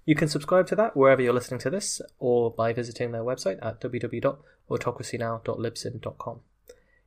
You 0.05 0.15
can 0.15 0.27
subscribe 0.27 0.65
to 0.67 0.75
that 0.75 0.95
wherever 0.95 1.19
you're 1.21 1.33
listening 1.33 1.59
to 1.61 1.69
this 1.69 2.01
or 2.19 2.51
by 2.51 2.73
visiting 2.73 3.11
their 3.11 3.23
website 3.23 3.57
at 3.65 3.79
www.autocracynow.libsyn.com. 3.81 6.39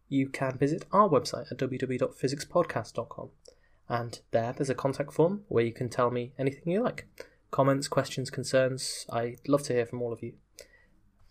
You 0.08 0.28
can 0.28 0.58
visit 0.58 0.84
our 0.92 1.08
website 1.08 1.52
at 1.52 1.58
www.physicspodcast.com 1.58 3.28
and 3.88 4.20
there 4.30 4.52
there's 4.52 4.70
a 4.70 4.74
contact 4.74 5.12
form 5.12 5.42
where 5.48 5.64
you 5.64 5.72
can 5.72 5.88
tell 5.88 6.10
me 6.10 6.32
anything 6.38 6.72
you 6.72 6.82
like. 6.82 7.08
Comments, 7.50 7.88
questions, 7.88 8.30
concerns. 8.30 9.06
I'd 9.10 9.40
love 9.46 9.62
to 9.64 9.72
hear 9.72 9.86
from 9.86 10.02
all 10.02 10.12
of 10.12 10.22
you 10.22 10.34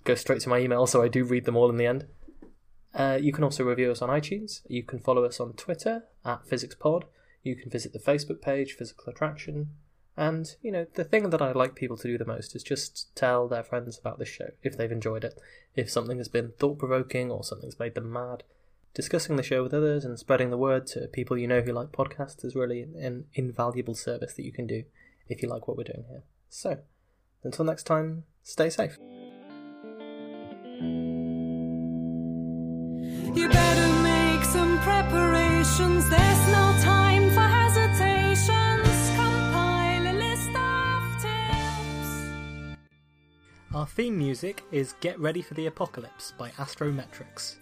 go 0.07 0.15
straight 0.15 0.41
to 0.41 0.49
my 0.49 0.59
email, 0.59 0.87
so 0.87 1.03
I 1.03 1.09
do 1.09 1.25
read 1.25 1.45
them 1.45 1.57
all 1.57 1.69
in 1.69 1.77
the 1.77 1.85
end. 1.85 2.07
Uh, 2.97 3.19
you 3.21 3.31
can 3.31 3.43
also 3.43 3.63
review 3.63 3.91
us 3.91 4.01
on 4.01 4.09
iTunes. 4.09 4.61
You 4.67 4.81
can 4.81 4.97
follow 4.97 5.23
us 5.23 5.39
on 5.39 5.53
Twitter 5.53 6.05
at 6.25 6.47
PhysicsPod. 6.47 7.03
You 7.43 7.55
can 7.55 7.69
visit 7.69 7.93
the 7.93 7.99
Facebook 7.99 8.41
page, 8.41 8.73
Physical 8.73 9.13
Attraction. 9.13 9.69
And, 10.17 10.55
you 10.63 10.71
know, 10.71 10.87
the 10.95 11.03
thing 11.03 11.29
that 11.29 11.41
I 11.41 11.51
like 11.51 11.75
people 11.75 11.95
to 11.97 12.07
do 12.07 12.17
the 12.17 12.25
most 12.25 12.55
is 12.55 12.63
just 12.63 13.15
tell 13.15 13.47
their 13.47 13.63
friends 13.63 13.99
about 13.99 14.17
this 14.17 14.29
show 14.29 14.49
if 14.63 14.75
they've 14.75 14.91
enjoyed 14.91 15.23
it. 15.23 15.39
If 15.75 15.91
something 15.91 16.17
has 16.17 16.27
been 16.27 16.53
thought 16.57 16.79
provoking 16.79 17.29
or 17.29 17.43
something's 17.43 17.77
made 17.77 17.93
them 17.93 18.11
mad, 18.11 18.41
discussing 18.95 19.35
the 19.35 19.43
show 19.43 19.61
with 19.61 19.75
others 19.75 20.03
and 20.03 20.17
spreading 20.17 20.49
the 20.49 20.57
word 20.57 20.87
to 20.87 21.07
people 21.07 21.37
you 21.37 21.47
know 21.47 21.61
who 21.61 21.71
like 21.71 21.91
podcasts 21.91 22.43
is 22.43 22.55
really 22.55 22.81
an 22.81 23.25
invaluable 23.35 23.93
service 23.93 24.33
that 24.33 24.43
you 24.43 24.51
can 24.51 24.65
do 24.65 24.85
if 25.27 25.43
you 25.43 25.47
like 25.47 25.67
what 25.67 25.77
we're 25.77 25.83
doing 25.83 26.05
here. 26.09 26.23
So, 26.49 26.79
until 27.43 27.65
next 27.65 27.83
time, 27.83 28.23
stay 28.41 28.71
safe. 28.71 28.97
You 33.37 33.47
better 33.49 33.87
make 34.01 34.43
some 34.45 34.79
preparations. 34.79 36.09
There's 36.09 36.47
no 36.47 36.75
time 36.81 37.29
for 37.29 37.41
hesitations. 37.41 39.11
Compile 39.15 40.07
a 40.07 40.15
list 40.25 40.49
of 40.55 41.03
tips. 41.21 42.09
Our 43.75 43.85
theme 43.85 44.17
music 44.17 44.63
is 44.71 44.95
Get 45.01 45.19
Ready 45.19 45.43
for 45.43 45.53
the 45.53 45.67
Apocalypse 45.67 46.33
by 46.35 46.49
Astrometrics. 46.51 47.57